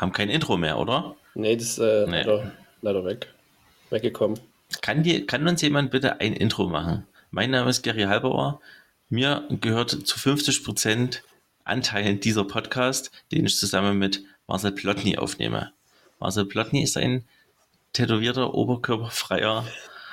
haben 0.00 0.12
kein 0.12 0.30
Intro 0.30 0.56
mehr, 0.56 0.78
oder? 0.78 1.14
Nee, 1.34 1.56
das 1.56 1.68
ist 1.68 1.78
äh, 1.78 2.06
Nee. 2.06 2.22
Leider, 2.22 2.52
leider 2.82 3.04
weg. 3.04 3.32
Weggekommen. 3.90 4.40
Kann, 4.80 5.02
die, 5.02 5.26
kann 5.26 5.46
uns 5.46 5.62
jemand 5.62 5.90
bitte 5.90 6.20
ein 6.20 6.32
Intro 6.32 6.68
machen? 6.68 7.06
Mein 7.30 7.50
Name 7.50 7.70
ist 7.70 7.82
Gary 7.82 8.02
Halberohr. 8.02 8.60
Mir 9.08 9.46
gehört 9.50 9.90
zu 9.90 10.18
50% 10.18 11.20
Anteilen 11.64 12.20
dieser 12.20 12.44
Podcast, 12.44 13.10
den 13.30 13.46
ich 13.46 13.56
zusammen 13.58 13.98
mit 13.98 14.22
Marcel 14.46 14.72
Plotny 14.72 15.18
aufnehme. 15.18 15.72
Marcel 16.18 16.46
Plotny 16.46 16.82
ist 16.82 16.96
ein 16.96 17.24
tätowierter, 17.92 18.54
oberkörperfreier 18.54 19.66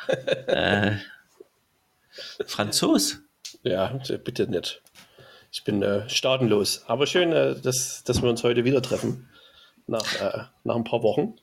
äh, 0.48 0.98
Franzos. 2.46 3.20
Ja, 3.64 4.00
bitte 4.24 4.48
nicht. 4.50 4.82
Ich 5.52 5.64
bin 5.64 5.82
äh, 5.82 6.10
staatenlos. 6.10 6.84
Aber 6.88 7.08
schön, 7.08 7.32
äh, 7.32 7.60
dass, 7.60 8.04
dass 8.04 8.22
wir 8.22 8.30
uns 8.30 8.44
heute 8.44 8.66
wieder 8.66 8.82
treffen. 8.82 9.30
Nach, 9.88 10.22
äh, 10.22 10.44
nach 10.64 10.76
ein 10.76 10.84
paar 10.84 11.02
Wochen. 11.04 11.36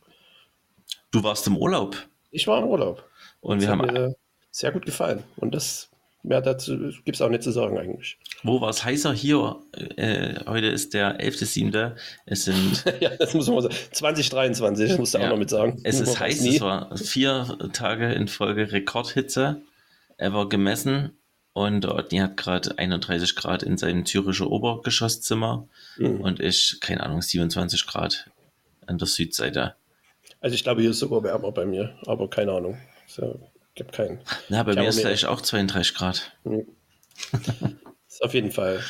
Du 1.11 1.23
warst 1.23 1.47
im 1.47 1.57
Urlaub 1.57 1.97
Ich 2.31 2.47
war 2.47 2.59
im 2.63 2.69
Urlaub. 2.69 3.05
und 3.41 3.59
Das 3.63 3.69
wir 3.69 3.73
hat 3.73 3.79
haben, 3.89 3.93
mir 3.95 4.17
sehr 4.51 4.73
gut 4.73 4.85
gefallen. 4.87 5.23
Und 5.37 5.55
das 5.55 5.91
mehr 6.23 6.41
dazu 6.41 6.77
gibt 7.05 7.17
es 7.17 7.21
auch 7.23 7.29
nicht 7.29 7.43
zu 7.43 7.51
sagen 7.53 7.79
eigentlich. 7.79 8.19
wo 8.43 8.61
war 8.61 8.71
es 8.71 8.85
heißer? 8.85 9.13
Hier, 9.13 9.57
äh, 9.97 10.41
heute 10.47 10.67
ist 10.69 10.95
der 10.95 11.21
11.7. 11.21 11.97
Es 12.27 12.45
sind 12.45 12.85
ja, 13.01 13.11
das 13.17 13.35
muss 13.35 13.49
man 13.49 13.63
sagen. 13.63 13.75
2023, 13.93 14.89
das 14.91 14.99
musst 14.99 15.15
du 15.15 15.19
Ja. 15.19 15.27
auch 15.27 15.31
noch 15.31 15.37
mit 15.39 15.51
sagen. 15.51 15.81
Es 15.85 16.01
ist 16.01 16.19
heiß, 16.21 16.41
nie. 16.43 16.57
es 16.57 16.61
war 16.61 16.97
vier 16.97 17.59
Tage 17.73 18.13
in 18.13 18.29
Folge 18.29 18.73
Rekordhitze. 18.73 19.63
Er 20.17 20.33
war 20.33 20.49
gemessen 20.49 21.17
und 21.53 21.87
Otni 21.87 22.19
hat 22.19 22.37
gerade 22.37 22.79
31 22.79 23.37
Grad 23.37 23.63
in 23.63 23.77
seinem 23.77 24.07
Züricher 24.07 24.51
Obergeschosszimmer 24.51 25.69
Mhm. 25.99 26.21
und 26.21 26.41
ich, 26.41 26.79
keine 26.81 27.03
Ahnung, 27.05 27.23
27 27.23 27.87
Grad 27.87 28.31
an 28.87 28.99
der 28.99 29.07
Südseite. 29.07 29.75
Also 30.41 30.55
ich 30.55 30.63
glaube, 30.63 30.81
hier 30.81 30.91
ist 30.91 30.99
sogar 30.99 31.23
wärmer 31.23 31.53
bei 31.53 31.65
mir, 31.65 31.97
aber 32.07 32.29
keine 32.29 32.53
Ahnung. 32.53 32.79
So, 33.07 33.41
gibt 33.75 33.93
keinen. 33.93 34.21
Na, 34.49 34.63
bei 34.63 34.75
mir 34.75 34.89
ist 34.89 35.01
gleich 35.01 35.27
auch 35.27 35.41
32 35.41 35.95
Grad. 35.95 36.33
Ist 38.09 38.23
auf 38.23 38.35
jeden 38.35 38.53
Fall 38.53 38.81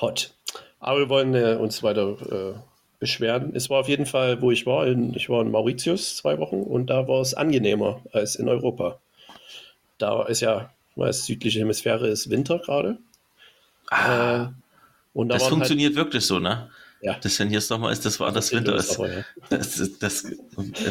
hot. 0.00 0.34
Aber 0.80 0.98
wir 1.00 1.08
wollen 1.08 1.34
äh, 1.34 1.54
uns 1.54 1.82
weiter 1.82 2.54
äh, 2.56 2.58
beschweren. 2.98 3.54
Es 3.54 3.70
war 3.70 3.80
auf 3.80 3.88
jeden 3.88 4.06
Fall, 4.06 4.42
wo 4.42 4.50
ich 4.50 4.66
war. 4.66 4.86
In, 4.86 5.14
ich 5.14 5.28
war 5.28 5.42
in 5.42 5.50
Mauritius 5.50 6.16
zwei 6.16 6.38
Wochen 6.38 6.62
und 6.62 6.88
da 6.88 7.06
war 7.06 7.20
es 7.20 7.34
angenehmer 7.34 8.00
als 8.12 8.34
in 8.36 8.48
Europa. 8.48 9.00
Da 9.98 10.24
ist 10.24 10.40
ja, 10.40 10.72
weiß, 10.96 11.26
südliche 11.26 11.60
Hemisphäre 11.60 12.08
ist 12.08 12.30
Winter 12.30 12.58
gerade. 12.58 12.98
Ah, 13.90 14.42
Äh, 14.42 14.48
und 15.14 15.28
da 15.28 15.34
das 15.34 15.44
waren 15.44 15.50
funktioniert 15.50 15.94
wirklich 15.96 16.24
so, 16.24 16.38
ne? 16.38 16.70
Ja, 17.00 17.16
Das, 17.22 17.38
wenn 17.38 17.48
hier 17.48 17.60
Sommer 17.60 17.92
ist, 17.92 18.04
das 18.04 18.18
war 18.18 18.32
das 18.32 18.52
Winter 18.52 18.72
los, 18.72 18.86
ist. 18.90 18.96
aber, 18.98 19.08
ja. 19.12 19.24
Das, 19.50 19.78
ist- 19.78 20.02
das 20.02 20.24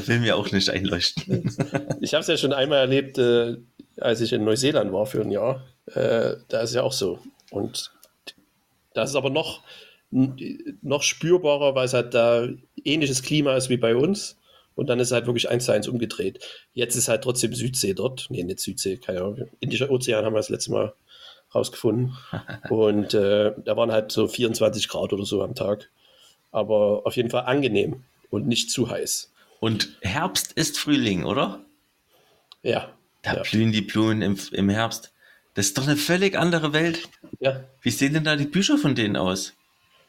will 0.08 0.20
mir 0.20 0.36
auch 0.38 0.52
nicht 0.52 0.70
einleuchten. 0.70 1.56
Ich 2.02 2.14
habe 2.14 2.22
es 2.22 2.28
ja 2.28 2.38
schon 2.38 2.54
einmal 2.54 2.80
erlebt, 2.80 3.18
äh, 3.18 3.58
als 4.00 4.22
ich 4.22 4.32
in 4.34 4.46
Neuseeland 4.46 4.94
war 4.94 5.06
für 5.06 5.22
ein 5.22 5.32
Jahr. 5.32 5.66
Äh, 5.88 6.36
da 6.48 6.62
ist 6.62 6.74
ja 6.76 6.84
auch 6.84 6.94
so. 6.94 7.20
Und 7.52 7.92
das 8.94 9.10
ist 9.12 9.16
aber 9.16 9.30
noch, 9.30 9.64
noch 10.12 11.04
spürbarer, 11.04 11.76
weil 11.76 11.86
es 11.86 11.94
halt 11.94 12.14
da 12.14 12.48
ähnliches 12.84 13.22
Klima 13.24 13.56
ist 13.56 13.70
wie 13.70 13.78
bei 13.78 13.96
uns. 13.96 14.38
Und 14.76 14.88
dann 14.88 15.00
ist 15.00 15.08
es 15.08 15.12
halt 15.14 15.26
wirklich 15.26 15.50
eins 15.50 15.66
zu 15.66 15.72
eins 15.72 15.88
umgedreht. 15.88 16.40
Jetzt 16.74 16.96
ist 16.96 17.08
halt 17.08 17.24
trotzdem 17.24 17.54
Südsee 17.54 17.94
dort. 17.96 18.28
Nee, 18.30 18.44
nicht 18.44 18.60
Südsee, 18.60 18.98
keine 18.98 19.20
Ahnung. 19.22 19.50
Indischer 19.60 19.90
Ozean 19.90 20.24
haben 20.24 20.34
wir 20.34 20.38
das 20.40 20.50
letzte 20.50 20.72
Mal 20.72 20.94
rausgefunden. 21.54 22.16
Und 22.70 23.14
äh, 23.16 23.54
da 23.66 23.76
waren 23.76 23.92
halt 23.92 24.12
so 24.12 24.28
24 24.28 24.88
Grad 24.88 25.14
oder 25.14 25.26
so 25.26 25.42
am 25.42 25.56
Tag. 25.56 25.90
Aber 26.58 27.02
auf 27.06 27.16
jeden 27.16 27.30
Fall 27.30 27.44
angenehm 27.46 28.04
und 28.32 28.48
nicht 28.48 28.72
zu 28.72 28.90
heiß. 28.90 29.32
Und 29.60 29.98
Herbst 30.02 30.54
ist 30.54 30.80
Frühling, 30.80 31.24
oder? 31.24 31.60
Ja. 32.64 32.90
Da 33.22 33.36
Ja. 33.36 33.44
blühen 33.44 33.72
die 33.72 33.82
Blumen 33.82 34.22
im, 34.22 34.38
im 34.52 34.70
Herbst. 34.70 35.14
Das 35.54 35.68
ist 35.68 35.78
doch 35.78 35.88
eine 35.88 35.98
völlig 35.98 36.38
andere 36.38 36.74
Welt. 36.74 37.10
ja. 37.40 37.64
Wie 37.82 37.90
sehen 37.92 38.14
denn 38.14 38.24
da 38.24 38.36
die 38.36 38.46
Bücher 38.46 38.78
von 38.78 38.96
denen 38.96 39.16
aus? 39.16 39.54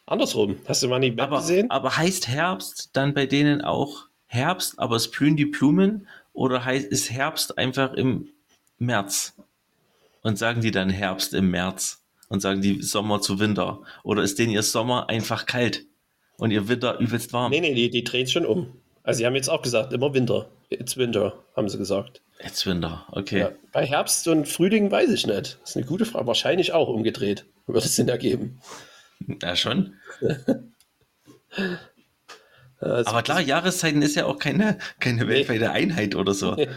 Andersrum. 0.06 0.56
Hast 0.66 0.82
du 0.82 0.88
mal 0.88 1.00
die 1.00 1.10
Map 1.10 1.20
Aber, 1.26 1.38
gesehen? 1.40 1.70
aber 1.70 1.96
heißt 1.96 2.28
Herbst 2.28 2.90
dann 2.94 3.12
bei 3.14 3.26
denen 3.26 3.62
auch 3.62 4.06
Herbst, 4.26 4.78
aber 4.78 4.96
es 4.96 5.10
blühen 5.10 5.36
die 5.36 5.46
Blumen? 5.46 6.06
Oder 6.32 6.64
heißt, 6.64 6.86
ist 6.86 7.10
Herbst 7.10 7.58
einfach 7.58 7.92
im 7.94 8.28
März? 8.78 9.34
Und 10.22 10.38
sagen 10.38 10.60
die 10.62 10.70
dann 10.70 10.88
Herbst 10.90 11.34
im 11.34 11.50
März? 11.50 12.02
Und 12.28 12.40
sagen 12.40 12.60
die 12.60 12.82
Sommer 12.82 13.20
zu 13.22 13.38
Winter? 13.38 13.80
Oder 14.02 14.22
ist 14.22 14.38
denen 14.38 14.52
ihr 14.52 14.62
Sommer 14.62 15.08
einfach 15.08 15.46
kalt? 15.46 15.84
Und 16.38 16.50
ihr 16.50 16.68
Winter 16.68 16.98
übelst 16.98 17.32
warm? 17.32 17.50
Nee, 17.50 17.60
nee, 17.60 17.74
die, 17.74 17.90
die 17.90 18.04
drehen 18.04 18.24
es 18.24 18.32
schon 18.32 18.46
um. 18.46 18.72
Also, 19.02 19.18
sie 19.18 19.26
haben 19.26 19.34
jetzt 19.34 19.48
auch 19.50 19.62
gesagt, 19.62 19.92
immer 19.92 20.14
Winter. 20.14 20.48
It's 20.70 20.96
Winter, 20.96 21.34
haben 21.56 21.68
sie 21.68 21.78
gesagt. 21.78 22.20
Jetzt 22.42 22.66
Winter, 22.66 23.04
okay. 23.10 23.38
Ja. 23.40 23.50
Bei 23.72 23.84
Herbst 23.84 24.28
und 24.28 24.46
Frühling 24.46 24.90
weiß 24.90 25.10
ich 25.10 25.26
nicht. 25.26 25.58
Das 25.60 25.70
ist 25.70 25.76
eine 25.76 25.86
gute 25.86 26.04
Frage. 26.04 26.26
Wahrscheinlich 26.26 26.72
auch 26.72 26.88
umgedreht. 26.88 27.44
Würde 27.66 27.80
es 27.80 27.96
Sinn 27.96 28.08
ergeben. 28.08 28.60
Ja, 29.42 29.56
schon. 29.56 29.94
Also, 32.80 33.10
Aber 33.10 33.22
klar, 33.22 33.40
Jahreszeiten 33.40 34.02
ist 34.02 34.14
ja 34.14 34.26
auch 34.26 34.38
keine, 34.38 34.78
keine 35.00 35.24
Nee. 35.24 35.30
weltweite 35.30 35.72
Einheit 35.72 36.14
oder 36.14 36.32
so. 36.34 36.54
Nee. 36.56 36.68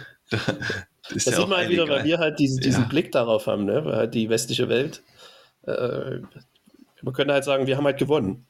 Da 1.09 1.15
ist 1.15 1.27
da 1.27 1.31
ja 1.31 1.37
sieht 1.37 1.45
auch 1.45 1.49
man 1.49 1.57
halt 1.59 1.69
wieder, 1.69 1.89
weil 1.89 2.03
wir 2.05 2.17
halt 2.19 2.39
diesen, 2.39 2.61
diesen 2.61 2.83
Ja. 2.83 2.87
Blick 2.89 3.11
darauf 3.11 3.47
haben, 3.47 3.65
ne? 3.65 3.83
weil 3.83 3.95
halt 3.95 4.13
die 4.13 4.29
westliche 4.29 4.69
Welt. 4.69 5.03
Äh, 5.67 6.19
man 7.01 7.13
könnte 7.13 7.33
halt 7.33 7.43
sagen, 7.43 7.67
wir 7.67 7.75
haben 7.75 7.85
halt 7.85 7.97
gewonnen. 7.97 8.45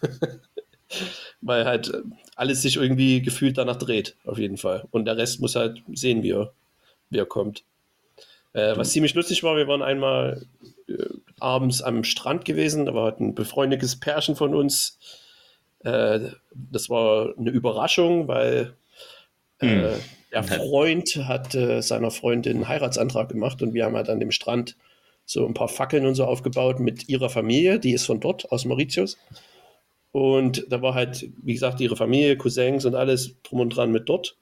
weil 1.40 1.64
halt 1.64 1.88
äh, 1.88 2.02
alles 2.36 2.62
sich 2.62 2.76
irgendwie 2.76 3.22
gefühlt 3.22 3.58
danach 3.58 3.76
dreht, 3.76 4.16
auf 4.24 4.38
jeden 4.38 4.56
Fall. 4.56 4.86
Und 4.90 5.04
der 5.04 5.16
Rest 5.16 5.40
muss 5.40 5.56
halt 5.56 5.82
sehen, 5.92 6.22
wie 6.22 6.32
er, 6.32 6.52
wie 7.10 7.18
er 7.18 7.26
kommt. 7.26 7.64
Äh, 8.52 8.76
was 8.76 8.92
ziemlich 8.92 9.14
lustig 9.14 9.42
war, 9.42 9.56
wir 9.56 9.68
waren 9.68 9.82
einmal 9.82 10.46
äh, 10.88 10.94
abends 11.40 11.82
am 11.82 12.04
Strand 12.04 12.44
gewesen, 12.44 12.86
da 12.86 12.94
war 12.94 13.04
halt 13.04 13.20
ein 13.20 13.34
befreundetes 13.34 13.98
Pärchen 13.98 14.36
von 14.36 14.54
uns. 14.54 14.98
Äh, 15.84 16.20
das 16.54 16.90
war 16.90 17.34
eine 17.38 17.50
Überraschung, 17.50 18.28
weil 18.28 18.74
äh, 19.58 19.94
der 20.32 20.44
Freund 20.44 21.16
hat 21.16 21.54
äh, 21.54 21.80
seiner 21.82 22.10
Freundin 22.10 22.56
einen 22.56 22.68
Heiratsantrag 22.68 23.28
gemacht 23.28 23.62
und 23.62 23.74
wir 23.74 23.84
haben 23.84 23.96
halt 23.96 24.08
an 24.08 24.20
dem 24.20 24.30
Strand 24.30 24.76
so 25.24 25.46
ein 25.46 25.54
paar 25.54 25.68
Fackeln 25.68 26.06
und 26.06 26.14
so 26.14 26.24
aufgebaut 26.24 26.80
mit 26.80 27.08
ihrer 27.08 27.30
Familie, 27.30 27.78
die 27.78 27.92
ist 27.92 28.06
von 28.06 28.20
dort, 28.20 28.50
aus 28.52 28.64
Mauritius. 28.64 29.18
Und 30.12 30.66
da 30.68 30.82
war 30.82 30.94
halt, 30.94 31.30
wie 31.42 31.54
gesagt, 31.54 31.80
ihre 31.80 31.96
Familie, 31.96 32.36
Cousins 32.36 32.84
und 32.84 32.94
alles 32.94 33.36
drum 33.42 33.60
und 33.60 33.70
dran 33.70 33.92
mit 33.92 34.08
dort. 34.08 34.36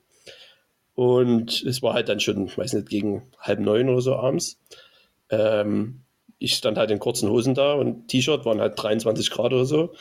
Und 0.95 1.63
es 1.63 1.83
war 1.83 1.95
halt 1.95 2.09
dann 2.09 2.21
schon, 2.21 2.47
ich 2.47 2.59
weiß 2.59 2.73
nicht, 2.75 2.89
gegen 2.89 3.23
halb 3.39 3.61
neun 3.61 3.89
oder 3.89 4.01
so 4.01 4.17
abends. 4.17 4.59
Ähm, 5.31 6.01
ich 6.39 6.55
stand 6.55 6.77
halt 6.77 6.91
in 6.91 6.99
kurzen 6.99 7.31
Hosen 7.31 7.55
da 7.55 7.75
und 7.75 8.09
T-Shirt 8.09 8.45
waren 8.45 8.61
halt 8.61 8.75
23 8.77 9.31
Grad 9.31 9.53
oder 9.53 9.65
so. 9.65 9.95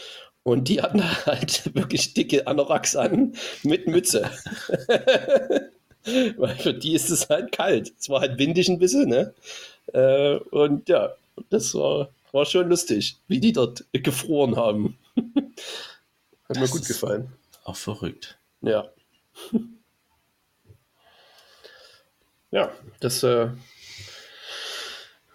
Und 0.43 0.67
die 0.67 0.81
hatten 0.81 1.03
halt 1.25 1.75
wirklich 1.75 2.13
dicke 2.13 2.47
Anoraks 2.47 2.95
an 2.95 3.33
mit 3.63 3.87
Mütze. 3.87 4.29
Weil 6.37 6.55
für 6.55 6.73
die 6.73 6.93
ist 6.93 7.09
es 7.09 7.29
halt 7.29 7.51
kalt. 7.51 7.93
Es 7.99 8.09
war 8.09 8.21
halt 8.21 8.39
windig 8.39 8.69
ein 8.69 8.79
bisschen, 8.79 9.09
ne? 9.09 9.33
Äh, 9.93 10.37
und 10.51 10.87
ja, 10.89 11.13
das 11.49 11.73
war, 11.73 12.09
war 12.31 12.45
schon 12.45 12.69
lustig, 12.69 13.17
wie 13.27 13.39
die 13.39 13.53
dort 13.53 13.85
gefroren 13.93 14.55
haben. 14.55 14.97
Hat 15.15 16.55
mir 16.55 16.61
Das 16.61 16.71
gut 16.71 16.81
ist- 16.81 16.87
gefallen. 16.87 17.31
Auch 17.63 17.75
verrückt. 17.75 18.37
Ja. 18.61 18.89
Ja, 22.51 22.71
das 22.99 23.21
äh, 23.23 23.49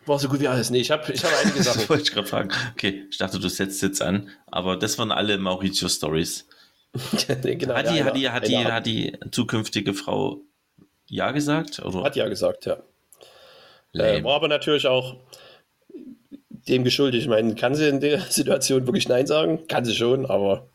war 0.07 0.19
so 0.19 0.29
gut 0.29 0.41
wie 0.41 0.49
alles. 0.49 0.71
Nee, 0.71 0.81
ich 0.81 0.91
habe 0.91 1.13
ich 1.13 1.25
hab 1.25 1.31
einige 1.43 1.59
Das 1.63 1.67
Sachen. 1.75 1.89
wollte 1.89 2.03
ich 2.03 2.13
gerade 2.13 2.27
fragen. 2.27 2.51
Okay, 2.73 3.05
ich 3.09 3.19
dachte, 3.19 3.39
du 3.39 3.49
setzt 3.49 3.81
jetzt 3.83 4.03
an, 4.03 4.31
aber 4.47 4.77
das 4.77 4.99
waren 4.99 5.13
alle 5.13 5.39
Mauricio-Stories. 5.39 6.47
Genau, 7.29 7.75
hat, 7.75 7.89
die, 7.91 7.97
ja, 7.99 8.05
hat, 8.05 8.17
die, 8.17 8.31
hat, 8.31 8.47
die, 8.49 8.57
hat 8.67 8.87
die 8.87 9.17
zukünftige 9.31 9.95
Frau 9.95 10.41
Ja 11.07 11.31
gesagt? 11.33 11.79
Oder? 11.81 12.03
hat 12.05 12.17
ja 12.17 12.29
gesagt, 12.29 12.67
ja. 12.67 12.79
Äh, 13.95 14.23
war 14.25 14.35
aber 14.37 14.49
natürlich 14.49 14.87
auch 14.87 15.17
dem 16.51 16.85
geschuldet. 16.85 17.21
Ich 17.21 17.29
meine, 17.29 17.55
kann 17.55 17.75
sie 17.75 17.89
in 17.89 18.01
der 18.01 18.21
Situation 18.31 18.87
wirklich 18.87 19.09
Nein 19.09 19.27
sagen? 19.27 19.67
Kann 19.69 19.85
sie 19.85 19.95
schon, 19.95 20.27
aber 20.27 20.69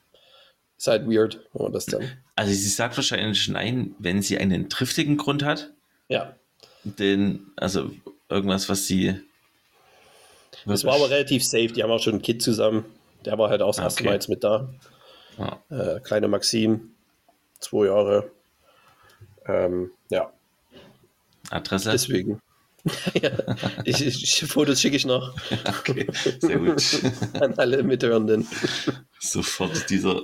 ist 0.77 0.88
halt 0.88 1.07
weird, 1.07 1.39
wenn 1.54 1.63
man 1.63 1.74
das 1.74 1.86
dann. 1.86 2.01
Also 2.39 2.54
sie 2.54 2.69
sagt 2.69 2.95
wahrscheinlich 2.95 3.50
Nein, 3.50 3.95
wenn 4.00 4.21
sie 4.21 4.38
einen 4.38 4.69
triftigen 4.69 5.18
Grund 5.18 5.44
hat. 5.44 5.71
Ja, 6.07 6.38
Den, 6.86 7.48
also 7.57 7.92
irgendwas, 8.30 8.69
was 8.69 8.88
sie. 8.88 9.19
das 10.66 10.86
war 10.86 10.95
aber 10.95 11.10
relativ 11.10 11.44
safe. 11.44 11.68
Die 11.68 11.83
haben 11.83 11.92
auch 11.92 12.00
schon 12.01 12.13
ein 12.13 12.21
Kind 12.21 12.42
zusammen. 12.42 12.86
Der 13.25 13.38
war 13.38 13.50
halt 13.50 13.62
auch 13.62 13.75
das 13.75 13.80
erste 13.83 14.00
Okay. 14.04 14.07
Mal 14.07 14.13
jetzt 14.13 14.30
mit 14.30 14.45
da. 14.45 14.69
Ja. 15.38 15.62
Äh, 15.69 16.00
kleine 16.00 16.30
Maxim, 16.30 16.92
zwei 17.60 17.88
Jahre. 17.88 18.31
Ähm, 19.45 19.92
ja, 20.10 20.31
Adresse. 21.50 21.92
deswegen. 21.92 22.42
ja, 23.22 23.31
ich, 23.84 24.06
ich, 24.06 24.46
Fotos 24.48 24.81
schicke 24.81 24.96
ich 24.96 25.06
noch 25.06 25.36
Okay, 25.80 26.08
sehr 26.40 26.60
gut. 26.60 26.84
an 27.42 27.54
alle 27.58 27.84
Mithörenden. 27.84 28.48
Sofort 29.20 29.90
dieser 29.90 30.22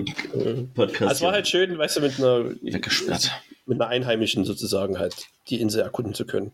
Podcast. 0.74 1.16
Es 1.16 1.22
war 1.22 1.34
halt 1.34 1.48
schön, 1.48 1.78
weißt 1.78 1.98
du, 1.98 2.02
mit 2.02 2.20
einer, 2.20 2.52
weggesperrt. 2.62 3.32
mit 3.66 3.82
einer 3.82 3.90
Einheimischen 3.90 4.46
sozusagen 4.46 5.00
halt 5.00 5.28
die 5.50 5.60
Insel 5.60 5.82
erkunden 5.82 6.14
zu 6.14 6.26
können. 6.26 6.54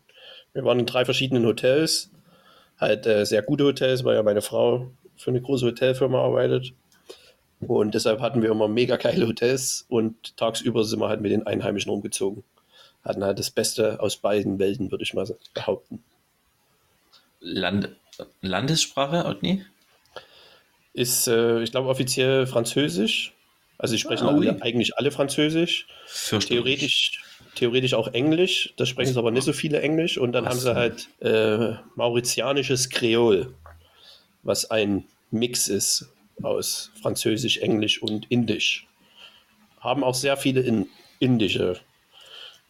Wir 0.54 0.66
waren 0.66 0.80
in 0.80 0.86
drei 0.86 1.06
verschiedenen 1.06 1.46
Hotels, 1.46 2.10
halt 2.78 3.06
äh, 3.06 3.26
sehr 3.26 3.44
gute 3.44 3.64
Hotels, 3.64 4.04
weil 4.04 4.16
ja 4.16 4.24
meine 4.24 4.42
Frau 4.42 4.92
für 5.16 5.30
eine 5.30 5.42
große 5.42 5.66
Hotelfirma 5.66 6.20
arbeitet. 6.20 6.74
Und 7.60 7.94
deshalb 7.94 8.22
hatten 8.22 8.42
wir 8.42 8.50
immer 8.50 8.68
mega 8.68 8.98
geile 8.98 9.28
Hotels 9.28 9.86
und 9.88 10.36
tagsüber 10.36 10.84
sind 10.84 11.00
wir 11.00 11.10
halt 11.10 11.22
mit 11.22 11.32
den 11.32 11.46
Einheimischen 11.46 11.92
umgezogen. 11.92 12.44
Hatten 13.04 13.24
halt 13.24 13.40
das 13.40 13.50
Beste 13.50 14.00
aus 14.00 14.18
beiden 14.18 14.60
Welten, 14.60 14.92
würde 14.92 15.04
ich 15.04 15.14
mal 15.14 15.28
behaupten. 15.54 16.04
Land 17.40 17.90
Landessprache, 18.42 19.26
Otni? 19.26 19.66
Ist, 20.94 21.28
äh, 21.28 21.62
ich 21.64 21.72
glaube, 21.72 21.90
offiziell 21.90 22.46
Französisch. 22.46 23.34
Also, 23.78 23.94
sie 23.94 24.00
sprechen 24.00 24.28
ah, 24.28 24.34
alle, 24.34 24.62
eigentlich 24.62 24.98
alle 24.98 25.12
Französisch. 25.12 25.88
Theoretisch, 26.30 27.24
theoretisch 27.56 27.94
auch 27.94 28.10
Englisch. 28.10 28.74
Das 28.78 28.90
sprechen 28.90 29.14
sie 29.14 29.20
aber 29.20 29.32
nicht 29.32 29.46
so 29.46 29.54
viele 29.54 29.82
Englisch. 29.82 30.18
Und 30.18 30.34
dann 30.34 30.46
was? 30.46 30.52
haben 30.52 30.60
sie 30.60 30.76
halt 30.76 31.08
äh, 31.22 31.78
mauritianisches 31.96 32.90
Kreol, 32.90 33.54
was 34.44 34.70
ein 34.70 35.06
Mix 35.32 35.68
ist 35.68 36.10
aus 36.44 36.92
Französisch, 37.02 37.58
Englisch 37.58 38.02
und 38.02 38.30
Indisch. 38.30 38.88
Haben 39.80 40.04
auch 40.04 40.16
sehr 40.16 40.38
viele 40.38 40.62
in, 40.62 40.88
indische 41.20 41.80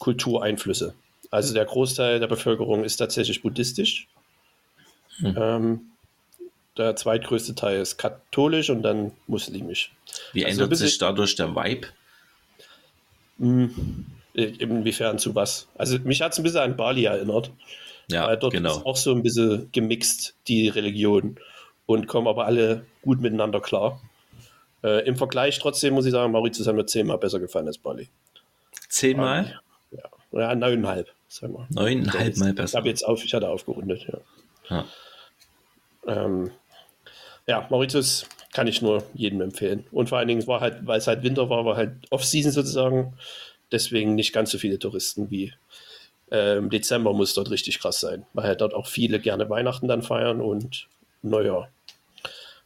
Kultureinflüsse. 0.01 0.95
Also 1.29 1.53
der 1.53 1.63
Großteil 1.63 2.19
der 2.19 2.27
Bevölkerung 2.27 2.83
ist 2.83 2.97
tatsächlich 2.97 3.43
buddhistisch. 3.43 4.07
Hm. 5.17 5.35
Ähm, 5.37 5.81
der 6.75 6.95
zweitgrößte 6.95 7.53
Teil 7.53 7.79
ist 7.79 7.97
katholisch 7.97 8.71
und 8.71 8.81
dann 8.81 9.11
muslimisch. 9.27 9.93
Wie 10.33 10.43
also 10.43 10.63
ändert 10.63 10.77
sich 10.77 10.97
dadurch 10.97 11.35
der 11.35 11.55
Vibe? 11.55 11.87
Hm, 13.37 14.07
inwiefern 14.33 15.19
zu 15.19 15.35
was? 15.35 15.67
Also 15.75 15.99
mich 15.99 16.23
hat 16.23 16.31
es 16.31 16.39
ein 16.39 16.43
bisschen 16.43 16.61
an 16.61 16.75
Bali 16.75 17.05
erinnert. 17.05 17.51
Ja, 18.09 18.35
dort 18.35 18.53
genau. 18.53 18.77
ist 18.77 18.85
auch 18.85 18.97
so 18.97 19.11
ein 19.11 19.21
bisschen 19.21 19.69
gemixt, 19.71 20.33
die 20.47 20.67
Religion. 20.67 21.37
Und 21.85 22.07
kommen 22.07 22.27
aber 22.27 22.45
alle 22.45 22.85
gut 23.03 23.21
miteinander 23.21 23.61
klar. 23.61 24.01
Äh, 24.83 25.05
Im 25.05 25.15
Vergleich 25.15 25.59
trotzdem 25.59 25.93
muss 25.93 26.07
ich 26.07 26.11
sagen, 26.11 26.31
Mauritius 26.31 26.65
hat 26.65 26.75
mir 26.75 26.87
zehnmal 26.87 27.19
besser 27.19 27.39
gefallen 27.39 27.67
als 27.67 27.77
Bali. 27.77 28.09
Zehnmal? 28.89 29.61
Ja, 30.31 30.41
ja 30.41 30.55
neuneinhalb, 30.55 31.09
sagen 31.27 31.53
wir. 31.53 31.67
Neuneinhalb 31.69 32.37
Mal 32.37 32.53
besser. 32.53 32.73
Ich 32.73 32.75
habe 32.75 32.89
jetzt 32.89 33.03
auf, 33.05 33.23
ich 33.23 33.33
hatte 33.33 33.49
aufgerundet, 33.49 34.07
ja. 34.07 34.19
ja. 34.69 34.85
Ähm, 36.07 36.51
ja, 37.47 37.67
Mauritius 37.69 38.25
kann 38.53 38.67
ich 38.67 38.81
nur 38.81 39.03
jedem 39.13 39.41
empfehlen. 39.41 39.85
Und 39.91 40.09
vor 40.09 40.17
allen 40.17 40.27
Dingen 40.27 40.45
war 40.47 40.61
halt, 40.61 40.85
weil 40.85 40.99
es 40.99 41.07
halt 41.07 41.23
Winter 41.23 41.49
war, 41.49 41.65
war 41.65 41.75
halt 41.75 41.91
Off-Season 42.09 42.51
sozusagen. 42.51 43.13
Deswegen 43.71 44.15
nicht 44.15 44.33
ganz 44.33 44.51
so 44.51 44.57
viele 44.57 44.79
Touristen 44.79 45.31
wie 45.31 45.53
äh, 46.31 46.57
im 46.57 46.69
Dezember 46.69 47.13
muss 47.13 47.33
dort 47.33 47.49
richtig 47.49 47.79
krass 47.79 47.99
sein, 47.99 48.25
weil 48.33 48.45
halt 48.45 48.61
dort 48.61 48.73
auch 48.73 48.87
viele 48.87 49.19
gerne 49.19 49.49
Weihnachten 49.49 49.87
dann 49.87 50.01
feiern 50.01 50.41
und 50.41 50.87
Neujahr. 51.21 51.69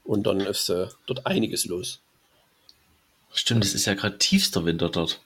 Und 0.04 0.28
dann 0.28 0.40
ist 0.40 0.70
äh, 0.70 0.88
dort 1.08 1.26
einiges 1.26 1.66
los. 1.66 2.00
Stimmt, 3.34 3.66
es 3.66 3.74
ist 3.74 3.86
ja 3.86 3.96
gerade 3.96 4.18
tiefster 4.18 4.66
Winter 4.66 4.90
dort. 4.90 5.20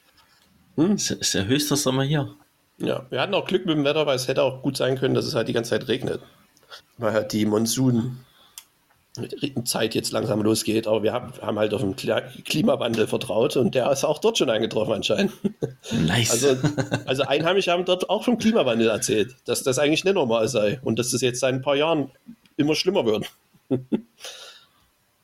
Hm? 0.80 0.96
Ist 0.96 1.34
der 1.34 1.46
höchste 1.46 1.76
Sommer 1.76 2.04
hier. 2.04 2.34
Ja, 2.78 3.06
wir 3.10 3.20
hatten 3.22 3.34
auch 3.34 3.46
Glück 3.46 3.66
mit 3.66 3.76
dem 3.76 3.84
Wetter, 3.84 4.06
weil 4.06 4.16
es 4.16 4.28
hätte 4.28 4.44
auch 4.44 4.62
gut 4.62 4.78
sein 4.78 4.98
können, 4.98 5.14
dass 5.14 5.26
es 5.26 5.36
halt 5.36 5.48
die 5.48 5.54
ganze 5.54 5.72
Zeit 5.72 5.88
regnet 5.88 6.22
weil 6.98 7.14
halt 7.14 7.32
die 7.34 7.46
Monsun-Zeit 7.46 8.26
jetzt 9.96 10.12
langsam 10.12 10.42
losgeht. 10.42 10.86
Aber 10.88 11.04
wir 11.04 11.14
haben, 11.14 11.32
haben 11.42 11.60
halt 11.60 11.74
auf 11.74 11.82
den 11.82 11.96
Klimawandel 11.96 13.08
vertraut 13.08 13.58
und 13.58 13.76
der 13.76 13.92
ist 13.92 14.04
auch 14.04 14.20
dort 14.20 14.38
schon 14.38 14.50
eingetroffen 14.50 14.94
anscheinend. 14.94 15.32
Nice. 15.92 16.32
Also, 16.32 16.58
also 17.06 17.24
Einheimische 17.24 17.72
haben 17.72 17.86
dort 17.86 18.10
auch 18.10 18.24
vom 18.24 18.38
Klimawandel 18.38 18.90
erzählt, 18.90 19.36
dass 19.46 19.64
das 19.64 19.80
eigentlich 19.80 20.04
nicht 20.04 20.16
normal 20.16 20.48
sei 20.48 20.80
und 20.84 21.00
dass 21.00 21.12
das 21.12 21.22
jetzt 21.22 21.40
seit 21.40 21.54
ein 21.54 21.62
paar 21.62 21.76
Jahren 21.76 22.12
immer 22.58 22.76
schlimmer 22.76 23.06
wird. 23.06 23.26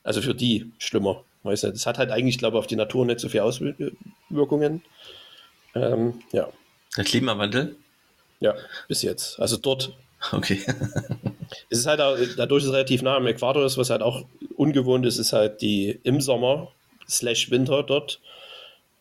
Also 0.02 0.22
für 0.22 0.34
die 0.34 0.72
schlimmer. 0.78 1.22
Weißt 1.42 1.64
du, 1.64 1.70
das 1.70 1.84
hat 1.86 1.98
halt 1.98 2.10
eigentlich, 2.10 2.38
glaube 2.38 2.56
ich, 2.56 2.60
auf 2.60 2.66
die 2.66 2.76
Natur 2.76 3.04
nicht 3.06 3.20
so 3.20 3.28
viele 3.28 3.44
Auswirkungen. 3.44 4.82
Ähm, 5.76 6.22
ja. 6.32 6.48
Der 6.96 7.04
Klimawandel? 7.04 7.76
Ja, 8.40 8.54
bis 8.88 9.02
jetzt. 9.02 9.38
Also 9.40 9.56
dort 9.56 9.92
Okay. 10.32 10.60
es 11.70 11.80
ist 11.80 11.86
halt 11.86 12.00
auch, 12.00 12.16
dadurch, 12.36 12.62
dass 12.62 12.68
es 12.68 12.74
relativ 12.74 13.02
nah 13.02 13.16
am 13.16 13.26
Äquator 13.26 13.64
ist, 13.64 13.78
was 13.78 13.90
halt 13.90 14.02
auch 14.02 14.24
ungewohnt 14.56 15.06
ist, 15.06 15.18
ist 15.18 15.32
halt 15.32 15.60
die 15.60 16.00
im 16.02 16.20
Sommer 16.20 16.68
slash 17.08 17.50
Winter 17.50 17.82
dort 17.82 18.20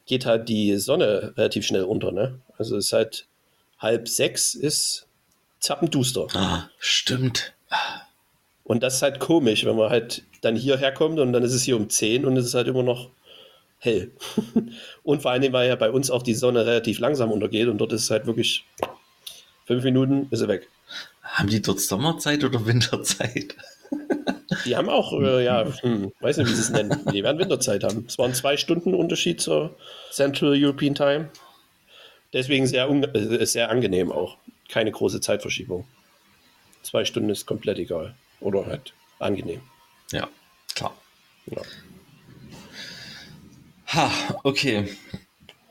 geht 0.05 0.25
halt 0.25 0.49
die 0.49 0.77
Sonne 0.77 1.33
relativ 1.35 1.65
schnell 1.65 1.83
unter, 1.83 2.11
ne? 2.11 2.39
Also 2.59 2.77
es 2.77 2.87
ist 2.87 2.93
halt 2.93 3.25
halb 3.79 4.07
sechs 4.07 4.53
ist 4.53 5.07
zappenduster. 5.59 6.27
Ah, 6.35 6.69
stimmt. 6.77 7.53
Und 8.63 8.83
das 8.83 8.95
ist 8.95 9.01
halt 9.01 9.19
komisch, 9.19 9.65
wenn 9.65 9.75
man 9.75 9.89
halt 9.89 10.23
dann 10.41 10.55
hierher 10.55 10.91
kommt 10.91 11.19
und 11.19 11.33
dann 11.33 11.41
ist 11.41 11.53
es 11.53 11.63
hier 11.63 11.75
um 11.75 11.89
zehn 11.89 12.25
und 12.25 12.37
es 12.37 12.45
ist 12.45 12.53
halt 12.53 12.67
immer 12.67 12.83
noch 12.83 13.09
hell. 13.79 14.11
und 15.03 15.21
vor 15.21 15.31
allen 15.31 15.41
Dingen, 15.41 15.53
weil 15.53 15.67
ja 15.67 15.75
bei 15.75 15.91
uns 15.91 16.11
auch 16.11 16.23
die 16.23 16.33
Sonne 16.33 16.65
relativ 16.65 16.99
langsam 16.99 17.31
untergeht 17.31 17.67
und 17.67 17.77
dort 17.77 17.93
ist 17.93 18.03
es 18.03 18.11
halt 18.11 18.25
wirklich 18.25 18.65
fünf 19.65 19.83
Minuten 19.83 20.27
ist 20.31 20.39
sie 20.39 20.47
weg. 20.47 20.69
Haben 21.21 21.49
die 21.49 21.61
dort 21.61 21.79
Sommerzeit 21.79 22.43
oder 22.43 22.65
Winterzeit? 22.65 23.55
Die 24.65 24.75
haben 24.75 24.89
auch, 24.89 25.13
äh, 25.13 25.43
ja, 25.43 25.65
hm, 25.81 26.11
weiß 26.19 26.37
nicht, 26.37 26.49
wie 26.49 26.53
sie 26.53 26.61
es 26.61 26.69
nennen. 26.69 27.03
Die 27.11 27.23
werden 27.23 27.39
Winterzeit 27.39 27.83
haben. 27.83 28.05
Es 28.07 28.17
waren 28.17 28.33
zwei 28.33 28.57
Stunden 28.57 28.93
Unterschied 28.93 29.41
zur 29.41 29.75
Central 30.11 30.53
European 30.55 30.95
Time. 30.95 31.29
Deswegen 32.33 32.67
sehr, 32.67 32.89
äh, 32.89 33.45
sehr 33.45 33.69
angenehm 33.69 34.11
auch. 34.11 34.37
Keine 34.69 34.91
große 34.91 35.21
Zeitverschiebung. 35.21 35.87
Zwei 36.83 37.05
Stunden 37.05 37.29
ist 37.29 37.45
komplett 37.45 37.79
egal. 37.79 38.15
Oder 38.39 38.65
halt 38.65 38.93
angenehm. 39.19 39.61
Ja, 40.11 40.27
klar. 40.75 40.95
Ja. 41.47 41.61
Ha, 43.95 44.11
okay. 44.43 44.89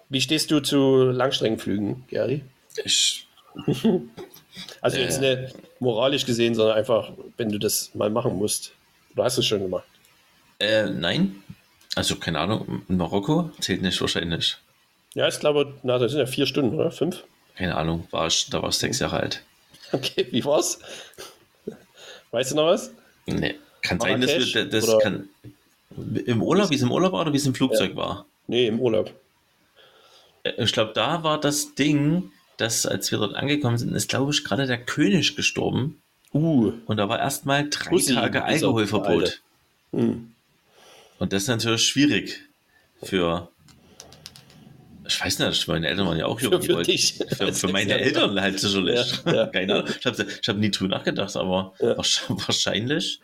Wie 0.08 0.20
stehst 0.20 0.50
du 0.50 0.60
zu 0.60 1.10
Langstreckenflügen, 1.10 2.04
Gary? 2.08 2.42
Ich 2.84 3.26
also 4.80 4.98
jetzt 4.98 5.22
äh. 5.22 5.42
nicht 5.42 5.54
moralisch 5.80 6.26
gesehen, 6.26 6.54
sondern 6.54 6.76
einfach, 6.76 7.12
wenn 7.36 7.50
du 7.50 7.58
das 7.58 7.94
mal 7.94 8.10
machen 8.10 8.36
musst. 8.36 8.72
Du 9.14 9.22
hast 9.22 9.38
es 9.38 9.46
schon 9.46 9.60
gemacht. 9.60 9.84
Äh, 10.58 10.86
nein. 10.86 11.36
Also 11.94 12.16
keine 12.16 12.40
Ahnung, 12.40 12.82
Marokko 12.88 13.50
zählt 13.60 13.82
nicht 13.82 14.00
wahrscheinlich. 14.00 14.56
Ja, 15.14 15.28
ich 15.28 15.38
glaube, 15.38 15.74
na, 15.82 15.98
das 15.98 16.12
sind 16.12 16.20
ja 16.20 16.26
vier 16.26 16.46
Stunden, 16.46 16.74
oder? 16.76 16.90
Fünf? 16.90 17.22
Keine 17.56 17.76
Ahnung, 17.76 18.08
war 18.10 18.26
ich, 18.26 18.50
da 18.50 18.62
war 18.62 18.70
ich 18.70 18.74
sechs 18.74 18.98
Jahre 18.98 19.20
alt. 19.20 19.42
Okay, 19.92 20.26
wie 20.30 20.44
war's? 20.44 20.80
Weißt 22.32 22.50
du 22.50 22.56
noch 22.56 22.66
was? 22.66 22.90
Nee, 23.26 23.54
kann 23.82 24.00
sein, 24.00 24.20
dass 24.20 24.54
wir 24.54 24.64
das 24.64 24.88
oder? 24.88 24.98
kann. 24.98 25.28
Im 26.26 26.42
Urlaub, 26.42 26.70
wie 26.70 26.74
es 26.74 26.82
im 26.82 26.90
Urlaub 26.90 27.12
war 27.12 27.22
oder 27.22 27.32
wie 27.32 27.36
es 27.36 27.46
im 27.46 27.54
Flugzeug 27.54 27.90
ja. 27.90 27.96
war? 27.96 28.26
Nee, 28.46 28.66
im 28.66 28.80
Urlaub. 28.80 29.12
Äh, 30.42 30.62
ich 30.62 30.72
glaube, 30.72 30.92
da 30.94 31.22
war 31.22 31.40
das 31.40 31.74
Ding, 31.74 32.30
dass 32.56 32.86
als 32.86 33.10
wir 33.10 33.18
dort 33.18 33.34
angekommen 33.34 33.78
sind, 33.78 33.94
ist, 33.94 34.08
glaube 34.08 34.32
ich, 34.32 34.44
gerade 34.44 34.66
der 34.66 34.78
König 34.78 35.36
gestorben. 35.36 36.00
Uh. 36.32 36.72
Und 36.86 36.96
da 36.96 37.08
war 37.08 37.18
erstmal 37.18 37.68
drei 37.68 37.90
Pussy, 37.90 38.14
Tage 38.14 38.44
Alkoholverbot. 38.44 39.40
Hm. 39.92 40.32
Und 41.18 41.32
das 41.32 41.44
ist 41.44 41.48
natürlich 41.48 41.84
schwierig 41.84 42.40
für. 43.02 43.48
Ich 45.06 45.22
weiß 45.22 45.38
nicht, 45.38 45.68
meine 45.68 45.88
Eltern 45.88 46.06
waren 46.06 46.18
ja 46.18 46.26
auch 46.26 46.40
jung. 46.40 46.52
Für, 46.52 46.62
für, 46.62 46.82
dich. 46.82 47.22
für, 47.36 47.52
für 47.52 47.68
meine 47.72 48.00
Eltern 48.00 48.40
halt 48.40 48.58
sicherlich. 48.58 49.22
Ja, 49.26 49.34
ja. 49.34 49.46
Keine 49.52 49.74
Ahnung. 49.74 49.88
Ich 49.98 50.06
habe 50.06 50.26
hab 50.26 50.56
nie 50.56 50.70
drüber 50.70 50.96
nachgedacht, 50.96 51.36
aber 51.36 51.74
ja. 51.78 51.96
wahrscheinlich 51.96 53.20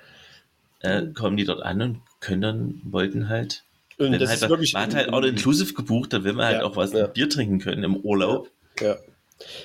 äh, 0.81 1.07
kommen 1.07 1.37
die 1.37 1.45
dort 1.45 1.63
an 1.63 1.83
und 1.83 2.03
können 2.21 2.43
dann, 2.43 2.81
wollten 2.85 3.29
halt. 3.29 3.65
Und 3.99 4.13
das 4.13 4.31
halt, 4.31 4.43
ist 4.43 4.49
wirklich 4.49 4.73
man 4.73 4.83
hat 4.83 4.95
halt 4.95 5.13
auch 5.13 5.23
inclusive 5.23 5.75
gebucht, 5.75 6.13
da 6.13 6.25
will 6.25 6.33
man 6.33 6.47
halt 6.47 6.63
auch 6.63 6.77
was 6.77 6.93
Bier 7.13 7.29
trinken 7.29 7.59
können 7.59 7.83
im 7.83 7.97
Urlaub. 7.97 8.51
Ja. 8.81 8.97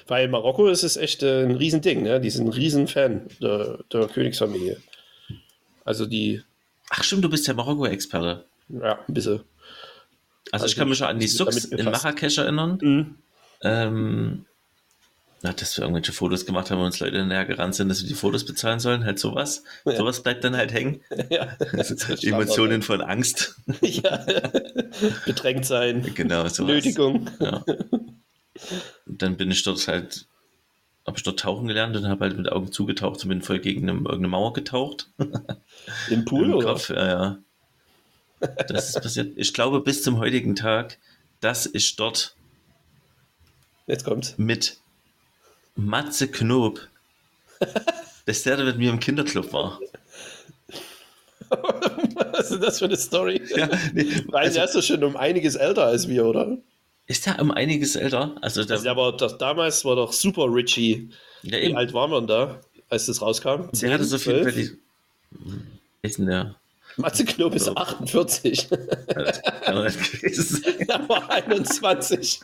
Weil 0.08 0.28
Marokko 0.28 0.68
ist 0.68 0.84
es 0.84 0.98
echt 0.98 1.24
äh, 1.24 1.44
ein 1.44 1.56
Riesending, 1.56 2.04
ne? 2.04 2.20
Die 2.22 2.30
sind 2.30 2.48
ein 2.48 2.54
Riesenfan 2.54 3.28
der, 3.42 3.80
der 3.92 4.08
Königsfamilie. 4.08 4.78
Also 5.84 6.06
die. 6.06 6.42
Ach 6.90 7.04
stimmt, 7.04 7.24
du 7.24 7.30
bist 7.30 7.48
ja 7.48 7.54
Marokko-Experte. 7.54 8.46
Ja, 8.70 9.00
ein 9.08 9.14
bisschen. 9.14 9.42
Also, 10.52 10.64
also 10.64 10.66
ich 10.68 10.76
kann 10.76 10.90
mich 10.90 10.98
schon 10.98 11.08
an 11.08 11.20
die 11.20 11.28
Sucks 11.28 11.66
in 11.66 11.84
Marrakesch 11.86 12.38
erinnern. 12.38 12.78
Mhm. 12.82 13.16
Ähm, 13.62 14.46
na, 15.46 15.54
dass 15.54 15.78
wir 15.78 15.84
irgendwelche 15.84 16.12
Fotos 16.12 16.48
gemacht 16.48 16.72
haben 16.72 16.80
und 16.80 16.86
uns 16.86 17.00
Leute 17.00 17.24
näher 17.24 17.46
gerannt 17.46 17.76
sind, 17.76 17.88
dass 17.90 18.02
wir 18.02 18.08
die 18.08 18.16
Fotos 18.16 18.46
bezahlen 18.46 18.80
sollen, 18.80 19.06
halt 19.06 19.20
sowas. 19.20 19.64
Ja. 19.86 19.96
Sowas 19.96 20.24
bleibt 20.24 20.44
dann 20.44 20.58
halt 20.58 20.74
hängen. 20.74 21.02
Ja, 21.30 21.56
Emotionen 22.24 22.82
von 22.82 23.02
Angst. 23.02 23.56
Ja. 23.82 24.26
Bedrängt 25.26 25.66
sein. 25.66 26.02
Genau, 26.16 26.48
sowas. 26.48 26.60
Nötigung. 26.74 27.30
Ja. 27.40 27.64
dann 29.06 29.38
bin 29.38 29.52
ich 29.52 29.62
dort 29.62 29.88
halt, 29.88 30.26
habe 31.06 31.18
ich 31.18 31.24
dort 31.24 31.40
tauchen 31.40 31.68
gelernt 31.68 31.96
und 31.96 32.08
habe 32.08 32.26
halt 32.26 32.38
mit 32.38 32.52
Augen 32.52 32.72
zugetaucht 32.72 33.22
und 33.22 33.30
bin 33.30 33.42
voll 33.44 33.60
gegen 33.60 33.88
eine, 33.88 34.00
irgendeine 34.00 34.30
Mauer 34.30 34.54
getaucht. 34.54 35.12
Im 36.10 36.26
Pool, 36.26 36.46
Im 36.46 36.54
oder? 36.56 36.68
Kopf, 36.70 36.90
ja, 36.90 37.08
ja. 37.08 37.38
Das 38.68 38.90
ist 38.90 39.02
passiert. 39.02 39.34
Ich 39.36 39.54
glaube, 39.54 39.82
bis 39.82 40.02
zum 40.02 40.18
heutigen 40.18 40.56
Tag, 40.56 40.98
dass 41.40 41.70
ich 41.72 41.96
dort 41.96 42.36
Jetzt 43.86 44.06
kommt's. 44.06 44.36
mit 44.38 44.80
Matze 45.76 46.28
Knob, 46.30 46.80
dass 48.26 48.44
der 48.44 48.58
da 48.58 48.64
mit 48.64 48.78
mir 48.78 48.90
im 48.92 49.00
Kinderclub 49.00 49.52
war. 49.54 49.80
Was 51.50 52.52
ist 52.52 52.64
das 52.64 52.80
für 52.80 52.86
eine 52.86 52.98
Story? 52.98 53.42
Ja, 53.56 53.70
nee, 53.94 54.06
Weil 54.28 54.46
also, 54.46 54.56
der 54.56 54.66
ist 54.66 54.76
doch 54.76 54.82
schon 54.84 55.04
um 55.04 55.16
einiges 55.16 55.56
älter 55.56 55.86
als 55.86 56.08
wir, 56.08 56.26
oder? 56.26 56.58
ist 57.08 57.26
der 57.28 57.40
um 57.40 57.52
einiges 57.52 57.96
älter? 57.96 58.36
Also, 58.42 58.64
der, 58.64 58.74
Also 58.74 58.84
der 58.84 58.96
war 58.98 59.16
doch, 59.16 59.38
damals 59.38 59.86
war 59.86 59.96
doch 59.96 60.12
super 60.12 60.52
Richie. 60.52 61.10
ja, 61.44 61.60
Wie 61.62 61.76
alt 61.76 61.94
waren 61.94 62.10
wir 62.12 62.18
denn 62.20 62.28
da, 62.28 62.60
als 62.90 63.06
das 63.06 63.22
rauskam? 63.22 63.70
der 63.74 63.94
hatte 63.94 64.04
so 64.06 64.18
viel. 64.18 64.42
12? 64.42 64.72
Bei 66.02 66.10
Matze 66.98 67.26
Knob 67.26 67.54
ist 67.56 67.68
48. 67.68 68.68
Das 69.08 69.42
kann 69.42 69.76
doch 69.76 69.84
nicht 69.84 70.12
gewesen 70.12 70.64
sein. 70.64 70.88
er 70.88 71.10
war 71.10 71.30
21. 71.30 72.40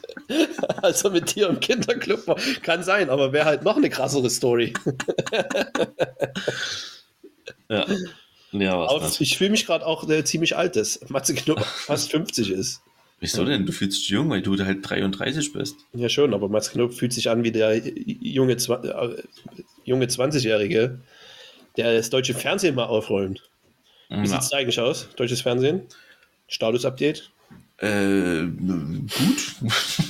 Als 0.82 1.04
er 1.04 1.10
mit 1.12 1.36
dir 1.36 1.50
im 1.50 1.60
Kinderclub 1.60 2.28
war. 2.28 2.38
Kann 2.62 2.84
sein, 2.84 3.10
aber 3.10 3.32
wäre 3.34 3.46
halt 3.46 3.64
noch 3.64 3.78
eine 3.78 3.90
krassere 3.90 4.30
Story. 4.30 4.74
Ja, 7.70 7.86
ja 8.52 8.78
was 8.78 9.02
das? 9.02 9.22
ich 9.22 9.38
fühle 9.38 9.52
mich 9.52 9.66
gerade 9.66 9.86
auch 9.86 10.08
äh, 10.10 10.24
ziemlich 10.26 10.58
alt, 10.58 10.76
dass 10.76 11.00
Matze 11.10 11.34
Knob 11.34 11.62
fast 11.62 12.12
50 12.12 12.52
ist. 12.52 12.82
Wieso 13.22 13.46
denn? 13.46 13.66
Du 13.66 13.72
fühlst 13.72 14.00
dich 14.00 14.10
jung, 14.10 14.32
weil 14.32 14.42
du 14.42 14.58
halt 14.58 14.80
33 14.82 15.54
bist. 15.54 15.76
Ja, 15.94 16.10
schon, 16.10 16.34
aber 16.34 16.50
Matze 16.50 16.72
Knob 16.72 16.94
fühlt 16.94 17.14
sich 17.14 17.30
an 17.30 17.44
wie 17.44 17.52
der 17.52 17.78
junge, 17.78 18.54
äh, 18.54 19.24
junge 19.86 20.06
20-Jährige, 20.06 21.00
der 21.78 21.94
das 21.94 22.10
deutsche 22.10 22.34
Fernsehen 22.34 22.76
mal 22.76 22.86
aufräumt. 22.86 23.44
Wie 24.12 24.28
sieht 24.28 24.42
es 24.42 24.52
eigentlich 24.54 24.80
aus? 24.80 25.08
Deutsches 25.16 25.42
Fernsehen? 25.42 25.84
Status-Update? 26.48 27.32
Äh, 27.78 28.44
gut. 28.46 29.56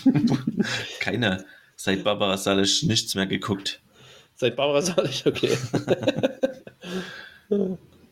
Keine. 0.99 1.45
Seit 1.75 2.03
Barbara 2.03 2.37
Salisch 2.37 2.83
nichts 2.83 3.15
mehr 3.15 3.27
geguckt. 3.27 3.81
Seit 4.35 4.55
Barbara 4.55 4.81
Salisch? 4.81 5.25
Okay. 5.25 5.57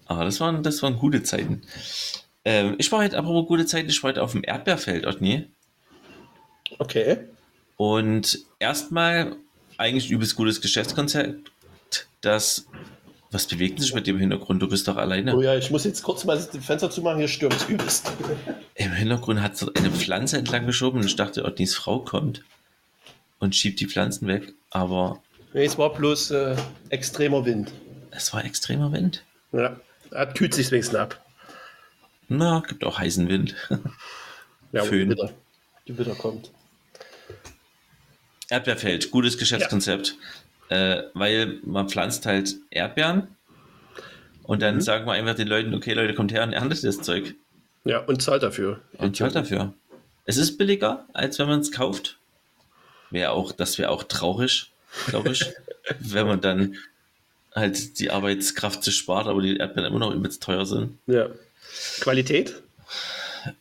Aber 0.06 0.24
das 0.26 0.40
waren, 0.40 0.64
das 0.64 0.82
waren 0.84 0.98
gute 0.98 1.24
Zeiten. 1.24 1.64
Ähm, 2.46 2.76
ich 2.78 2.92
war 2.92 3.00
heute, 3.00 3.18
apropos 3.18 3.48
gute 3.48 3.66
Zeiten, 3.66 3.90
ich 3.90 4.02
war 4.04 4.10
heute 4.10 4.24
auf 4.24 4.32
dem 4.32 4.44
Erdbeerfeld, 4.44 5.06
Otni. 5.06 5.50
Okay. 6.78 7.18
Und 7.78 8.40
erstmal 8.60 9.36
eigentlich 9.78 10.12
übelst 10.12 10.36
gutes 10.36 10.62
Geschäftskonzept. 10.62 11.52
Das, 12.22 12.68
was 13.32 13.46
bewegt 13.48 13.80
sich 13.80 13.94
mit 13.94 14.08
dem 14.08 14.18
Hintergrund? 14.18 14.62
Du 14.62 14.68
bist 14.68 14.88
doch 14.88 14.98
alleine. 14.98 15.36
Oh 15.36 15.42
ja, 15.42 15.56
ich 15.56 15.70
muss 15.70 15.84
jetzt 15.84 16.02
kurz 16.04 16.24
mal 16.26 16.36
das 16.36 16.50
Fenster 16.66 16.90
zumachen, 16.90 17.20
hier 17.20 17.28
stürmt 17.28 17.56
es 17.56 17.70
übelst. 17.70 18.12
Im 18.76 18.92
Hintergrund 18.94 19.42
hat 19.42 19.56
so 19.58 19.72
eine 19.74 19.92
Pflanze 19.92 20.38
entlang 20.38 20.66
geschoben 20.66 21.00
und 21.02 21.06
ich 21.06 21.16
dachte, 21.16 21.46
Otnis 21.46 21.76
Frau 21.76 22.00
kommt 22.00 22.44
und 23.40 23.56
schiebt 23.56 23.80
die 23.80 23.88
Pflanzen 23.88 24.28
weg. 24.28 24.54
Aber 24.72 25.22
Nee, 25.54 25.66
es 25.66 25.78
war 25.78 25.94
bloß 25.94 26.32
äh, 26.32 26.56
extremer 26.90 27.44
Wind. 27.46 27.72
es 28.12 28.34
war 28.34 28.46
extremer 28.46 28.92
Wind. 28.92 29.24
Ja, 29.52 29.80
hat 30.14 30.36
kühlt 30.36 30.54
sich 30.54 30.70
wenigstens 30.72 30.96
ab. 30.96 31.24
Na, 32.28 32.62
gibt 32.68 32.84
auch 32.84 33.00
heißen 33.00 33.28
Wind. 33.28 33.56
Ja, 34.72 34.84
Föhn. 34.84 35.10
die 35.10 35.16
Witter, 35.18 35.34
die 35.88 35.98
Witter 35.98 36.14
kommt. 36.14 36.52
Erdbeerfeld, 38.50 39.10
gutes 39.10 39.38
Geschäftskonzept. 39.40 40.16
Äh, 40.70 41.04
weil 41.14 41.60
man 41.64 41.90
pflanzt 41.90 42.26
halt 42.26 42.56
Erdbeeren 42.70 43.28
und 44.44 44.62
dann 44.62 44.82
sagen 44.82 45.06
wir 45.06 45.14
einfach 45.14 45.36
den 45.36 45.48
Leuten, 45.48 45.76
okay 45.76 45.94
Leute, 45.94 46.14
kommt 46.14 46.32
her 46.32 46.44
und 46.44 46.54
erntet 46.54 46.84
das 46.84 47.02
Zeug. 47.02 47.36
Ja, 47.86 48.00
und 48.00 48.22
zahlt 48.22 48.44
dafür. 48.44 48.82
Und 48.98 49.16
zahlt 49.16 49.36
dafür. 49.36 49.74
Es 50.26 50.38
ist 50.38 50.58
billiger, 50.58 51.06
als 51.14 51.40
wenn 51.40 51.48
man 51.48 51.60
es 51.60 51.72
kauft. 51.72 52.18
Wäre 53.10 53.32
auch, 53.32 53.52
das 53.52 53.78
wäre 53.78 53.90
auch 53.90 54.04
traurig, 54.04 54.72
glaube 55.08 55.30
ich, 55.30 55.46
wenn 56.00 56.28
man 56.28 56.42
dann 56.42 56.76
halt 57.56 58.00
die 58.00 58.12
Arbeitskraft 58.12 58.84
sich 58.84 58.96
spart, 58.96 59.28
aber 59.28 59.42
die 59.42 59.58
Erdbeeren 59.58 59.90
immer 59.90 60.00
noch 60.00 60.14
übelst 60.14 60.44
teuer 60.44 60.66
sind. 60.66 60.98
Ja. 61.08 61.30
Qualität? 62.00 62.62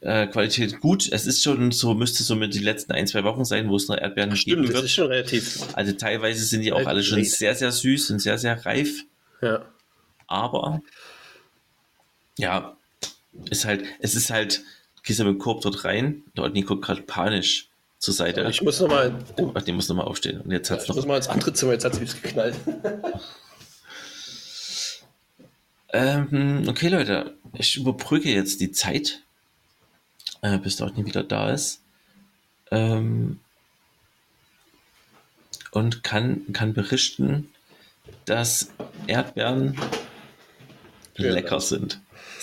Äh, 0.00 0.26
Qualität 0.26 0.80
gut. 0.80 1.10
Es 1.10 1.26
ist 1.26 1.42
schon 1.42 1.70
so, 1.72 1.94
müsste 1.94 2.22
so 2.22 2.34
mit 2.36 2.54
die 2.54 2.58
letzten 2.58 2.92
ein, 2.92 3.06
zwei 3.06 3.24
Wochen 3.24 3.44
sein, 3.44 3.68
wo 3.68 3.76
es 3.76 3.88
noch 3.88 3.96
Erdbeeren 3.96 4.30
geben 4.30 4.38
Stimmt, 4.38 4.68
das 4.68 4.74
wird. 4.74 4.84
ist 4.84 4.92
schon 4.92 5.06
relativ. 5.08 5.60
Also 5.74 5.92
teilweise 5.92 6.44
sind 6.44 6.62
die 6.62 6.72
auch 6.72 6.86
alle 6.86 7.02
schon 7.02 7.22
sehr, 7.24 7.54
sehr 7.54 7.72
süß 7.72 8.10
und 8.10 8.18
sehr, 8.18 8.38
sehr 8.38 8.64
reif. 8.64 9.04
Ja. 9.42 9.64
Aber 10.26 10.82
ja, 12.38 12.76
ist 13.50 13.64
halt, 13.64 13.84
es 14.00 14.14
ist 14.14 14.30
halt, 14.30 14.62
gehst 15.02 15.20
du 15.20 15.24
mit 15.24 15.34
dem 15.34 15.38
Korb 15.38 15.62
dort 15.62 15.84
rein, 15.84 16.22
dort 16.34 16.54
guckt 16.66 16.84
gerade 16.84 17.02
panisch 17.02 17.68
zur 17.98 18.14
Seite. 18.14 18.46
Ich 18.48 18.62
muss 18.62 18.80
nochmal 18.80 19.14
Ach, 19.54 19.62
die 19.62 19.72
muss 19.72 19.88
nochmal 19.88 20.06
aufstehen. 20.06 20.40
Und 20.40 20.50
jetzt 20.50 20.70
hat's 20.70 20.84
ich 20.84 20.88
noch. 20.88 20.96
muss 20.96 21.06
mal 21.06 21.16
ins 21.16 21.28
andere 21.28 21.52
Zimmer, 21.52 21.72
jetzt 21.72 21.84
hat 21.84 22.00
es 22.00 22.22
geknallt. 22.22 22.54
Ähm, 25.90 26.64
okay, 26.68 26.88
Leute, 26.88 27.34
ich 27.54 27.76
überbrücke 27.76 28.28
jetzt 28.28 28.60
die 28.60 28.72
Zeit, 28.72 29.22
äh, 30.42 30.58
bis 30.58 30.76
dort 30.76 30.96
nie 30.96 31.06
wieder 31.06 31.22
da 31.22 31.50
ist. 31.50 31.82
Ähm, 32.70 33.40
und 35.70 36.02
kann, 36.02 36.52
kann 36.52 36.74
berichten, 36.74 37.50
dass 38.24 38.70
Erdbeeren 39.06 39.78
Vielen 41.14 41.34
lecker 41.34 41.50
Dank. 41.50 41.62
sind. 41.62 42.00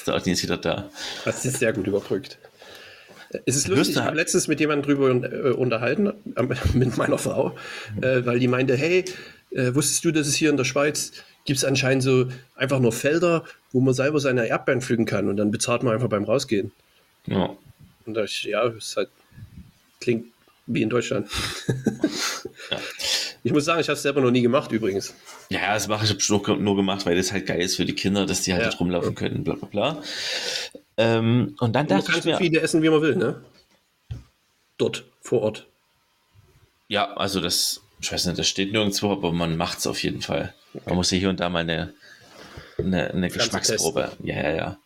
Otni 0.08 0.34
ist 0.34 0.44
wieder 0.44 0.58
da. 0.58 0.90
Das 1.24 1.46
ist 1.46 1.60
sehr 1.60 1.74
gut 1.74 1.88
überbrückt. 1.88 2.38
Es 3.46 3.56
ist 3.56 3.68
lustig, 3.68 3.96
ich 3.96 4.02
habe 4.02 4.16
letztens 4.16 4.48
mit 4.48 4.60
jemandem 4.60 4.86
drüber 4.86 5.10
äh, 5.10 5.52
unterhalten, 5.52 6.14
äh, 6.36 6.44
mit 6.74 6.98
meiner 6.98 7.18
Frau, 7.18 7.56
äh, 8.02 8.26
weil 8.26 8.40
die 8.40 8.48
meinte, 8.48 8.76
hey, 8.78 9.04
äh, 9.52 9.74
wusstest 9.74 10.06
du, 10.06 10.12
dass 10.12 10.28
es 10.28 10.36
hier 10.36 10.50
in 10.50 10.58
der 10.58 10.64
Schweiz 10.64 11.12
gibt 11.46 11.58
es 11.58 11.66
anscheinend 11.66 12.04
so 12.04 12.28
einfach 12.56 12.80
nur 12.80 12.92
Felder, 12.92 13.44
wo 13.72 13.80
man 13.80 13.94
selber 13.94 14.20
seine 14.20 14.48
Erdbeeren 14.48 14.82
pflücken 14.82 15.06
kann 15.06 15.28
und 15.30 15.38
dann 15.38 15.52
bezahlt 15.52 15.84
man 15.84 15.94
einfach 15.94 16.10
beim 16.10 16.24
Rausgehen. 16.24 16.72
Ja. 17.28 17.56
Und 18.06 18.14
da 18.14 18.24
ich, 18.24 18.44
ja, 18.44 18.66
es 18.68 18.96
halt, 18.98 19.10
klingt 20.00 20.28
wie 20.68 20.82
in 20.82 20.90
Deutschland. 20.90 21.30
Ja. 22.72 22.80
Ich 23.44 23.52
muss 23.52 23.64
sagen, 23.66 23.80
ich 23.80 23.88
habe 23.88 23.96
es 23.96 24.02
selber 24.02 24.22
noch 24.22 24.32
nie 24.32 24.42
gemacht 24.42 24.72
übrigens. 24.72 25.14
Ja, 25.52 25.76
das 25.76 25.88
mache 25.88 26.04
ich 26.04 26.30
nur, 26.30 26.58
nur 26.58 26.76
gemacht, 26.76 27.06
weil 27.06 27.16
das 27.16 27.32
halt 27.32 27.46
geil 27.46 27.62
ist 27.62 27.76
für 27.76 27.86
die 27.86 27.94
Kinder, 27.94 28.26
dass 28.26 28.42
die 28.42 28.54
halt 28.54 28.64
Ja. 28.64 28.70
dort 28.70 28.80
rumlaufen 28.80 29.14
können, 29.14 29.44
bla 29.44 29.54
bla 29.54 29.68
bla. 29.68 30.04
Ähm, 30.98 31.56
und 31.60 31.74
dann 31.76 31.86
Man 31.86 32.00
dachte 32.00 32.08
kann 32.10 32.18
ich 32.18 32.24
so 32.24 32.30
mir, 32.32 32.38
viele 32.38 32.60
essen, 32.62 32.82
wie 32.82 32.90
man 32.90 33.04
will, 33.04 33.16
ne? 33.16 33.46
Dort, 34.80 35.04
vor 35.22 35.44
Ort. 35.44 35.68
ja, 36.88 37.14
also 37.18 37.40
das, 37.40 37.82
ich 38.02 38.12
weiß 38.12 38.26
nicht, 38.26 38.40
das 38.40 38.48
steht 38.48 38.72
nirgendwo, 38.72 39.12
aber 39.12 39.32
man 39.32 39.58
macht 39.58 39.78
es 39.78 39.86
auf 39.86 40.02
jeden 40.02 40.24
Fall. 40.24 40.56
Man 40.88 40.96
muss 40.96 41.12
ja 41.12 41.20
hier 41.20 41.30
und 41.30 41.40
da 41.40 41.48
mal 41.50 41.60
eine, 41.60 41.94
eine, 42.80 43.12
eine 43.12 43.30
Geschmacksprobe. 43.30 44.12
Ja, 44.24 44.36
ja, 44.42 44.56
ja. 44.56 44.80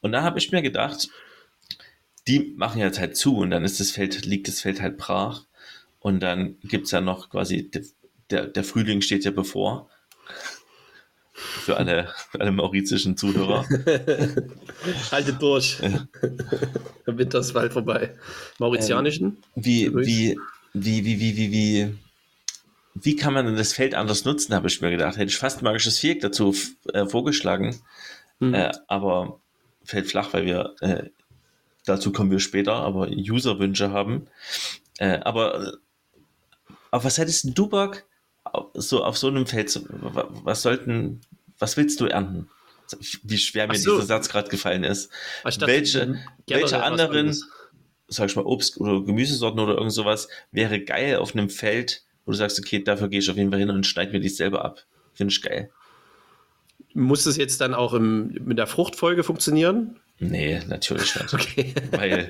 Und 0.00 0.10
da 0.10 0.22
habe 0.22 0.40
ich 0.40 0.50
mir 0.50 0.62
gedacht, 0.62 1.08
die 2.28 2.54
machen 2.56 2.80
jetzt 2.80 2.98
halt 2.98 3.16
zu 3.16 3.38
und 3.38 3.50
dann 3.50 3.64
ist 3.64 3.80
das 3.80 3.90
Feld, 3.90 4.24
liegt 4.24 4.48
das 4.48 4.60
Feld 4.60 4.80
halt 4.80 4.96
brach. 4.96 5.44
Und 6.00 6.20
dann 6.20 6.58
gibt 6.60 6.86
es 6.86 6.90
ja 6.90 7.00
noch 7.00 7.30
quasi, 7.30 7.70
der, 8.30 8.46
der 8.46 8.64
Frühling 8.64 9.02
steht 9.02 9.24
ja 9.24 9.30
bevor. 9.30 9.88
Für 11.34 11.76
alle, 11.76 12.08
für 12.30 12.40
alle 12.40 12.52
mauritischen 12.52 13.16
Zuhörer. 13.16 13.64
Haltet 15.10 15.40
durch. 15.40 15.78
Der 17.06 17.18
Winter 17.18 17.38
ist 17.38 17.54
bald 17.54 17.72
vorbei. 17.72 18.14
Mauritianischen? 18.58 19.38
Wie, 19.54 19.84
Übrigens. 19.84 20.08
wie, 20.08 20.38
wie, 20.74 21.04
wie, 21.04 21.20
wie, 21.20 21.36
wie, 21.36 21.52
wie, 21.52 21.94
wie 22.94 23.16
kann 23.16 23.32
man 23.32 23.46
denn 23.46 23.56
das 23.56 23.72
Feld 23.72 23.94
anders 23.94 24.24
nutzen, 24.24 24.54
habe 24.54 24.68
ich 24.68 24.80
mir 24.82 24.90
gedacht. 24.90 25.16
Hätte 25.16 25.30
ich 25.30 25.38
fast 25.38 25.62
magisches 25.62 25.98
Viereck 25.98 26.20
dazu 26.20 26.54
äh, 26.92 27.06
vorgeschlagen. 27.06 27.80
Hm. 28.40 28.54
Äh, 28.54 28.72
aber 28.86 29.40
fällt 29.84 30.08
flach, 30.08 30.32
weil 30.32 30.44
wir, 30.44 30.74
äh, 30.80 31.04
dazu 31.84 32.12
kommen 32.12 32.30
wir 32.30 32.40
später, 32.40 32.74
aber 32.74 33.08
Userwünsche 33.08 33.90
haben. 33.90 34.26
Äh, 34.98 35.20
aber 35.20 35.66
äh, 35.66 35.72
auf 36.90 37.04
was 37.04 37.18
hättest 37.18 37.56
du 37.56 37.68
Bock, 37.68 38.04
so 38.74 39.04
auf 39.04 39.16
so 39.16 39.28
einem 39.28 39.46
Feld, 39.46 39.80
was 39.90 40.62
sollten, 40.62 41.20
was 41.58 41.76
willst 41.76 42.00
du 42.00 42.06
ernten? 42.06 42.48
Wie 43.22 43.38
schwer 43.38 43.66
mir 43.66 43.78
so. 43.78 43.94
dieser 43.94 44.06
Satz 44.06 44.28
gerade 44.28 44.50
gefallen 44.50 44.84
ist. 44.84 45.10
Dachte, 45.44 45.66
welche, 45.66 46.20
welche 46.46 46.82
anderen, 46.82 47.34
sag 48.08 48.28
ich 48.28 48.36
mal, 48.36 48.44
Obst- 48.44 48.78
oder 48.78 49.02
Gemüsesorten 49.02 49.60
oder 49.60 49.74
irgend 49.74 49.92
sowas 49.92 50.28
wäre 50.50 50.80
geil 50.80 51.16
auf 51.16 51.34
einem 51.34 51.48
Feld, 51.48 52.04
wo 52.26 52.32
du 52.32 52.36
sagst, 52.36 52.58
okay, 52.58 52.82
dafür 52.82 53.08
gehe 53.08 53.20
ich 53.20 53.30
auf 53.30 53.36
jeden 53.36 53.50
Fall 53.50 53.60
hin 53.60 53.70
und 53.70 53.86
schneide 53.86 54.12
mir 54.12 54.20
die 54.20 54.28
selber 54.28 54.64
ab. 54.64 54.84
Finde 55.14 55.32
ich 55.32 55.40
geil. 55.40 55.70
Muss 56.92 57.24
das 57.24 57.38
jetzt 57.38 57.62
dann 57.62 57.72
auch 57.72 57.94
im, 57.94 58.34
mit 58.44 58.58
der 58.58 58.66
Fruchtfolge 58.66 59.24
funktionieren? 59.24 59.98
Nee, 60.22 60.60
natürlich 60.68 61.14
nicht. 61.16 61.34
Okay. 61.34 61.74
Weil, 61.90 62.28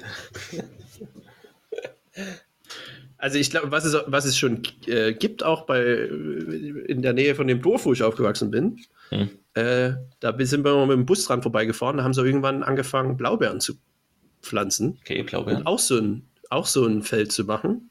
Also 3.19 3.39
ich 3.39 3.51
glaube, 3.51 3.71
was 3.71 3.85
es, 3.85 3.97
was 4.07 4.25
es 4.25 4.37
schon 4.37 4.63
äh, 4.87 5.13
gibt, 5.13 5.45
auch 5.45 5.65
bei 5.67 5.81
in 5.81 7.03
der 7.03 7.13
Nähe 7.13 7.37
von 7.37 7.47
dem 7.47 7.63
Dorf, 7.63 7.85
wo 7.87 7.93
ich 7.93 8.03
aufgewachsen 8.03 8.51
bin, 8.51 8.81
Hm. 9.13 9.29
Äh, 9.55 9.93
da 10.21 10.35
sind 10.39 10.65
wir 10.65 10.75
mal 10.75 10.87
mit 10.87 10.97
dem 10.97 11.05
Bus 11.05 11.27
dran 11.27 11.43
vorbeigefahren, 11.43 11.99
da 11.99 12.05
haben 12.05 12.15
sie 12.15 12.25
irgendwann 12.25 12.63
angefangen, 12.63 13.19
Blaubeeren 13.19 13.61
zu 13.61 13.75
pflanzen. 14.41 14.99
Okay, 15.03 15.23
Blaubeeren. 15.23 15.59
Und 15.59 15.67
auch 15.67 15.79
so 15.79 15.99
ein, 15.99 16.27
auch 16.49 16.65
so 16.67 16.87
ein 16.87 17.03
Feld 17.03 17.31
zu 17.31 17.45
machen. 17.45 17.91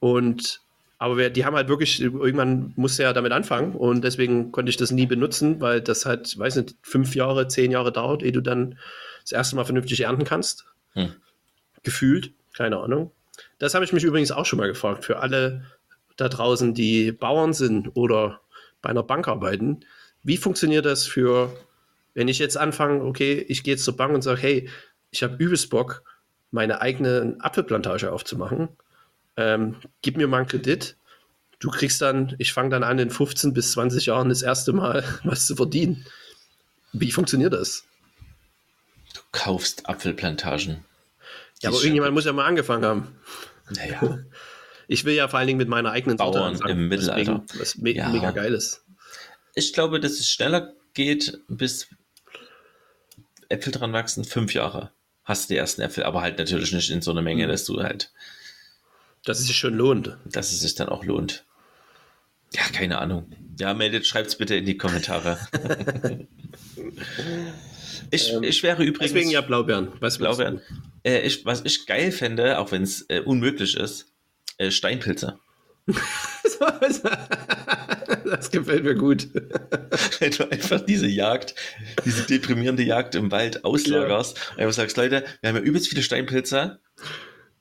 Und 0.00 0.62
aber 1.04 1.18
wir, 1.18 1.28
die 1.28 1.44
haben 1.44 1.54
halt 1.54 1.68
wirklich, 1.68 2.00
irgendwann 2.00 2.72
musste 2.76 3.02
ja 3.02 3.12
damit 3.12 3.30
anfangen 3.30 3.74
und 3.74 4.02
deswegen 4.02 4.52
konnte 4.52 4.70
ich 4.70 4.78
das 4.78 4.90
nie 4.90 5.04
benutzen, 5.04 5.60
weil 5.60 5.82
das 5.82 6.06
halt, 6.06 6.38
weiß 6.38 6.56
nicht, 6.56 6.76
fünf 6.80 7.14
Jahre, 7.14 7.46
zehn 7.46 7.70
Jahre 7.70 7.92
dauert, 7.92 8.22
ehe 8.22 8.32
du 8.32 8.40
dann 8.40 8.78
das 9.20 9.32
erste 9.32 9.54
Mal 9.54 9.66
vernünftig 9.66 10.00
ernten 10.00 10.24
kannst. 10.24 10.64
Hm. 10.92 11.12
Gefühlt, 11.82 12.32
keine 12.54 12.78
Ahnung. 12.78 13.12
Das 13.58 13.74
habe 13.74 13.84
ich 13.84 13.92
mich 13.92 14.02
übrigens 14.02 14.32
auch 14.32 14.46
schon 14.46 14.58
mal 14.58 14.66
gefragt. 14.66 15.04
Für 15.04 15.18
alle 15.18 15.66
da 16.16 16.30
draußen, 16.30 16.72
die 16.72 17.12
Bauern 17.12 17.52
sind 17.52 17.90
oder 17.94 18.40
bei 18.80 18.88
einer 18.88 19.02
Bank 19.02 19.28
arbeiten, 19.28 19.80
wie 20.22 20.38
funktioniert 20.38 20.86
das 20.86 21.06
für, 21.06 21.54
wenn 22.14 22.28
ich 22.28 22.38
jetzt 22.38 22.56
anfange, 22.56 23.04
okay, 23.04 23.44
ich 23.46 23.62
gehe 23.62 23.74
jetzt 23.74 23.84
zur 23.84 23.96
Bank 23.96 24.14
und 24.14 24.22
sage, 24.22 24.40
hey, 24.40 24.70
ich 25.10 25.22
habe 25.22 25.36
übelst 25.36 25.68
Bock, 25.68 26.02
meine 26.50 26.80
eigene 26.80 27.36
Apfelplantage 27.40 28.10
aufzumachen. 28.10 28.70
Ähm, 29.36 29.76
gib 30.02 30.16
mir 30.16 30.26
mal 30.28 30.38
einen 30.38 30.46
Kredit. 30.46 30.96
Du 31.58 31.70
kriegst 31.70 32.00
dann, 32.02 32.34
ich 32.38 32.52
fange 32.52 32.70
dann 32.70 32.82
an, 32.84 32.98
in 32.98 33.10
15 33.10 33.52
bis 33.54 33.72
20 33.72 34.06
Jahren 34.06 34.28
das 34.28 34.42
erste 34.42 34.72
Mal 34.72 35.04
was 35.24 35.46
zu 35.46 35.56
verdienen. 35.56 36.04
Wie 36.92 37.10
funktioniert 37.10 37.52
das? 37.52 37.84
Du 39.14 39.20
kaufst 39.32 39.88
Apfelplantagen. 39.88 40.84
Ja, 41.62 41.70
aber 41.70 41.78
irgendjemand 41.78 42.12
muss 42.14 42.24
ja 42.24 42.32
mal 42.32 42.46
angefangen 42.46 42.84
haben. 42.84 43.16
Naja. 43.70 44.18
Ich 44.86 45.06
will 45.06 45.14
ja 45.14 45.28
vor 45.28 45.38
allen 45.38 45.46
Dingen 45.46 45.56
mit 45.56 45.68
meiner 45.70 45.92
eigenen 45.92 46.18
Sorte 46.18 46.38
Bauern 46.40 46.52
anfangen, 46.52 46.72
im 46.78 46.88
Mittelalter. 46.88 47.42
Was 47.54 47.78
me 47.78 47.92
Ja. 47.92 48.10
mega 48.10 48.32
geil 48.32 48.52
ist. 48.52 48.84
Ich 49.54 49.72
glaube, 49.72 49.98
dass 49.98 50.12
es 50.20 50.28
schneller 50.30 50.74
geht, 50.92 51.40
bis 51.48 51.88
Äpfel 53.48 53.72
dran 53.72 53.94
wachsen, 53.94 54.24
fünf 54.24 54.52
Jahre. 54.52 54.90
Hast 55.24 55.48
du 55.48 55.54
die 55.54 55.58
ersten 55.58 55.80
Äpfel, 55.80 56.04
aber 56.04 56.20
halt 56.20 56.36
natürlich 56.38 56.70
nicht 56.72 56.90
in 56.90 57.00
so 57.00 57.12
einer 57.12 57.22
Mhm. 57.22 57.24
Menge, 57.24 57.46
dass 57.48 57.64
du 57.64 57.82
halt, 57.82 58.12
Dass 59.24 59.40
es 59.40 59.46
sich 59.46 59.56
schon 59.56 59.74
lohnt. 59.74 60.16
dass 60.24 60.52
es 60.52 60.60
sich 60.60 60.74
dann 60.74 60.88
auch 60.88 61.04
lohnt. 61.04 61.44
Ja, 62.54 62.62
keine 62.72 62.98
Ahnung. 62.98 63.32
Ja, 63.58 63.74
meldet, 63.74 64.06
schreibt's 64.06 64.36
bitte 64.36 64.54
in 64.54 64.64
die 64.64 64.76
Kommentare. 64.76 65.38
ich, 68.10 68.32
ich 68.32 68.62
wäre 68.62 68.84
übrigens. 68.84 69.10
Ähm, 69.10 69.14
Deswegen 69.14 69.30
ja 69.30 69.40
Blaubeeren. 69.40 69.88
Was 70.00 70.18
Blaubeeren. 70.18 70.60
Äh, 71.04 71.20
ich, 71.20 71.44
was 71.44 71.62
ich 71.64 71.86
geil 71.86 72.12
fände, 72.12 72.58
auch 72.58 72.70
wenn 72.70 72.82
es 72.82 73.06
äh, 73.08 73.20
unmöglich 73.20 73.76
ist, 73.76 74.12
äh, 74.58 74.70
Steinpilze. 74.70 75.38
das 78.24 78.50
gefällt 78.50 78.84
mir 78.84 78.94
gut. 78.94 79.28
Wenn 80.18 80.30
du 80.30 80.50
einfach 80.50 80.80
diese 80.80 81.06
Jagd, 81.06 81.54
diese 82.04 82.22
deprimierende 82.22 82.82
Jagd 82.82 83.14
im 83.14 83.30
Wald 83.30 83.64
auslagerst 83.64 84.38
und 84.52 84.58
einfach 84.60 84.74
sagst, 84.74 84.96
Leute, 84.96 85.24
wir 85.40 85.48
haben 85.48 85.56
ja 85.56 85.62
übelst 85.62 85.88
viele 85.88 86.02
Steinpilze 86.02 86.80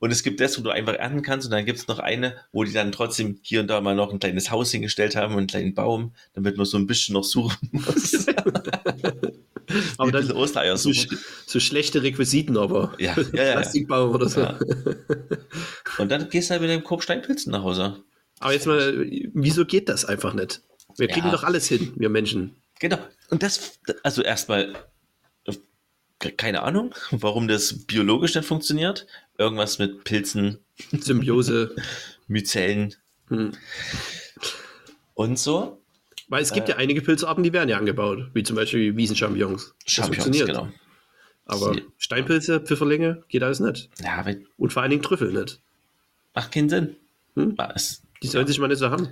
und 0.04 0.12
es 0.12 0.22
gibt 0.22 0.42
das, 0.42 0.60
wo 0.60 0.64
du 0.64 0.70
einfach 0.70 0.96
ernten 0.96 1.22
kannst 1.22 1.46
und 1.48 1.52
dann 1.52 1.64
gibt 1.66 1.80
es 1.80 1.88
noch 1.88 2.00
eine, 2.00 2.36
wo 2.52 2.66
die 2.66 2.74
dann 2.74 2.92
trotzdem 2.92 3.40
hier 3.42 3.62
und 3.62 3.68
da 3.68 3.80
mal 3.80 3.96
noch 3.96 4.12
ein 4.12 4.20
kleines 4.20 4.52
Haus 4.52 4.70
hingestellt 4.70 5.16
haben 5.16 5.32
und 5.34 5.38
einen 5.40 5.48
kleinen 5.48 5.74
Baum, 5.76 6.14
damit 6.34 6.58
man 6.58 6.66
so 6.66 6.78
ein 6.78 6.88
bisschen 6.88 7.14
noch 7.14 7.24
suchen 7.24 7.70
muss. 7.72 8.26
Aber 9.98 10.12
dann 10.12 10.30
Ostereier 10.34 10.76
so, 10.76 10.92
suchen. 10.92 11.18
so 11.48 11.62
schlechte 11.62 12.04
Requisiten, 12.04 12.58
aber 12.58 12.94
Ja, 13.00 13.16
ja, 13.32 13.44
ja. 13.46 13.52
Plastikbaum 13.54 14.12
oder 14.14 14.28
so. 14.28 14.42
Ja. 14.42 14.60
Und 15.98 16.12
dann 16.12 16.28
gehst 16.30 16.50
du 16.50 16.52
halt 16.52 16.62
mit 16.62 16.70
dem 16.70 16.84
Korb 16.84 17.02
Steinpilzen 17.02 17.54
nach 17.54 17.64
Hause. 17.64 18.04
Aber 18.40 18.52
jetzt 18.52 18.68
mal, 18.68 19.10
wieso 19.34 19.66
geht 19.66 19.88
das 19.88 20.04
einfach 20.04 20.34
nicht? 20.34 20.62
Wir 20.98 21.08
kriegen 21.08 21.28
Ja. 21.28 21.32
doch 21.32 21.44
alles 21.46 21.70
hin, 21.70 21.94
wir 21.96 22.10
Menschen. 22.10 22.58
Genau. 22.82 22.98
Und 23.30 23.42
das, 23.42 23.80
also 24.04 24.22
erstmal, 24.22 24.76
keine 26.32 26.64
Ahnung, 26.64 26.94
warum 27.12 27.48
das 27.48 27.86
biologisch 27.86 28.36
nicht 28.36 28.46
funktioniert. 28.48 29.06
Irgendwas 29.38 29.80
mit 29.80 30.04
Pilzen, 30.04 30.60
Symbiose. 30.92 31.76
Myzellen 32.28 32.96
Hm. 33.30 33.52
und 35.14 35.38
so. 35.40 35.80
Weil 36.30 36.42
es 36.42 36.52
gibt 36.54 36.70
ja 36.70 36.78
einige 36.78 37.02
Pilzarten, 37.02 37.44
die 37.44 37.54
werden 37.54 37.70
ja 37.70 37.78
angebaut, 37.78 38.30
wie 38.34 38.44
zum 38.44 38.56
Beispiel 38.56 38.96
Wiesenchampignons. 38.96 39.76
Funktioniert. 39.88 40.48
genau. 40.48 40.70
Aber 41.46 41.74
Sie- 41.74 41.84
Steinpilze, 41.98 42.62
Pfifferlinge, 42.62 43.24
geht 43.28 43.44
alles 43.44 43.60
nicht. 43.60 43.90
Ja, 44.02 44.16
aber 44.16 44.36
Und 44.58 44.72
vor 44.74 44.82
allen 44.82 44.92
Dingen 44.92 45.04
Trüffel 45.04 45.32
nicht. 45.34 45.60
macht 46.34 46.52
keinen 46.54 46.70
Sinn. 46.70 46.96
Hm? 47.36 47.54
Was? 47.58 48.02
Die 48.22 48.28
sollen 48.28 48.48
sich 48.48 48.58
mal 48.60 48.68
nicht 48.68 48.80
so 48.80 48.90
haben. 48.90 49.10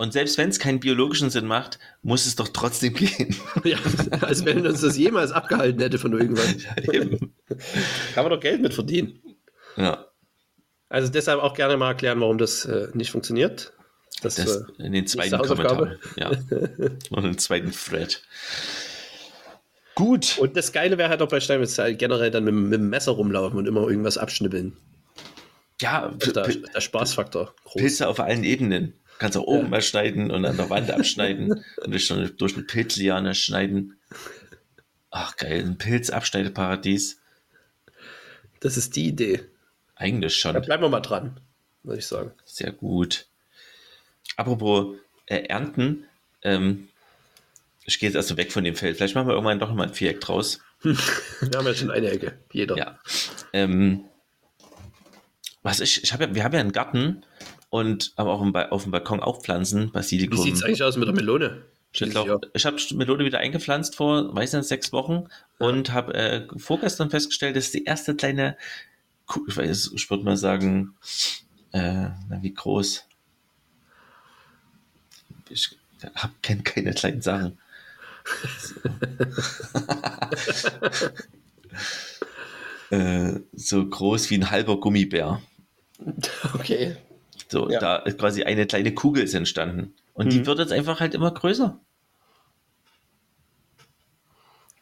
Und 0.00 0.14
selbst 0.14 0.38
wenn 0.38 0.48
es 0.48 0.58
keinen 0.58 0.80
biologischen 0.80 1.28
Sinn 1.28 1.44
macht, 1.44 1.78
muss 2.00 2.24
es 2.24 2.34
doch 2.34 2.48
trotzdem 2.48 2.94
gehen. 2.94 3.36
Ja, 3.64 3.76
als 4.22 4.46
wenn 4.46 4.66
uns 4.66 4.80
das 4.80 4.96
jemals 4.96 5.30
abgehalten 5.30 5.78
hätte 5.78 5.98
von 5.98 6.18
irgendwann. 6.18 6.54
Eben. 6.90 7.34
Kann 8.14 8.24
man 8.24 8.30
doch 8.30 8.40
Geld 8.40 8.62
mit 8.62 8.72
verdienen. 8.72 9.20
ja, 9.76 10.06
Also 10.88 11.12
deshalb 11.12 11.42
auch 11.42 11.52
gerne 11.52 11.76
mal 11.76 11.88
erklären, 11.88 12.18
warum 12.18 12.38
das 12.38 12.64
äh, 12.64 12.88
nicht 12.94 13.10
funktioniert. 13.10 13.74
Das, 14.22 14.36
das 14.36 14.64
äh, 14.78 14.86
in 14.86 14.92
den 14.94 15.06
zweiten. 15.06 15.36
Kommentar. 15.36 15.96
Ja. 16.16 16.30
Und 17.10 17.22
den 17.22 17.36
zweiten 17.36 17.70
Thread. 17.70 18.22
Gut. 19.96 20.38
und 20.38 20.56
das 20.56 20.72
Geile 20.72 20.96
wäre 20.96 21.10
halt 21.10 21.20
auch 21.20 21.28
bei 21.28 21.40
Steinmetz 21.40 21.76
halt 21.76 21.98
generell 21.98 22.30
dann 22.30 22.44
mit, 22.44 22.54
mit 22.54 22.72
dem 22.72 22.88
Messer 22.88 23.12
rumlaufen 23.12 23.58
und 23.58 23.68
immer 23.68 23.86
irgendwas 23.86 24.16
abschnibbeln. 24.16 24.78
Ja, 25.78 26.08
der, 26.08 26.46
der 26.46 26.80
Spaßfaktor 26.80 27.54
groß. 27.64 27.82
Pilze 27.82 28.08
auf 28.08 28.18
allen 28.18 28.44
Ebenen. 28.44 28.94
Kannst 29.20 29.36
auch 29.36 29.44
oben 29.44 29.64
Ja. 29.64 29.68
mal 29.68 29.82
schneiden 29.82 30.30
und 30.30 30.46
an 30.46 30.56
der 30.56 30.70
Wand 30.70 30.90
abschneiden 30.90 31.62
und 31.84 31.90
durch, 31.90 32.08
durch 32.38 32.54
eine 32.56 32.64
Pilzliane 32.64 33.34
schneiden. 33.34 33.98
Ach 35.10 35.36
geil, 35.36 35.60
ein 35.60 35.76
Pilzabschneideparadies. 35.76 37.20
Das 38.60 38.78
ist 38.78 38.96
die 38.96 39.08
Idee. 39.08 39.44
Eigentlich 39.94 40.36
schon. 40.36 40.54
Da 40.54 40.60
bleiben 40.60 40.82
wir 40.82 40.88
mal 40.88 41.00
dran, 41.00 41.38
würde 41.82 41.98
ich 41.98 42.06
sagen. 42.06 42.32
Sehr 42.46 42.72
gut. 42.72 43.26
Apropos 44.36 44.96
äh, 45.26 45.42
Ernten, 45.48 46.06
ähm, 46.40 46.88
ich 47.84 47.98
gehe 47.98 48.08
jetzt 48.08 48.16
also 48.16 48.38
weg 48.38 48.52
von 48.52 48.64
dem 48.64 48.74
Feld. 48.74 48.96
Vielleicht 48.96 49.14
machen 49.14 49.28
wir 49.28 49.34
irgendwann 49.34 49.58
doch 49.58 49.70
mal 49.74 49.88
ein 49.88 49.92
Viereck 49.94 50.22
draus. 50.22 50.60
Wir 50.80 51.58
haben 51.58 51.66
ja 51.66 51.74
schon 51.74 51.90
eine 51.90 52.10
Ecke, 52.10 52.38
jeder. 52.52 52.78
Ja. 52.78 52.98
Ähm, 53.52 54.04
was 55.62 55.80
ich, 55.80 56.02
ich 56.04 56.12
habe 56.14 56.24
ja, 56.24 56.34
wir 56.34 56.42
haben 56.42 56.54
ja 56.54 56.60
einen 56.60 56.72
Garten 56.72 57.22
und 57.70 58.12
aber 58.16 58.32
auch 58.32 58.44
ba 58.52 58.66
auf 58.66 58.82
dem 58.82 58.92
Balkon 58.92 59.20
auch 59.20 59.42
Pflanzen, 59.42 59.86
Wie 59.86 59.92
Basilikum. 59.92 60.42
sieht 60.42 60.54
es 60.54 60.62
eigentlich 60.62 60.82
aus 60.82 60.96
mit 60.96 61.08
der 61.08 61.14
Melone? 61.14 61.62
Schnittlauch. 61.92 62.26
Ja. 62.26 62.38
Ich 62.52 62.66
habe 62.66 62.76
Melone 62.94 63.24
wieder 63.24 63.38
eingepflanzt 63.38 63.96
vor, 63.96 64.34
weiß 64.34 64.52
nicht, 64.52 64.66
sechs 64.66 64.92
Wochen 64.92 65.26
und 65.58 65.92
habe 65.92 66.14
äh, 66.14 66.46
vorgestern 66.56 67.10
festgestellt, 67.10 67.56
dass 67.56 67.72
die 67.72 67.84
erste 67.84 68.14
kleine, 68.14 68.56
ich 69.48 69.56
weiß, 69.56 69.92
ich 69.94 70.10
würde 70.10 70.24
mal 70.24 70.36
sagen, 70.36 70.94
äh, 71.72 72.10
na, 72.28 72.42
wie 72.42 72.54
groß? 72.54 73.06
Ich 75.48 75.76
hab, 76.14 76.42
kenne 76.42 76.62
keine 76.62 76.92
kleinen 76.92 77.22
Sachen. 77.22 77.58
äh, 82.90 83.40
so 83.52 83.86
groß 83.86 84.30
wie 84.30 84.36
ein 84.36 84.50
halber 84.50 84.78
Gummibär. 84.78 85.40
Okay. 86.54 86.96
So, 87.50 87.68
Ja. 87.68 87.80
da 87.80 87.96
ist 87.96 88.18
quasi 88.18 88.44
eine 88.44 88.66
kleine 88.66 88.94
Kugel 88.94 89.24
ist 89.24 89.34
entstanden. 89.34 89.92
Und 90.14 90.32
die 90.32 90.38
Mhm. 90.40 90.46
wird 90.46 90.60
jetzt 90.60 90.72
einfach 90.72 91.00
halt 91.00 91.14
immer 91.14 91.30
größer. 91.32 91.78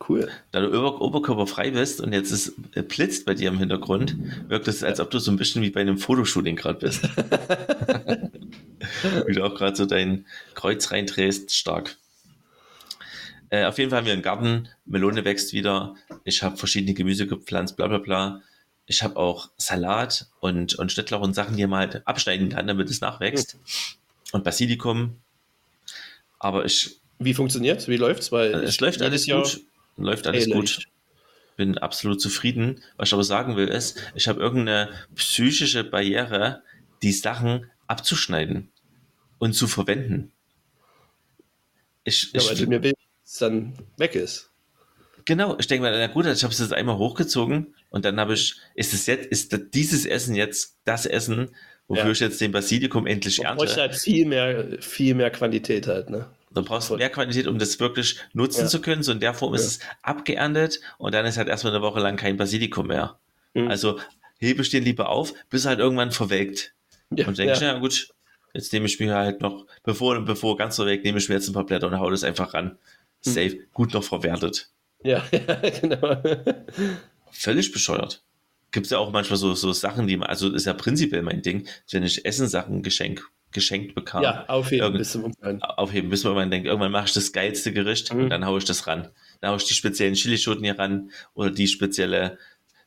Cool. 0.09 0.31
da 0.53 0.61
du 0.61 0.69
über, 0.69 1.01
oberkörperfrei 1.03 1.73
bist 1.73 2.01
und 2.01 2.13
jetzt 2.13 2.31
es 2.31 2.55
äh, 2.75 2.83
blitzt 2.83 3.27
bei 3.27 3.35
dir 3.35 3.49
im 3.49 3.59
Hintergrund, 3.59 4.17
wirkt 4.49 4.69
es, 4.69 4.83
als 4.85 5.01
ob 5.01 5.11
du 5.11 5.19
so 5.19 5.31
ein 5.31 5.37
bisschen 5.37 5.61
wie 5.61 5.71
bei 5.71 5.81
einem 5.81 5.99
Fotoshooting 5.99 6.57
gerade 6.57 6.79
bist. 6.79 7.03
wie 9.27 9.33
du 9.35 9.45
auch 9.45 9.55
gerade 9.57 9.77
so 9.77 9.85
dein 9.87 10.25
Kreuz 10.55 10.93
reindrehst, 10.93 11.55
stark. 11.55 11.97
Äh, 13.51 13.65
auf 13.67 13.79
jeden 13.79 13.91
Fall 13.91 13.99
haben 13.99 14.07
wir 14.07 14.13
einen 14.13 14.23
Garten, 14.23 14.69
Melone 14.87 15.25
wächst 15.25 15.53
wieder, 15.53 15.95
ich 16.25 16.43
habe 16.43 16.57
verschiedene 16.57 16.95
Gemüse 16.95 17.27
gepflanzt, 17.27 17.77
bla 17.77 17.89
bla 17.89 17.99
bla. 17.99 18.41
Ich 18.89 19.03
habe 19.03 19.17
auch 19.17 19.51
Salat 19.59 20.27
und, 20.41 20.75
und 20.75 20.91
Schnittlauch 20.91 21.21
und 21.21 21.35
Sachen, 21.35 21.57
die 21.57 21.67
man 21.67 21.81
halt 21.81 22.07
abschneiden 22.07 22.49
kann, 22.49 22.67
damit 22.67 22.89
es 22.91 23.01
nachwächst. 23.01 23.57
Und 24.33 24.43
Basilikum. 24.45 25.17
Aber 26.39 26.65
ich, 26.65 26.97
Wie 27.19 27.35
funktioniert 27.35 27.87
Wie 27.89 27.97
läuft's? 27.97 28.33
Weil 28.33 28.55
es 28.55 28.75
ich- 28.75 28.81
läuft 28.81 29.03
alles 29.03 29.27
Jahr 29.27 29.43
gut. 29.43 29.61
Läuft 29.97 30.27
alles 30.27 30.47
ähnlich. 30.47 30.77
gut 30.77 30.89
bin 31.57 31.77
absolut 31.77 32.21
zufrieden. 32.21 32.81
Was 32.99 33.09
ich 33.09 33.13
aber 33.15 33.25
sagen 33.25 33.57
will, 33.57 33.67
ist, 33.67 34.01
ich 34.15 34.29
habe 34.29 34.39
irgendeine 34.41 34.91
psychische 35.17 35.83
Barriere, 35.83 36.63
die 37.03 37.11
Sachen 37.11 37.69
abzuschneiden 37.89 38.71
und 39.41 39.55
zu 39.55 39.67
verwenden. 39.67 40.31
Ich, 42.05 42.33
Ja, 42.33 42.41
ich, 42.41 42.49
weil 42.49 42.57
du 42.57 42.67
mir 42.69 42.83
willst, 42.85 43.43
dann 43.43 43.75
weg 43.97 44.15
ist. 44.15 44.51
genau, 45.25 45.59
ich 45.59 45.67
denke 45.67 45.91
mir, 45.91 45.99
na 45.99 46.07
gut, 46.07 46.27
ich 46.27 46.45
habe 46.45 46.53
es 46.53 46.61
jetzt 46.61 46.73
einmal 46.73 46.97
hochgezogen 46.97 47.75
und 47.91 48.05
dann 48.05 48.19
habe 48.21 48.35
ich, 48.35 48.57
ist 48.75 48.93
es 48.95 49.07
jetzt, 49.07 49.27
ist 49.27 49.53
das- 49.53 49.61
dieses 49.73 50.07
Essen 50.07 50.35
jetzt 50.35 50.77
das 50.85 51.07
Essen, 51.07 51.51
wofür 51.87 52.05
Ja. 52.07 52.11
ich 52.11 52.21
jetzt 52.21 52.41
den 52.41 52.53
Basilikum 52.53 53.07
endlich 53.07 53.43
ernte? 53.43 53.67
halt 53.77 53.95
viel 53.95 54.27
mehr, 54.27 54.77
viel 54.81 55.15
mehr 55.15 55.31
Quantität 55.31 55.87
halt, 55.87 56.11
ne? 56.11 56.27
Du 56.55 56.63
brauchst 56.65 56.91
mehr 56.91 57.11
Quantität, 57.11 57.47
um 57.47 57.59
das 57.59 57.79
wirklich 57.79 58.17
nutzen 58.33 58.63
Ja. 58.63 58.67
zu 58.69 58.81
können. 58.81 59.03
So 59.03 59.13
in 59.13 59.21
der 59.21 59.35
Form 59.35 59.55
ist 59.55 59.65
es 59.67 59.79
abgeerntet 60.03 60.81
und 60.97 61.15
dann 61.15 61.27
ist 61.27 61.37
halt 61.37 61.49
erstmal 61.49 61.75
eine 61.75 61.83
Woche 61.83 62.01
lang 62.01 62.17
kein 62.17 62.37
Basilikum 62.37 62.87
mehr. 62.87 63.19
Mhm. 63.55 63.69
Also 63.69 64.01
hebe 64.39 64.63
ich 64.63 64.71
den 64.71 64.83
lieber 64.83 65.09
auf, 65.11 65.35
bis 65.51 65.65
er 65.67 65.71
halt 65.71 65.79
irgendwann 65.81 66.11
verwelkt. 66.11 66.75
Ja, 67.15 67.27
Und 67.27 67.39
denke 67.39 67.53
ich, 67.53 67.61
ja. 67.61 67.73
ja 67.75 67.79
gut, 67.79 68.09
jetzt 68.55 68.73
nehme 68.73 68.87
ich 68.87 68.99
mir 68.99 69.15
halt 69.15 69.41
noch, 69.43 69.67
bevor, 69.83 70.25
bevor 70.25 70.57
ganz 70.57 70.79
weg, 70.79 71.05
nehme 71.05 71.19
ich 71.19 71.29
mir 71.29 71.35
jetzt 71.37 71.49
ein 71.49 71.55
paar 71.55 71.67
Blätter 71.67 71.87
und 71.87 71.99
hau 71.99 72.11
das 72.11 72.25
einfach 72.25 72.55
ran. 72.55 72.79
Hm. 73.25 73.33
Safe, 73.33 73.59
gut 73.73 73.93
noch 73.95 74.05
verwertet. 74.05 74.71
Ja, 75.05 75.23
ja, 75.33 75.55
genau. 75.81 76.17
Völlig 77.33 77.73
bescheuert. 77.73 78.23
Gibt 78.71 78.87
es 78.87 78.91
ja 78.91 78.99
auch 78.99 79.11
manchmal 79.13 79.39
so, 79.39 79.55
so 79.55 79.73
Sachen, 79.73 80.07
die 80.07 80.17
man, 80.17 80.29
also 80.29 80.53
ist 80.53 80.67
ja 80.67 80.75
prinzipiell 80.75 81.23
mein 81.23 81.41
Ding, 81.43 81.67
wenn 81.91 82.03
ich 82.03 82.25
Essensachen 82.27 82.83
geschenk, 82.83 83.23
geschenkt 83.51 83.95
bekam, 83.95 84.23
Ja, 84.23 84.45
aufheben 84.49 84.85
Irgend- 84.85 84.99
bis 84.99 85.13
zum 85.13 85.25
Umfallen. 85.25 85.63
aufheben, 85.63 86.11
bis 86.11 86.23
man 86.25 86.51
denkt, 86.51 86.67
irgendwann 86.67 86.93
mache 86.93 87.07
ich 87.07 87.15
das 87.15 87.33
geilste 87.33 87.73
Gericht 87.73 88.13
Mhm. 88.13 88.25
und 88.25 88.31
dann 88.31 88.45
haue 88.45 88.59
ich 88.59 88.67
das 88.67 88.87
ran. 88.87 89.09
Dann 89.41 89.51
haue 89.53 89.57
ich 89.57 89.65
die 89.65 89.73
speziellen 89.75 90.15
Chilischoten 90.15 90.63
hier 90.65 90.79
ran 90.79 91.11
oder 91.35 91.51
die 91.51 91.67
spezielle, 91.67 92.37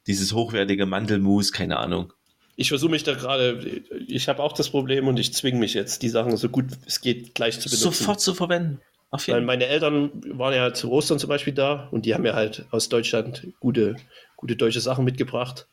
dieses 0.06 0.34
hochwertige 0.34 0.86
Mandelmus, 0.86 1.52
keine 1.52 1.78
Ahnung. 1.78 2.14
Ich 2.58 2.68
versuche 2.70 2.92
mich 2.92 3.04
da 3.04 3.16
gerade, 3.16 3.82
ich 4.08 4.28
habe 4.28 4.44
auch 4.44 4.54
das 4.54 4.70
Problem 4.70 5.08
und 5.08 5.18
ich 5.18 5.34
zwinge 5.34 5.58
mich 5.58 5.74
jetzt, 5.74 6.04
die 6.04 6.10
Sachen 6.10 6.38
so 6.38 6.48
gut 6.50 6.66
es 6.86 7.02
geht 7.02 7.34
gleich 7.34 7.56
zu 7.60 7.70
benutzen. 7.70 7.84
Sofort 7.84 8.22
zu 8.22 8.36
verwenden. 8.36 8.82
Auf 9.10 9.28
Weil 9.28 9.36
jeden 9.36 9.48
Fall. 9.48 9.58
meine 9.58 9.66
Eltern 9.66 10.12
waren 10.38 10.54
ja 10.54 10.74
zu 10.74 10.92
Ostern 10.92 11.18
zum 11.20 11.28
Beispiel 11.30 11.54
da 11.54 11.88
und 11.92 12.06
die 12.06 12.14
haben 12.14 12.26
ja 12.26 12.34
halt 12.34 12.66
aus 12.72 12.88
Deutschland 12.88 13.48
gute, 13.60 13.96
gute 14.42 14.56
deutsche 14.58 14.82
Sachen 14.82 15.06
mitgebracht. 15.06 15.68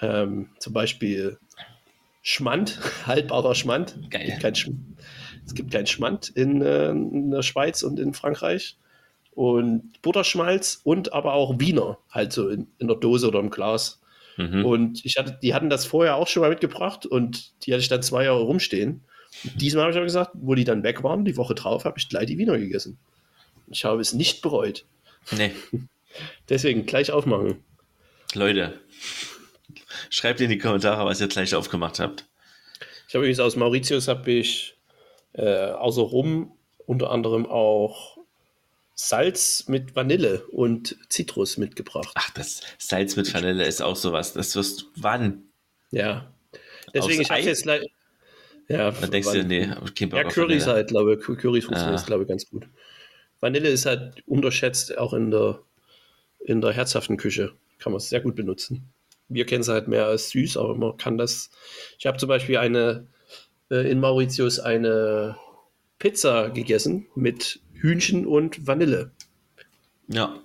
Ähm, 0.00 0.48
zum 0.58 0.72
Beispiel 0.72 1.38
Schmand, 2.22 2.80
haltbarer 3.06 3.54
Schmand. 3.54 4.10
Geil. 4.10 4.22
Es 4.24 4.28
gibt 4.30 4.42
kein, 4.42 4.54
Schm- 4.54 4.96
es 5.46 5.54
gibt 5.54 5.70
kein 5.70 5.86
Schmand 5.86 6.30
in, 6.30 6.62
äh, 6.62 6.90
in 6.90 7.30
der 7.30 7.42
Schweiz 7.42 7.82
und 7.82 8.00
in 8.00 8.14
Frankreich. 8.14 8.76
Und 9.34 10.02
Butterschmalz 10.02 10.80
und 10.84 11.14
aber 11.14 11.32
auch 11.32 11.58
Wiener, 11.58 11.96
halt 12.10 12.32
so 12.34 12.48
in, 12.50 12.66
in 12.78 12.88
der 12.88 12.96
Dose 12.98 13.28
oder 13.28 13.40
im 13.40 13.48
Glas. 13.50 14.00
Mhm. 14.36 14.64
Und 14.64 15.04
ich 15.06 15.16
hatte, 15.16 15.38
die 15.42 15.54
hatten 15.54 15.70
das 15.70 15.86
vorher 15.86 16.16
auch 16.16 16.28
schon 16.28 16.42
mal 16.42 16.50
mitgebracht 16.50 17.06
und 17.06 17.52
die 17.64 17.72
hatte 17.72 17.80
ich 17.82 17.88
dann 17.88 18.02
zwei 18.02 18.24
Jahre 18.24 18.42
rumstehen. 18.42 19.02
Und 19.44 19.60
diesmal 19.62 19.84
habe 19.84 19.92
ich 19.92 19.96
aber 19.96 20.04
gesagt, 20.04 20.32
wo 20.34 20.54
die 20.54 20.64
dann 20.64 20.82
weg 20.82 21.02
waren, 21.02 21.24
die 21.24 21.38
Woche 21.38 21.54
drauf, 21.54 21.86
habe 21.86 21.98
ich 21.98 22.10
gleich 22.10 22.26
die 22.26 22.36
Wiener 22.36 22.58
gegessen. 22.58 22.98
Ich 23.68 23.86
habe 23.86 24.02
es 24.02 24.12
nicht 24.12 24.42
bereut. 24.42 24.84
Nee, 25.30 25.52
Deswegen 26.50 26.84
gleich 26.84 27.10
aufmachen. 27.10 27.64
Leute, 28.34 28.80
schreibt 30.10 30.40
in 30.40 30.50
die 30.50 30.58
Kommentare, 30.58 31.04
was 31.04 31.20
ihr 31.20 31.28
gleich 31.28 31.54
aufgemacht 31.54 32.00
habt. 32.00 32.26
Ich 33.08 33.14
habe 33.14 33.24
übrigens 33.24 33.40
aus 33.40 33.56
Mauritius 33.56 34.08
habe 34.08 34.30
ich 34.30 34.76
äh, 35.34 35.66
außer 35.70 36.02
Rum 36.02 36.52
unter 36.86 37.10
anderem 37.10 37.46
auch 37.46 38.18
Salz 38.94 39.68
mit 39.68 39.96
Vanille 39.96 40.44
und 40.50 40.96
Zitrus 41.08 41.56
mitgebracht. 41.56 42.10
Ach, 42.14 42.30
das 42.30 42.60
Salz 42.78 43.16
mit 43.16 43.32
Vanille 43.32 43.64
ist 43.64 43.82
auch 43.82 43.96
sowas. 43.96 44.32
Das 44.32 44.54
wirst 44.54 44.82
du, 44.82 44.84
wann? 44.96 45.44
Ja. 45.90 46.32
Deswegen, 46.94 47.20
Aus 47.20 47.24
ich 47.24 47.30
habe 47.30 47.40
jetzt 47.40 47.62
gleich. 47.62 47.86
Ja, 48.68 48.90
Da 48.90 49.06
denkst 49.06 49.32
du, 49.32 49.44
nee, 49.44 49.66
keinen 49.66 50.10
Bock 50.10 50.18
Ja, 50.20 50.24
Curry 50.28 50.56
ist 50.56 50.66
halt, 50.66 50.88
glaube 50.88 51.14
ich, 51.14 51.20
Curry 51.20 51.60
funktioniert, 51.60 52.00
Ah. 52.00 52.04
glaube 52.06 52.22
ich, 52.22 52.28
ganz 52.28 52.48
gut. 52.48 52.68
Vanille 53.40 53.68
ist 53.68 53.86
halt 53.86 54.22
unterschätzt, 54.26 54.96
auch 54.96 55.12
in 55.14 55.30
der, 55.30 55.60
in 56.40 56.60
der 56.60 56.72
herzhaften 56.72 57.16
Küche. 57.16 57.52
Kann 57.82 57.92
man 57.92 57.98
es 57.98 58.08
sehr 58.08 58.20
gut 58.20 58.36
benutzen. 58.36 58.92
Wir 59.28 59.44
kennen 59.44 59.62
es 59.62 59.68
halt 59.68 59.88
mehr 59.88 60.06
als 60.06 60.30
süß, 60.30 60.56
aber 60.56 60.76
man 60.76 60.96
kann 60.96 61.18
das. 61.18 61.50
Ich 61.98 62.06
habe 62.06 62.16
zum 62.16 62.28
Beispiel 62.28 62.58
eine 62.58 63.08
äh, 63.70 63.90
in 63.90 63.98
Mauritius 63.98 64.60
eine 64.60 65.36
Pizza 65.98 66.50
gegessen 66.50 67.06
mit 67.16 67.60
Hühnchen 67.72 68.24
und 68.24 68.68
Vanille. 68.68 69.10
Ja, 70.06 70.40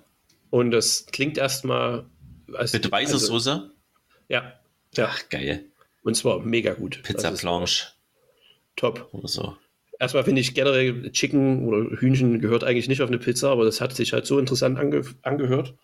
Und 0.50 0.72
das 0.72 1.06
klingt 1.06 1.38
erstmal 1.38 2.06
als. 2.54 2.72
mit 2.72 2.90
weißer 2.90 3.14
also, 3.14 3.26
Soße. 3.26 3.70
Ja, 4.28 4.54
ja. 4.96 5.08
Ach, 5.10 5.28
geil. 5.28 5.64
Und 6.02 6.16
zwar 6.16 6.40
mega 6.40 6.72
gut. 6.74 7.02
Pizza 7.04 7.30
ist 7.30 7.42
Blanche 7.42 7.86
Top. 8.74 9.08
oder 9.12 9.28
so. 9.28 9.56
Erstmal 10.00 10.24
finde 10.24 10.40
ich 10.40 10.54
generell 10.54 11.10
Chicken 11.12 11.66
oder 11.66 12.00
Hühnchen 12.00 12.40
gehört 12.40 12.64
eigentlich 12.64 12.88
nicht 12.88 13.02
auf 13.02 13.08
eine 13.08 13.18
Pizza, 13.18 13.50
aber 13.50 13.64
das 13.64 13.80
hat 13.80 13.94
sich 13.94 14.12
halt 14.12 14.26
so 14.26 14.38
interessant 14.38 14.78
ange 14.78 15.02
angehört. 15.22 15.74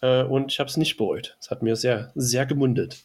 Äh, 0.00 0.22
und 0.24 0.52
ich 0.52 0.60
habe 0.60 0.68
es 0.68 0.76
nicht 0.76 0.96
bereut. 0.96 1.36
Es 1.40 1.50
hat 1.50 1.62
mir 1.62 1.76
sehr, 1.76 2.12
sehr 2.14 2.46
gemundet. 2.46 3.04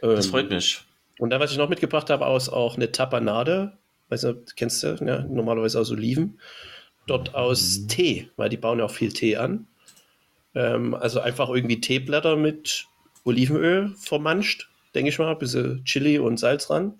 Das 0.00 0.26
Ähm, 0.26 0.30
freut 0.30 0.50
mich. 0.50 0.82
Und 1.18 1.30
dann, 1.30 1.40
was 1.40 1.52
ich 1.52 1.58
noch 1.58 1.68
mitgebracht 1.68 2.10
habe, 2.10 2.26
aus 2.26 2.48
auch 2.48 2.76
eine 2.76 2.92
Tapanade. 2.92 3.72
Weißt 4.08 4.24
du, 4.24 4.44
kennst 4.56 4.82
du, 4.82 4.96
ja, 5.04 5.20
normalerweise 5.20 5.80
aus 5.80 5.90
Oliven. 5.90 6.40
Dort 7.06 7.34
aus 7.34 7.86
Tee, 7.86 8.30
weil 8.36 8.48
die 8.48 8.56
bauen 8.56 8.78
ja 8.78 8.86
auch 8.86 8.90
viel 8.90 9.12
Tee 9.12 9.36
an. 9.36 9.66
Ähm, 10.54 10.94
also 10.94 11.20
einfach 11.20 11.48
irgendwie 11.50 11.80
Teeblätter 11.80 12.36
mit 12.36 12.86
Olivenöl 13.24 13.94
vermanscht, 13.96 14.68
denke 14.94 15.10
ich 15.10 15.18
mal, 15.18 15.30
ein 15.30 15.38
bisschen 15.38 15.84
Chili 15.84 16.18
und 16.18 16.38
Salz 16.38 16.70
ran. 16.70 16.98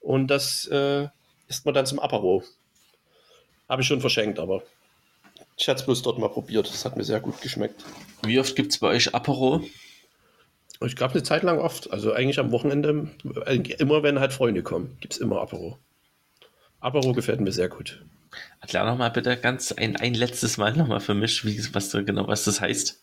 Und 0.00 0.28
das 0.28 0.66
äh, 0.66 1.08
isst 1.48 1.64
man 1.64 1.74
dann 1.74 1.86
zum 1.86 1.98
Apero. 1.98 2.42
Habe 3.68 3.82
ich 3.82 3.88
schon 3.88 4.00
verschenkt, 4.00 4.38
aber 4.38 4.62
ich 5.62 5.68
hatte 5.68 5.78
es 5.78 5.84
bloß 5.84 6.02
dort 6.02 6.18
mal 6.18 6.28
probiert. 6.28 6.68
Das 6.68 6.84
hat 6.84 6.96
mir 6.96 7.04
sehr 7.04 7.20
gut 7.20 7.40
geschmeckt. 7.40 7.84
Wie 8.24 8.40
oft 8.40 8.56
gibt 8.56 8.72
es 8.72 8.78
bei 8.78 8.88
euch 8.88 9.14
Apero? 9.14 9.62
Ich 10.84 10.96
glaube, 10.96 11.14
eine 11.14 11.22
Zeit 11.22 11.44
lang 11.44 11.60
oft. 11.60 11.92
Also 11.92 12.12
eigentlich 12.12 12.40
am 12.40 12.50
Wochenende, 12.50 13.08
äh, 13.46 13.58
immer 13.78 14.02
wenn 14.02 14.18
halt 14.18 14.32
Freunde 14.32 14.64
kommen, 14.64 14.96
gibt 14.98 15.14
es 15.14 15.20
immer 15.20 15.40
Apero. 15.40 15.78
Apero 16.80 17.12
gefällt 17.12 17.40
mir 17.40 17.52
sehr 17.52 17.68
gut. 17.68 18.02
Erklär 18.60 18.84
noch 18.84 18.98
mal 18.98 19.10
bitte 19.10 19.36
ganz 19.36 19.70
ein, 19.70 19.94
ein 19.94 20.14
letztes 20.14 20.56
Mal 20.56 20.72
noch 20.72 20.88
mal 20.88 20.98
für 20.98 21.14
mich, 21.14 21.44
wie, 21.44 21.62
was, 21.72 21.90
da 21.90 22.02
genau, 22.02 22.26
was 22.26 22.44
das 22.44 22.60
heißt. 22.60 23.00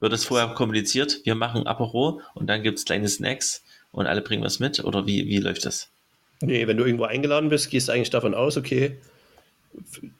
Wird 0.00 0.12
es 0.12 0.24
vorher 0.24 0.48
kommuniziert? 0.48 1.20
Wir 1.22 1.36
machen 1.36 1.68
Apero 1.68 2.22
und 2.34 2.48
dann 2.48 2.64
gibt 2.64 2.78
es 2.78 2.86
kleine 2.86 3.08
Snacks 3.08 3.62
und 3.92 4.08
alle 4.08 4.20
bringen 4.20 4.42
was 4.42 4.58
mit? 4.58 4.82
Oder 4.82 5.06
wie, 5.06 5.26
wie 5.26 5.38
läuft 5.38 5.64
das? 5.64 5.90
Nee, 6.40 6.66
wenn 6.66 6.76
du 6.76 6.84
irgendwo 6.84 7.04
eingeladen 7.04 7.50
bist, 7.50 7.70
gehst 7.70 7.86
du 7.86 7.92
eigentlich 7.92 8.10
davon 8.10 8.34
aus, 8.34 8.56
okay, 8.56 8.98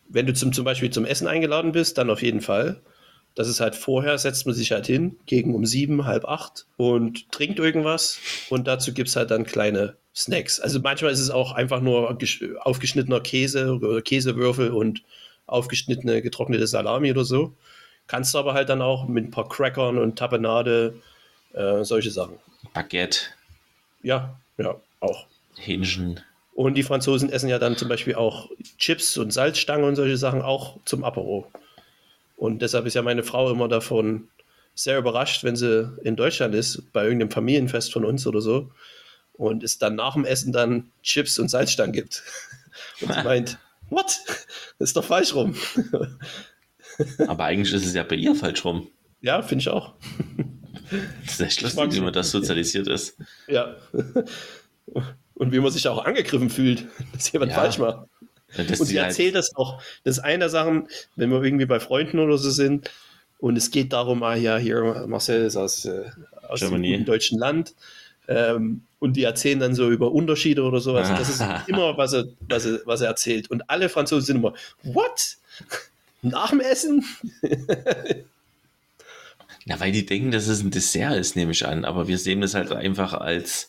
wenn 0.08 0.26
du 0.26 0.34
zum, 0.34 0.52
zum 0.52 0.64
Beispiel 0.64 0.90
zum 0.90 1.04
Essen 1.04 1.26
eingeladen 1.26 1.72
bist, 1.72 1.98
dann 1.98 2.10
auf 2.10 2.22
jeden 2.22 2.40
Fall. 2.40 2.80
Das 3.34 3.48
ist 3.48 3.60
halt 3.60 3.76
vorher, 3.76 4.18
setzt 4.18 4.46
man 4.46 4.54
sich 4.54 4.72
halt 4.72 4.86
hin, 4.86 5.16
gegen 5.26 5.54
um 5.54 5.64
sieben, 5.64 6.04
halb 6.04 6.24
acht 6.24 6.66
und 6.76 7.30
trinkt 7.30 7.58
irgendwas 7.60 8.18
und 8.48 8.66
dazu 8.66 8.92
gibt 8.92 9.08
es 9.08 9.16
halt 9.16 9.30
dann 9.30 9.44
kleine 9.44 9.96
Snacks. 10.14 10.58
Also 10.58 10.80
manchmal 10.80 11.12
ist 11.12 11.20
es 11.20 11.30
auch 11.30 11.52
einfach 11.52 11.80
nur 11.80 12.10
gesch- 12.18 12.56
aufgeschnittener 12.56 13.20
Käse 13.20 13.74
oder 13.76 14.02
Käsewürfel 14.02 14.70
und 14.70 15.02
aufgeschnittene 15.46 16.22
getrocknete 16.22 16.66
Salami 16.66 17.10
oder 17.12 17.24
so. 17.24 17.54
Kannst 18.08 18.34
du 18.34 18.38
aber 18.38 18.54
halt 18.54 18.68
dann 18.68 18.82
auch 18.82 19.06
mit 19.06 19.24
ein 19.26 19.30
paar 19.30 19.48
Crackern 19.48 19.98
und 19.98 20.18
Tapenade, 20.18 20.94
äh, 21.52 21.84
solche 21.84 22.10
Sachen. 22.10 22.34
Baguette, 22.74 23.20
Ja, 24.02 24.36
ja, 24.58 24.74
auch. 24.98 25.26
Hähnchen. 25.56 26.20
Und 26.52 26.74
die 26.74 26.82
Franzosen 26.82 27.30
essen 27.30 27.48
ja 27.48 27.58
dann 27.58 27.76
zum 27.76 27.88
Beispiel 27.88 28.14
auch 28.14 28.50
Chips 28.78 29.16
und 29.16 29.32
Salzstangen 29.32 29.84
und 29.84 29.96
solche 29.96 30.16
Sachen 30.16 30.42
auch 30.42 30.78
zum 30.84 31.04
Apero. 31.04 31.50
Und 32.36 32.62
deshalb 32.62 32.86
ist 32.86 32.94
ja 32.94 33.02
meine 33.02 33.22
Frau 33.22 33.50
immer 33.50 33.68
davon 33.68 34.28
sehr 34.74 34.98
überrascht, 34.98 35.44
wenn 35.44 35.56
sie 35.56 35.92
in 36.02 36.16
Deutschland 36.16 36.54
ist, 36.54 36.92
bei 36.92 37.04
irgendeinem 37.04 37.30
Familienfest 37.30 37.92
von 37.92 38.04
uns 38.04 38.26
oder 38.26 38.40
so, 38.40 38.70
und 39.34 39.62
es 39.62 39.78
dann 39.78 39.94
nach 39.94 40.14
dem 40.14 40.24
Essen 40.24 40.52
dann 40.52 40.90
Chips 41.02 41.38
und 41.38 41.48
Salzstangen 41.48 41.92
gibt. 41.92 42.22
Und 43.00 43.12
sie 43.12 43.22
meint, 43.22 43.58
what? 43.88 44.20
Das 44.78 44.90
ist 44.90 44.96
doch 44.96 45.04
falsch 45.04 45.34
rum. 45.34 45.56
Aber 47.26 47.44
eigentlich 47.44 47.72
ist 47.74 47.86
es 47.86 47.94
ja 47.94 48.04
bei 48.04 48.16
ihr 48.16 48.34
falsch 48.34 48.64
rum. 48.64 48.88
Ja, 49.22 49.42
finde 49.42 49.62
ich 49.62 49.68
auch. 49.68 49.94
Das 51.24 51.34
ist 51.34 51.40
echt 51.40 51.62
lustig, 51.62 51.94
wie 51.94 52.00
man 52.00 52.12
das 52.12 52.30
sozialisiert 52.30 52.86
ist. 52.88 53.16
Ja. 53.48 53.76
Und 55.40 55.53
wie 55.53 55.59
man 55.59 55.72
sich 55.72 55.88
auch 55.88 56.05
angegriffen 56.05 56.50
fühlt, 56.50 56.87
dass 57.14 57.33
jemand 57.33 57.53
Ja. 57.53 57.57
falsch 57.59 57.79
macht. 57.79 58.07
Dass 58.57 58.79
Und 58.81 58.87
sie 58.87 58.98
halt- 59.00 59.09
erzählt 59.11 59.35
das 59.35 59.57
auch. 59.57 59.81
Das 60.05 60.18
ist 60.18 60.22
eine 60.22 60.40
der 60.40 60.48
Sachen, 60.50 60.88
wenn 61.16 61.31
wir 61.31 61.42
irgendwie 61.42 61.64
bei 61.66 61.81
Freunden 61.81 62.18
oder 62.18 62.37
so 62.37 62.50
sind 62.50 62.90
und 63.38 63.57
es 63.57 63.70
geht 63.70 63.92
darum, 63.94 64.22
ah 64.22 64.35
ja, 64.35 64.59
hier 64.59 65.07
Marcel 65.09 65.46
ist 65.46 65.57
aus, 65.57 65.87
äh, 65.87 66.11
aus 66.46 66.61
dem 66.61 67.05
deutschen 67.07 67.38
Land 67.38 67.74
ähm, 68.29 68.83
und 68.98 69.14
die 69.16 69.22
erzählen 69.24 69.59
dann 69.61 69.74
so 69.74 69.88
über 69.90 70.12
Unterschiede 70.12 70.62
oder 70.62 70.81
sowas. 70.81 71.09
Das 71.09 71.29
ist 71.31 71.40
immer, 71.68 71.96
was 71.96 72.12
er, 72.12 72.26
was, 72.48 72.66
er, 72.66 72.81
was 72.85 73.00
er 73.00 73.07
erzählt. 73.09 73.50
Und 73.50 73.62
alle 73.70 73.88
Franzosen 73.88 74.26
sind 74.26 74.37
immer, 74.37 74.53
what? 74.83 75.37
Nach 76.22 76.50
dem 76.50 76.61
Essen? 76.61 77.03
Na, 79.66 79.79
weil 79.81 79.92
die 79.92 80.05
denken, 80.07 80.31
dass 80.33 80.48
es 80.48 80.62
ein 80.62 80.70
Dessert 80.70 81.16
ist, 81.16 81.37
nehme 81.37 81.53
ich 81.53 81.66
an. 81.66 81.85
Aber 81.85 82.09
wir 82.09 82.18
sehen 82.18 82.40
das 82.40 82.55
halt 82.55 82.72
einfach 82.72 83.14
als, 83.14 83.68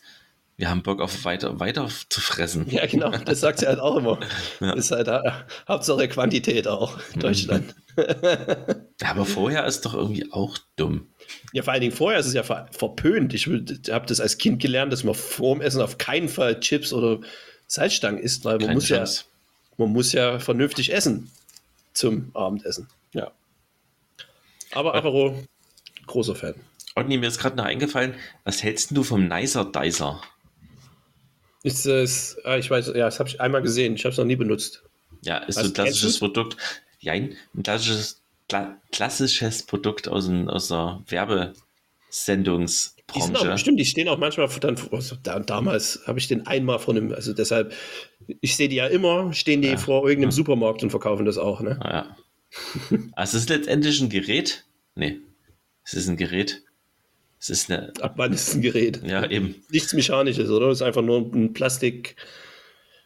wir 0.57 0.69
haben 0.69 0.83
Bock 0.83 1.01
auf 1.01 1.25
weiter, 1.25 1.59
weiter 1.59 1.89
zu 2.09 2.21
fressen. 2.21 2.69
Ja, 2.69 2.85
genau, 2.85 3.09
das 3.09 3.39
sagt 3.39 3.59
sie 3.59 3.67
halt 3.67 3.79
auch 3.79 3.95
immer. 3.95 4.19
Ja. 4.59 4.75
Das 4.75 4.85
ist 4.85 4.91
halt 4.91 5.07
äh, 5.07 5.31
Hauptsache 5.67 6.07
Quantität 6.07 6.67
auch 6.67 6.99
in 7.13 7.19
Deutschland. 7.19 7.75
Aber 9.03 9.25
vorher 9.25 9.65
ist 9.65 9.85
doch 9.85 9.93
irgendwie 9.93 10.31
auch 10.31 10.57
dumm. 10.75 11.07
Ja, 11.53 11.63
vor 11.63 11.73
allen 11.73 11.81
Dingen 11.81 11.95
vorher 11.95 12.19
ist 12.19 12.27
es 12.27 12.33
ja 12.33 12.43
ver 12.43 12.67
verpönt. 12.71 13.33
Ich 13.33 13.47
habe 13.47 14.05
das 14.05 14.19
als 14.19 14.37
Kind 14.37 14.61
gelernt, 14.61 14.93
dass 14.93 15.03
man 15.03 15.15
vor 15.15 15.55
dem 15.55 15.61
Essen 15.61 15.81
auf 15.81 15.97
keinen 15.97 16.29
Fall 16.29 16.59
Chips 16.59 16.93
oder 16.93 17.19
Salzstangen 17.67 18.19
isst, 18.19 18.45
weil 18.45 18.57
man 18.57 18.67
Keine 18.67 18.73
muss 18.75 18.89
ja, 18.89 18.97
Chance. 18.97 19.23
man 19.77 19.89
muss 19.91 20.11
ja 20.13 20.39
vernünftig 20.39 20.93
essen 20.93 21.31
zum 21.93 22.31
Abendessen. 22.33 22.87
Ja. 23.13 23.31
Aber 24.73 24.93
Apero, 24.95 25.43
großer 26.05 26.35
Fan. 26.35 26.55
Otni, 26.95 27.17
mir 27.17 27.27
ist 27.27 27.39
gerade 27.39 27.55
noch 27.55 27.65
eingefallen, 27.65 28.13
was 28.43 28.63
hältst 28.63 28.91
du 28.91 29.03
vom 29.03 29.27
Nicer 29.27 29.65
Dicer? 29.65 30.21
Ist 31.63 31.85
es, 31.85 32.37
ah, 32.43 32.57
ich 32.57 32.69
weiß, 32.69 32.87
ja, 32.87 33.05
das 33.05 33.19
habe 33.19 33.29
ich 33.29 33.39
einmal 33.39 33.61
gesehen, 33.61 33.95
ich 33.95 34.03
habe 34.03 34.11
es 34.11 34.17
noch 34.17 34.25
nie 34.25 34.35
benutzt. 34.35 34.83
Ja, 35.23 35.37
ist 35.37 35.55
Was, 35.57 35.63
so 35.65 35.69
ein 35.69 35.73
klassisches 35.73 36.19
Produkt. 36.19 36.57
Ja, 36.99 37.13
ein 37.13 37.35
klassisches, 37.63 38.21
kla 38.49 38.77
klassisches 38.91 39.63
Produkt 39.63 40.07
aus, 40.07 40.27
ein, 40.27 40.49
aus 40.49 40.69
der 40.69 41.01
Werbesendungsbranche. 41.07 43.49
bestimmt, 43.51 43.79
die 43.79 43.85
stehen 43.85 44.09
auch 44.09 44.17
manchmal 44.17 44.49
dann, 44.59 44.77
also 44.91 45.15
da, 45.21 45.39
damals 45.39 46.01
habe 46.07 46.17
ich 46.19 46.27
den 46.27 46.47
einmal 46.47 46.79
von 46.79 46.97
einem, 46.97 47.13
also 47.13 47.33
deshalb, 47.33 47.73
ich 48.41 48.55
sehe 48.55 48.69
die 48.69 48.77
ja 48.77 48.87
immer, 48.87 49.31
stehen 49.33 49.61
die 49.61 49.69
Ja. 49.69 49.77
vor 49.77 50.07
irgendeinem 50.07 50.31
Supermarkt 50.31 50.81
und 50.83 50.89
verkaufen 50.89 51.25
das 51.25 51.37
auch, 51.37 51.61
ne? 51.61 51.77
Ah, 51.81 51.91
ja. 51.91 52.15
Also 53.13 53.37
es 53.37 53.43
ist 53.43 53.49
letztendlich 53.49 54.01
ein 54.01 54.09
Gerät. 54.09 54.65
Nee, 54.95 55.21
es 55.83 55.93
ist 55.93 56.09
ein 56.09 56.17
Gerät. 56.17 56.63
Es 57.41 57.49
ist 57.49 57.71
eine, 57.71 57.91
Ab 58.01 58.13
wann 58.17 58.31
ist 58.33 58.53
ein 58.53 58.61
Gerät? 58.61 59.01
ja, 59.03 59.27
eben. 59.29 59.55
Nichts 59.71 59.93
Mechanisches, 59.93 60.49
oder? 60.51 60.67
Es 60.67 60.77
ist 60.77 60.81
einfach 60.83 61.01
nur 61.01 61.19
ein 61.33 61.53
Plastik. 61.53 62.15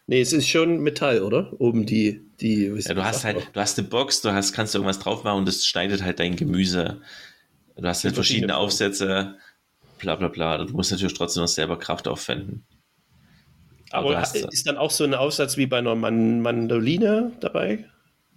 Nee, 0.07 0.19
es 0.21 0.33
ist 0.33 0.47
schon 0.49 0.81
Metall, 0.81 1.21
oder? 1.23 1.53
Oben 1.59 1.85
die, 1.85 2.21
die. 2.41 2.65
Ja, 2.65 2.93
du 2.93 3.03
hast 3.03 3.23
halt, 3.23 3.37
du 3.53 3.59
hast 3.59 3.79
eine 3.79 3.87
Box, 3.87 4.21
du 4.21 4.31
hast, 4.33 4.51
kannst 4.53 4.73
du 4.73 4.79
irgendwas 4.79 4.99
drauf 4.99 5.23
machen 5.23 5.39
und 5.39 5.47
das 5.47 5.65
schneidet 5.65 6.03
halt 6.03 6.19
dein 6.19 6.35
Gemüse. 6.35 7.01
Du 7.77 7.87
hast 7.87 8.03
halt 8.03 8.13
verschiedene. 8.13 8.55
Aufsätze, 8.57 9.35
bla 9.99 10.15
bla 10.15 10.27
bla. 10.27 10.57
Du 10.63 10.73
musst 10.73 10.91
natürlich 10.91 11.13
trotzdem 11.15 11.41
noch 11.41 11.47
selber 11.47 11.79
Kraft 11.79 12.07
aufwenden. 12.07 12.65
Aber, 13.91 14.17
Aber 14.17 14.35
ist 14.51 14.67
dann 14.67 14.77
auch 14.77 14.91
so 14.91 15.05
ein 15.05 15.13
Aufsatz 15.13 15.55
wie 15.57 15.65
bei 15.65 15.77
einer 15.77 15.95
Man 15.95 16.41
Mandoline 16.41 17.31
dabei? 17.39 17.85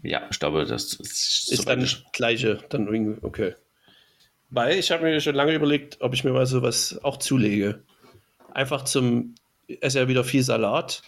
ja, 0.02 0.22
ich 0.30 0.38
glaube, 0.38 0.64
das 0.64 0.92
ist, 0.94 1.00
Ist 1.00 1.46
soweit 1.48 1.68
dann 1.78 1.84
ich- 1.84 2.04
gleiche, 2.12 2.60
dann 2.68 2.86
irgendwie, 2.86 3.18
okay. 3.26 3.54
Weil 4.50 4.78
ich 4.78 4.90
habe 4.90 5.04
mir 5.04 5.20
schon 5.20 5.34
lange 5.34 5.54
überlegt, 5.54 5.98
ob 6.00 6.14
ich 6.14 6.24
mir 6.24 6.32
mal 6.32 6.46
sowas 6.46 6.98
auch 7.02 7.18
zulege. 7.18 7.82
Einfach 8.54 8.84
zum, 8.84 9.34
esse 9.80 9.98
ja 9.98 10.08
wieder 10.08 10.24
viel 10.24 10.42
Salat. 10.42 11.02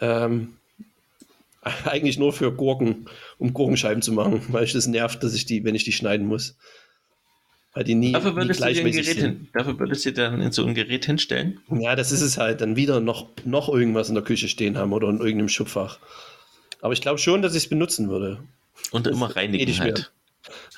Ähm, 0.00 0.56
eigentlich 1.84 2.18
nur 2.18 2.32
für 2.32 2.52
Gurken, 2.52 3.06
um 3.38 3.52
Gurkenscheiben 3.52 4.02
zu 4.02 4.12
machen, 4.12 4.42
weil 4.48 4.64
ich 4.64 4.72
das 4.72 4.86
nervt, 4.86 5.22
dass 5.22 5.34
ich 5.34 5.46
die, 5.46 5.64
wenn 5.64 5.74
ich 5.74 5.84
die 5.84 5.92
schneiden 5.92 6.26
muss. 6.26 6.56
Weil 7.74 7.84
die 7.84 7.94
nie, 7.94 8.12
Dafür 8.12 8.32
nie 8.32 8.36
würdest, 8.36 8.60
du 8.60 8.64
ein 8.64 8.72
gleichmäßig 8.74 9.06
sind. 9.06 9.18
hin, 9.18 9.48
dafür 9.54 9.78
würdest 9.78 10.04
du 10.04 10.12
dann 10.12 10.42
in 10.42 10.52
so 10.52 10.64
ein 10.66 10.74
Gerät 10.74 11.06
hinstellen. 11.06 11.60
Ja, 11.70 11.96
das 11.96 12.12
ist 12.12 12.20
es 12.20 12.36
halt. 12.36 12.60
Dann 12.60 12.76
wieder 12.76 13.00
noch, 13.00 13.28
noch 13.46 13.70
irgendwas 13.70 14.10
in 14.10 14.14
der 14.14 14.24
Küche 14.24 14.48
stehen 14.48 14.76
haben 14.76 14.92
oder 14.92 15.08
in 15.08 15.18
irgendeinem 15.18 15.48
Schubfach. 15.48 15.98
Aber 16.82 16.92
ich 16.92 17.00
glaube 17.00 17.18
schon, 17.18 17.40
dass 17.40 17.54
ich 17.54 17.64
es 17.64 17.68
benutzen 17.70 18.10
würde. 18.10 18.42
Und 18.90 19.06
immer 19.06 19.28
rede 19.28 19.36
reinigen 19.36 19.70
ich 19.70 19.82
mir. 19.82 19.94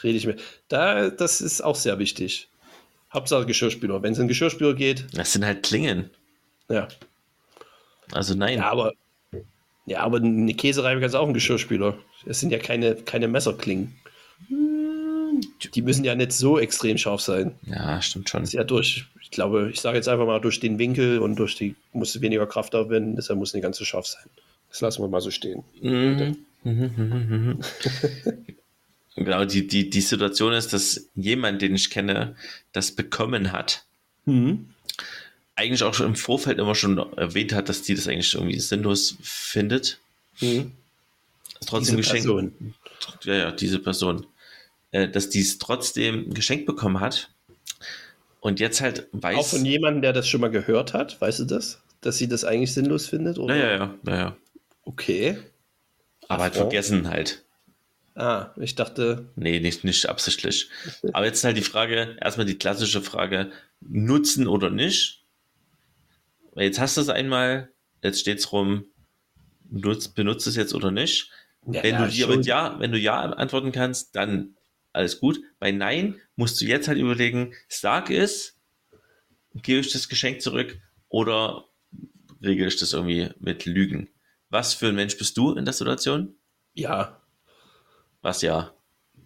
Rede 0.03 0.18
ich 0.18 0.27
mir. 0.27 0.37
Da, 0.68 1.11
das 1.11 1.40
ist 1.40 1.62
auch 1.62 1.77
sehr 1.77 1.98
wichtig. 1.98 2.48
Hauptsache 3.12 3.46
Geschirrspüler. 3.46 4.03
Wenn 4.03 4.12
es 4.12 4.18
in 4.18 4.29
Geschirrspüler 4.29 4.74
geht, 4.74 5.07
Das 5.12 5.33
sind 5.33 5.44
halt 5.44 5.62
Klingen. 5.62 6.11
ja. 6.68 6.88
Also 8.12 8.35
nein. 8.35 8.59
Ja, 8.59 8.70
aber, 8.70 8.92
ja, 9.87 10.00
aber 10.00 10.18
eine 10.18 10.53
Käsereibe 10.55 11.00
kannst 11.00 11.14
du 11.14 11.18
auch 11.18 11.24
einen 11.24 11.33
Geschirrspüler. 11.35 11.96
Es 12.27 12.40
sind 12.40 12.50
ja 12.50 12.59
keine, 12.59 12.96
keine 12.96 13.29
Messerklingen. 13.29 13.96
Die 15.74 15.83
müssen 15.83 16.05
ja 16.05 16.14
nicht 16.14 16.33
so 16.33 16.59
extrem 16.59 16.98
scharf 16.98 17.22
sein. 17.22 17.55
Ja, 17.66 18.00
stimmt 18.03 18.29
schon. 18.29 18.40
Das 18.40 18.50
ist 18.50 18.55
ja 18.55 18.64
durch, 18.64 19.07
ich 19.22 19.31
glaube, 19.31 19.70
ich 19.72 19.81
sage 19.81 19.96
jetzt 19.96 20.09
einfach 20.09 20.27
mal, 20.27 20.40
durch 20.40 20.61
den 20.61 20.79
Winkel 20.79 21.18
und 21.18 21.37
durch 21.37 21.57
die, 21.57 21.74
musst 21.92 22.14
du 22.14 22.20
weniger 22.20 22.46
Kraft 22.46 22.74
aufwenden, 22.74 23.16
deshalb 23.16 23.38
muss 23.38 23.55
nicht 23.55 23.62
ganz 23.62 23.79
so 23.79 23.85
scharf 23.85 24.07
sein. 24.07 24.24
Das 24.68 24.81
lassen 24.83 25.03
wir 25.03 25.09
mal 25.09 25.20
so 25.22 25.31
stehen. 25.31 25.64
Mhm. 25.81 26.44
genau, 29.16 29.44
die, 29.44 29.66
die, 29.66 29.90
die 29.90 30.00
Situation 30.00 30.53
ist, 30.53 30.72
dass 30.72 31.09
jemand, 31.14 31.62
den 31.62 31.74
ich 31.74 31.90
kenne, 31.90 32.37
das 32.72 32.92
bekommen 32.92 33.53
hat, 33.53 33.85
Mhm. 34.27 34.70
eigentlich 35.55 35.83
auch 35.83 35.92
schon 35.92 36.07
im 36.07 36.16
Vorfeld 36.16 36.59
immer 36.59 36.74
schon 36.74 36.96
erwähnt 37.18 37.53
hat, 37.53 37.68
dass 37.68 37.83
die 37.83 37.94
das 37.94 38.09
eigentlich 38.09 38.35
irgendwie 38.35 38.59
sinnlos 38.59 39.16
findet. 39.22 39.98
Mhm. 40.40 40.72
Trotzdem 41.66 41.96
Diese 41.96 42.09
geschenkt. 42.14 42.24
Person. 42.27 42.74
Ja, 43.24 43.35
ja, 43.35 43.53
diese 43.53 43.79
Person. 43.79 44.27
Äh, 44.92 45.09
dass 45.09 45.29
die 45.29 45.40
es 45.40 45.59
trotzdem 45.59 46.33
geschenkt 46.33 46.66
bekommen 46.66 47.00
hat. 47.00 47.31
Und 48.40 48.61
jetzt 48.61 48.81
halt 48.81 49.09
weiß. 49.12 49.37
Auch 49.37 49.46
von 49.46 49.64
jemandem, 49.64 50.03
der 50.03 50.12
das 50.12 50.29
schon 50.29 50.40
mal 50.40 50.50
gehört 50.50 50.92
hat, 50.94 51.20
weißt 51.20 51.40
du 51.40 51.44
das? 51.44 51.81
Dass 52.00 52.16
sie 52.18 52.29
das 52.29 52.44
eigentlich 52.44 52.72
sinnlos 52.72 53.07
findet? 53.07 53.38
Oder? 53.38 53.57
ja, 53.57 53.66
ja, 53.66 53.77
ja, 53.77 53.94
ja, 54.07 54.16
ja. 54.16 54.37
Okay. 54.85 55.38
Aber 56.29 56.42
halt 56.44 56.53
Affront. 56.55 56.70
vergessen 56.72 57.09
halt. 57.09 57.43
Ah, 58.14 58.53
ich 58.57 58.77
dachte, 58.77 59.33
Nee, 59.35 59.59
nicht, 59.59 59.83
nicht 59.83 60.09
absichtlich. 60.09 60.68
Aber 61.12 61.27
jetzt 61.27 61.42
halt 61.42 61.57
die 61.57 61.62
Frage, 61.62 62.16
erstmal 62.20 62.46
die 62.46 62.59
klassische 62.59 63.03
Frage, 63.03 63.50
nutzen 63.81 64.46
oder 64.46 64.70
nicht. 64.70 65.24
Jetzt 66.55 66.79
hast 66.79 66.96
du 66.96 67.00
es 67.00 67.09
einmal, 67.09 67.72
jetzt 68.03 68.20
steht's 68.20 68.53
rum, 68.53 68.87
nutz, 69.68 70.09
benutzt 70.09 70.46
es 70.46 70.55
jetzt 70.55 70.74
oder 70.74 70.92
nicht. 70.92 71.31
Ja, 71.66 71.83
wenn 71.83 71.94
ja, 71.94 72.07
du 72.07 72.12
dir 72.12 72.27
mit 72.29 72.46
Ja, 72.46 72.79
wenn 72.79 72.92
du 72.92 72.98
Ja 72.98 73.20
antworten 73.20 73.72
kannst, 73.72 74.14
dann 74.14 74.55
alles 74.92 75.18
gut. 75.18 75.40
Bei 75.59 75.72
Nein 75.72 76.20
musst 76.37 76.61
du 76.61 76.66
jetzt 76.66 76.87
halt 76.87 76.98
überlegen, 76.98 77.55
sag 77.68 78.11
es, 78.11 78.61
gebe 79.55 79.81
ich 79.81 79.92
das 79.92 80.09
Geschenk 80.09 80.40
zurück 80.40 80.79
oder 81.09 81.64
regle 82.42 82.68
ich 82.68 82.77
das 82.77 82.92
irgendwie 82.92 83.31
mit 83.40 83.64
Lügen. 83.64 84.11
Was 84.50 84.74
für 84.74 84.88
ein 84.88 84.94
Mensch 84.94 85.16
bist 85.18 85.37
du 85.37 85.53
in 85.55 85.64
der 85.64 85.74
Situation? 85.74 86.37
ja, 86.74 87.20
Was 88.24 88.40
ja. 88.40 88.72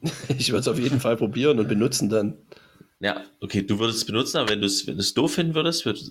ich 0.28 0.50
würde 0.50 0.60
es 0.60 0.68
auf 0.68 0.78
jeden 0.78 0.98
Fall 0.98 1.16
probieren 1.16 1.60
und 1.60 1.68
benutzen 1.68 2.08
dann. 2.08 2.36
Ja, 2.98 3.22
okay, 3.40 3.62
du 3.62 3.78
würdest 3.78 3.98
es 3.98 4.04
benutzen, 4.04 4.38
aber 4.38 4.50
wenn 4.50 4.60
du 4.60 4.66
es 4.66 4.88
wenn 4.88 5.00
doof 5.14 5.34
finden 5.34 5.54
würdest, 5.54 5.86
würd, 5.86 6.02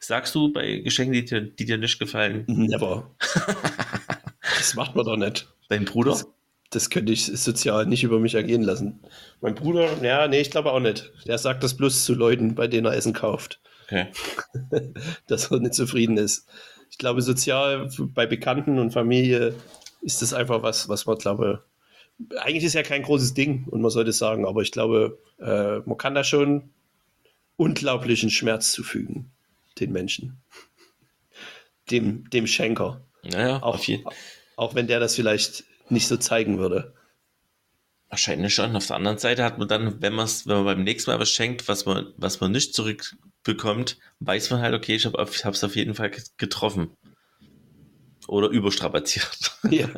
sagst 0.00 0.34
du 0.34 0.52
bei 0.52 0.78
Geschenken, 0.78 1.12
die 1.12 1.24
dir, 1.24 1.42
die 1.42 1.64
dir 1.64 1.78
nicht 1.78 1.96
gefallen, 2.00 2.44
Never. 2.48 3.14
das 4.58 4.74
macht 4.74 4.96
man 4.96 5.06
doch 5.06 5.16
nicht. 5.16 5.48
dein 5.68 5.84
Bruder? 5.84 6.10
Das, 6.10 6.26
das 6.70 6.90
könnte 6.90 7.12
ich 7.12 7.26
sozial 7.26 7.86
nicht 7.86 8.02
über 8.02 8.18
mich 8.18 8.34
ergehen 8.34 8.62
lassen. 8.62 9.00
Mein 9.40 9.54
Bruder, 9.54 10.02
ja, 10.02 10.26
nee, 10.26 10.40
ich 10.40 10.50
glaube 10.50 10.72
auch 10.72 10.80
nicht. 10.80 11.12
Der 11.28 11.38
sagt 11.38 11.62
das 11.62 11.76
bloß 11.76 12.04
zu 12.04 12.14
Leuten, 12.14 12.56
bei 12.56 12.66
denen 12.66 12.86
er 12.86 12.94
Essen 12.96 13.12
kauft, 13.12 13.60
Okay. 13.84 14.08
dass 15.28 15.52
er 15.52 15.60
nicht 15.60 15.74
zufrieden 15.74 16.16
ist. 16.16 16.48
Ich 16.90 16.98
glaube, 16.98 17.22
sozial 17.22 17.88
bei 18.12 18.26
Bekannten 18.26 18.80
und 18.80 18.90
Familie 18.90 19.54
ist 20.00 20.20
das 20.20 20.34
einfach 20.34 20.64
was, 20.64 20.88
was 20.88 21.06
man, 21.06 21.16
glaube 21.16 21.62
eigentlich 22.38 22.64
ist 22.64 22.74
ja 22.74 22.82
kein 22.82 23.02
großes 23.02 23.34
Ding 23.34 23.64
und 23.68 23.80
man 23.80 23.90
sollte 23.90 24.10
es 24.10 24.18
sagen, 24.18 24.46
aber 24.46 24.62
ich 24.62 24.72
glaube, 24.72 25.18
äh, 25.40 25.78
man 25.80 25.98
kann 25.98 26.14
da 26.14 26.24
schon 26.24 26.70
unglaublichen 27.56 28.30
Schmerz 28.30 28.72
zufügen, 28.72 29.30
den 29.78 29.92
Menschen. 29.92 30.40
Dem, 31.90 32.28
dem 32.30 32.46
Schenker. 32.46 33.00
Naja, 33.22 33.62
Auch, 33.62 33.78
auch 34.56 34.74
wenn 34.74 34.86
der 34.86 35.00
das 35.00 35.14
vielleicht 35.14 35.64
nicht 35.90 36.06
so 36.06 36.16
zeigen 36.16 36.58
würde. 36.58 36.94
Wahrscheinlich 38.08 38.54
schon. 38.54 38.76
Auf 38.76 38.86
der 38.86 38.96
anderen 38.96 39.18
Seite 39.18 39.44
hat 39.44 39.58
man 39.58 39.66
dann, 39.66 40.00
wenn 40.00 40.12
man 40.12 40.28
wenn 40.44 40.56
man 40.56 40.64
beim 40.64 40.84
nächsten 40.84 41.10
Mal 41.10 41.18
was 41.18 41.30
schenkt, 41.30 41.66
was 41.68 41.84
man, 41.84 42.12
was 42.16 42.40
man 42.40 42.52
nicht 42.52 42.74
zurückbekommt, 42.74 43.98
weiß 44.20 44.50
man 44.50 44.60
halt, 44.60 44.74
okay, 44.74 44.94
ich 44.94 45.04
habe 45.04 45.20
es 45.22 45.64
auf 45.64 45.76
jeden 45.76 45.94
Fall 45.94 46.12
getroffen. 46.36 46.90
Oder 48.26 48.48
überstrapaziert. 48.48 49.58
Ja. 49.70 49.88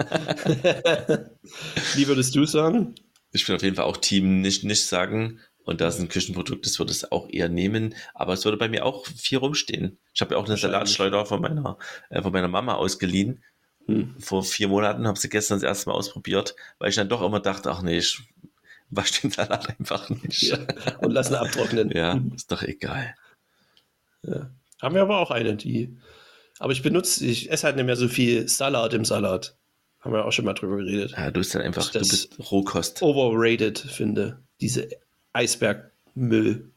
Wie 1.94 2.06
würdest 2.08 2.34
du 2.34 2.44
sagen? 2.44 2.94
Ich 3.32 3.46
bin 3.46 3.56
auf 3.56 3.62
jeden 3.62 3.76
Fall 3.76 3.84
auch 3.84 3.96
Team 3.96 4.40
nicht, 4.40 4.64
nicht 4.64 4.86
sagen. 4.86 5.40
Und 5.64 5.80
da 5.80 5.88
ist 5.88 5.98
ein 5.98 6.08
Küchenprodukt, 6.08 6.64
das 6.64 6.78
würde 6.78 6.92
es 6.92 7.10
auch 7.10 7.28
eher 7.28 7.48
nehmen. 7.48 7.94
Aber 8.14 8.34
es 8.34 8.44
würde 8.44 8.56
bei 8.56 8.68
mir 8.68 8.84
auch 8.84 9.06
viel 9.06 9.38
rumstehen. 9.38 9.98
Ich 10.14 10.20
habe 10.20 10.34
ja 10.34 10.40
auch 10.40 10.46
eine. 10.46 10.56
Salatschleuder 10.56 11.26
von 11.26 11.40
meiner, 11.40 11.78
äh, 12.08 12.22
von 12.22 12.32
meiner 12.32 12.48
Mama 12.48 12.74
ausgeliehen. 12.74 13.42
Hm. 13.86 14.14
Vor 14.18 14.44
vier 14.44 14.68
Monaten 14.68 15.06
habe 15.06 15.18
sie 15.18 15.28
gestern 15.28 15.56
das 15.56 15.64
erste 15.64 15.90
Mal 15.90 15.96
ausprobiert, 15.96 16.54
weil 16.78 16.90
ich 16.90 16.96
dann 16.96 17.08
doch 17.08 17.22
immer 17.22 17.40
dachte, 17.40 17.70
ach 17.70 17.82
nee, 17.82 17.98
ich 17.98 18.20
wasche 18.90 19.22
den 19.22 19.30
Salat 19.30 19.68
einfach 19.78 20.08
nicht. 20.08 20.42
Ja. 20.42 20.58
Und 21.00 21.10
lassen 21.10 21.34
abtrocknen. 21.34 21.90
Ja, 21.90 22.20
ist 22.34 22.50
doch 22.50 22.62
egal. 22.62 23.14
Haben 24.80 24.94
wir 24.94 25.02
aber 25.02 25.18
auch 25.18 25.30
eine, 25.30 25.56
die. 25.56 25.96
Aber 26.58 26.72
ich 26.72 26.82
benutze, 26.82 27.24
ich 27.26 27.50
esse 27.50 27.64
halt 27.66 27.76
nicht 27.76 27.84
mehr 27.86 27.96
so 27.96 28.08
viel 28.08 28.48
Salat 28.48 28.94
im 28.94 29.04
Salat. 29.04 29.54
Haben 30.00 30.12
wir 30.14 30.24
auch 30.24 30.32
schon 30.32 30.44
mal 30.44 30.54
drüber 30.54 30.76
geredet. 30.76 31.12
Ja, 31.16 31.30
du 31.30 31.40
bist 31.40 31.54
dann 31.54 31.62
einfach, 31.62 31.90
Das- 31.90 31.92
du 31.92 31.98
bist 32.08 32.50
Rohkost. 32.50 33.02
Overrated, 33.02 33.78
finde. 33.78 34.38
Diese 34.60 34.88
Eisbergmüll. 35.32 36.70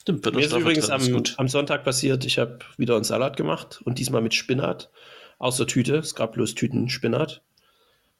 Stimmt, 0.00 0.24
wird 0.24 0.34
Mir 0.34 0.44
ist 0.44 0.52
übrigens 0.52 0.86
drin, 0.86 1.00
ist 1.00 1.30
am, 1.36 1.44
am 1.44 1.48
Sonntag 1.48 1.84
passiert, 1.84 2.24
ich 2.24 2.38
habe 2.38 2.60
wieder 2.78 2.94
einen 2.94 3.04
Salat 3.04 3.36
gemacht 3.36 3.80
und 3.84 3.98
diesmal 3.98 4.22
mit 4.22 4.34
Spinat. 4.34 4.90
Aus 5.38 5.56
der 5.56 5.66
Tüte. 5.66 5.96
Es 5.96 6.14
gab 6.14 6.32
bloß 6.34 6.54
Tüten 6.54 6.88
Spinat. 6.90 7.40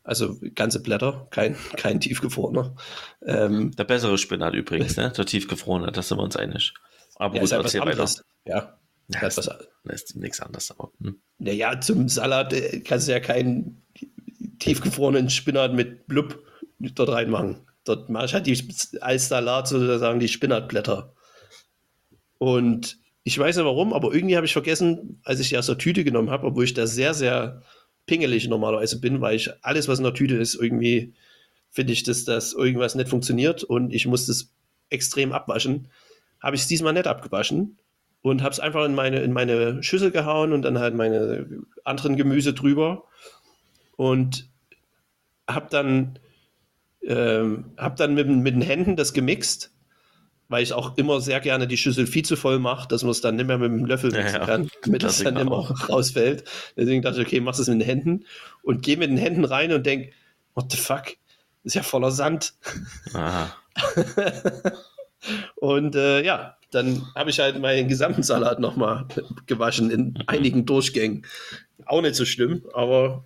Also 0.04 0.38
ganze 0.54 0.82
Blätter, 0.82 1.26
kein, 1.30 1.54
kein 1.76 2.00
tiefgefrorener. 2.00 2.74
Ähm, 3.24 3.72
Der 3.76 3.84
bessere 3.84 4.16
Spinat 4.18 4.54
übrigens, 4.54 4.96
ne? 4.96 5.12
Der 5.14 5.26
tiefgefrorene, 5.26 5.92
da 5.92 6.02
sind 6.02 6.18
wir 6.18 6.22
uns 6.22 6.36
einig. 6.36 6.72
Aber 7.16 7.34
ja, 7.36 7.42
gut, 7.42 7.52
halt 7.52 7.64
erzähl 7.64 7.80
weiter. 7.82 8.08
Ja. 8.46 8.78
Ja, 9.12 9.20
Das 9.20 9.36
was- 9.38 9.48
ist 10.02 10.16
nichts 10.16 10.40
anderes. 10.40 10.70
Aber, 10.70 10.92
hm. 11.00 11.20
Naja, 11.38 11.80
zum 11.80 12.08
Salat 12.08 12.52
äh, 12.52 12.80
kannst 12.80 13.08
du 13.08 13.12
ja 13.12 13.20
keinen 13.20 13.82
tiefgefrorenen 14.58 15.30
Spinat 15.30 15.74
mit 15.74 16.06
Blub 16.06 16.42
dort 16.78 17.08
reinmachen. 17.10 17.66
Dort 17.84 18.10
mache 18.10 18.26
ich 18.26 18.34
halt 18.34 18.46
die, 18.46 18.58
als 19.00 19.28
Salat 19.28 19.68
sozusagen 19.68 20.20
die 20.20 20.28
Spinatblätter. 20.28 21.14
Und 22.38 22.98
ich 23.22 23.38
weiß 23.38 23.56
nicht 23.56 23.64
warum, 23.64 23.92
aber 23.92 24.14
irgendwie 24.14 24.36
habe 24.36 24.46
ich 24.46 24.52
vergessen, 24.52 25.20
als 25.24 25.40
ich 25.40 25.50
die 25.50 25.58
aus 25.58 25.66
der 25.66 25.78
Tüte 25.78 26.04
genommen 26.04 26.30
habe, 26.30 26.46
obwohl 26.46 26.64
ich 26.64 26.74
da 26.74 26.86
sehr, 26.86 27.14
sehr 27.14 27.62
pingelig 28.06 28.48
normalerweise 28.48 29.00
bin, 29.00 29.20
weil 29.20 29.36
ich 29.36 29.50
alles, 29.62 29.88
was 29.88 29.98
in 29.98 30.04
der 30.04 30.14
Tüte 30.14 30.36
ist, 30.36 30.54
irgendwie 30.54 31.14
finde 31.70 31.92
ich, 31.92 32.02
dass 32.02 32.24
das 32.24 32.52
irgendwas 32.52 32.94
nicht 32.94 33.08
funktioniert 33.08 33.62
und 33.62 33.92
ich 33.92 34.06
muss 34.06 34.26
das 34.26 34.52
extrem 34.88 35.32
abwaschen. 35.32 35.88
Habe 36.42 36.56
ich 36.56 36.62
es 36.62 36.68
diesmal 36.68 36.92
nicht 36.94 37.06
abgewaschen 37.06 37.78
und 38.22 38.42
habe 38.42 38.52
es 38.52 38.60
einfach 38.60 38.84
in 38.84 38.94
meine, 38.94 39.20
in 39.20 39.32
meine 39.32 39.82
Schüssel 39.82 40.10
gehauen 40.10 40.52
und 40.52 40.62
dann 40.62 40.78
halt 40.78 40.94
meine 40.94 41.46
anderen 41.84 42.16
Gemüse 42.16 42.52
drüber 42.52 43.04
und 43.96 44.48
habe 45.48 45.68
dann, 45.70 46.18
ähm, 47.02 47.72
hab 47.76 47.96
dann 47.96 48.14
mit, 48.14 48.28
mit 48.28 48.54
den 48.54 48.62
Händen 48.62 48.96
das 48.96 49.12
gemixt, 49.12 49.72
weil 50.48 50.62
ich 50.62 50.72
auch 50.72 50.96
immer 50.98 51.20
sehr 51.20 51.40
gerne 51.40 51.66
die 51.66 51.76
Schüssel 51.76 52.06
viel 52.06 52.24
zu 52.24 52.36
voll 52.36 52.58
mache, 52.58 52.88
dass 52.88 53.02
man 53.02 53.12
es 53.12 53.20
dann 53.20 53.36
nicht 53.36 53.46
mehr 53.46 53.58
mit 53.58 53.70
dem 53.70 53.86
Löffel 53.86 54.10
mixen 54.10 54.40
ja. 54.40 54.46
kann, 54.46 54.70
damit 54.82 55.04
es 55.04 55.22
dann 55.22 55.36
immer 55.36 55.70
rausfällt. 55.88 56.44
Deswegen 56.76 57.02
dachte 57.02 57.20
ich, 57.20 57.26
okay, 57.26 57.40
machst 57.40 57.60
es 57.60 57.68
mit 57.68 57.80
den 57.80 57.86
Händen 57.86 58.24
und 58.62 58.82
gehe 58.82 58.96
mit 58.96 59.10
den 59.10 59.16
Händen 59.16 59.44
rein 59.44 59.72
und 59.72 59.86
denk, 59.86 60.12
what 60.54 60.70
the 60.70 60.76
fuck, 60.76 61.16
ist 61.64 61.74
ja 61.74 61.82
voller 61.82 62.10
Sand. 62.10 62.54
Aha. 63.14 63.54
Und 65.56 65.94
äh, 65.96 66.22
ja, 66.22 66.56
dann 66.70 67.06
habe 67.14 67.30
ich 67.30 67.40
halt 67.40 67.58
meinen 67.58 67.88
gesamten 67.88 68.22
Salat 68.22 68.60
nochmal 68.60 69.06
gewaschen 69.46 69.90
in 69.90 70.22
einigen 70.26 70.66
Durchgängen. 70.66 71.26
Auch 71.86 72.00
nicht 72.02 72.14
so 72.14 72.24
schlimm, 72.24 72.62
aber 72.74 73.24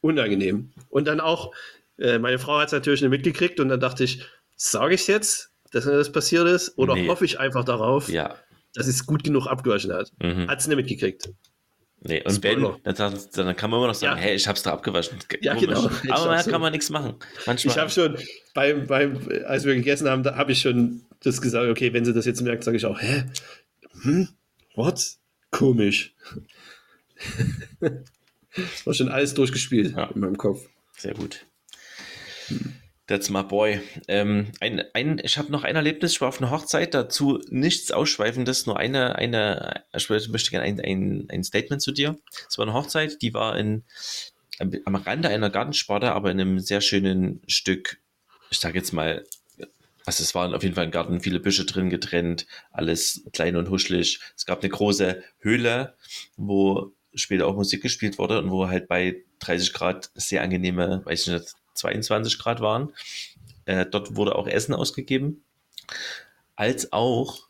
unangenehm. 0.00 0.72
Und 0.90 1.06
dann 1.06 1.20
auch, 1.20 1.52
äh, 1.98 2.18
meine 2.18 2.38
Frau 2.38 2.58
hat 2.58 2.66
es 2.66 2.72
natürlich 2.72 3.00
nicht 3.02 3.10
mitgekriegt 3.10 3.60
und 3.60 3.68
dann 3.68 3.80
dachte 3.80 4.04
ich, 4.04 4.22
sage 4.56 4.94
ich 4.94 5.06
jetzt, 5.06 5.50
dass 5.72 5.84
mir 5.84 5.92
das 5.92 6.10
passiert 6.12 6.46
ist 6.48 6.76
oder 6.78 6.94
Nee. 6.94 7.08
hoffe 7.08 7.24
ich 7.24 7.38
einfach 7.38 7.64
darauf, 7.64 8.08
Ja. 8.08 8.34
dass 8.74 8.86
es 8.86 9.06
gut 9.06 9.24
genug 9.24 9.46
abgewaschen 9.46 9.92
hat. 9.92 10.12
Mhm. 10.22 10.48
Hat 10.48 10.60
es 10.60 10.66
nicht 10.66 10.76
mitgekriegt. 10.76 11.30
Nee, 12.00 12.22
und 12.24 12.42
wenn, 12.44 12.62
dann, 12.84 13.18
dann 13.34 13.56
kann 13.56 13.70
man 13.70 13.78
immer 13.80 13.88
noch 13.88 13.94
sagen, 13.94 14.16
Ja. 14.18 14.22
hey, 14.22 14.34
ich 14.36 14.46
hab's 14.46 14.62
da 14.62 14.72
abgewaschen. 14.72 15.18
Ja, 15.40 15.54
Komisch. 15.54 15.68
genau. 15.68 15.90
Ich 16.04 16.12
Aber 16.12 16.34
da 16.36 16.42
kann 16.42 16.60
man 16.60 16.72
nichts 16.72 16.90
machen. 16.90 17.14
Ich 17.40 17.46
Manchmal. 17.46 17.76
habe 17.76 17.90
schon, 17.90 18.16
beim, 18.54 18.86
beim, 18.86 19.18
als 19.46 19.64
wir 19.64 19.74
gegessen 19.74 20.08
haben, 20.08 20.22
da 20.22 20.36
habe 20.36 20.52
ich 20.52 20.60
schon 20.60 21.02
das 21.20 21.40
gesagt, 21.40 21.68
okay, 21.68 21.92
wenn 21.92 22.04
sie 22.04 22.12
das 22.12 22.26
jetzt 22.26 22.40
merkt, 22.42 22.64
sage 22.64 22.76
ich 22.76 22.86
auch, 22.86 23.00
hä? 23.00 23.24
Hm? 24.02 24.28
What? 24.74 25.16
Komisch. 25.50 26.14
War 28.84 28.94
schon 28.94 29.08
alles 29.08 29.34
durchgespielt 29.34 29.94
Ja. 29.96 30.10
in 30.14 30.20
meinem 30.20 30.36
Kopf. 30.36 30.68
Sehr 30.96 31.14
gut. 31.14 31.46
That's 33.06 33.30
my 33.30 33.42
boy. 33.42 33.80
Ähm, 34.08 34.48
ein, 34.60 34.82
ein, 34.92 35.20
ich 35.22 35.38
habe 35.38 35.52
noch 35.52 35.62
ein 35.62 35.76
Erlebnis, 35.76 36.12
ich 36.12 36.20
war 36.20 36.28
auf 36.28 36.42
einer 36.42 36.50
Hochzeit, 36.50 36.92
dazu 36.92 37.40
nichts 37.48 37.92
Ausschweifendes, 37.92 38.66
nur 38.66 38.78
eine, 38.78 39.14
eine, 39.14 39.84
ich 39.94 40.08
möchte 40.08 40.50
gerne 40.50 40.64
ein, 40.66 40.80
ein, 40.80 41.26
ein 41.30 41.44
Statement 41.44 41.80
zu 41.80 41.92
dir. 41.92 42.18
Es 42.48 42.58
war 42.58 42.64
eine 42.66 42.74
Hochzeit, 42.74 43.22
die 43.22 43.32
war 43.32 43.56
in, 43.56 43.84
am 44.58 44.96
Rande 44.96 45.28
einer 45.28 45.50
Gartensparte, 45.50 46.12
aber 46.12 46.32
in 46.32 46.40
einem 46.40 46.58
sehr 46.58 46.80
schönen 46.80 47.42
Stück, 47.46 47.98
ich 48.50 48.58
sage 48.58 48.78
jetzt 48.78 48.92
mal, 48.92 49.24
also 50.06 50.22
es 50.22 50.34
waren 50.34 50.54
auf 50.54 50.62
jeden 50.62 50.74
Fall 50.74 50.84
im 50.84 50.92
Garten 50.92 51.20
viele 51.20 51.40
Büsche 51.40 51.64
drin 51.64 51.90
getrennt, 51.90 52.46
alles 52.70 53.24
klein 53.32 53.56
und 53.56 53.68
huschelig. 53.70 54.20
Es 54.36 54.46
gab 54.46 54.60
eine 54.60 54.70
große 54.70 55.22
Höhle, 55.38 55.96
wo 56.36 56.92
später 57.12 57.46
auch 57.46 57.56
Musik 57.56 57.82
gespielt 57.82 58.18
wurde 58.18 58.38
und 58.38 58.50
wo 58.50 58.68
halt 58.68 58.86
bei 58.88 59.24
30 59.40 59.72
Grad 59.72 60.10
sehr 60.14 60.42
angenehme, 60.42 61.02
weiß 61.04 61.26
ich 61.26 61.32
nicht, 61.32 61.54
22 61.74 62.38
Grad 62.38 62.60
waren. 62.60 62.92
Äh, 63.64 63.84
dort 63.86 64.14
wurde 64.14 64.36
auch 64.36 64.46
Essen 64.46 64.74
ausgegeben. 64.74 65.44
Als 66.54 66.92
auch 66.92 67.48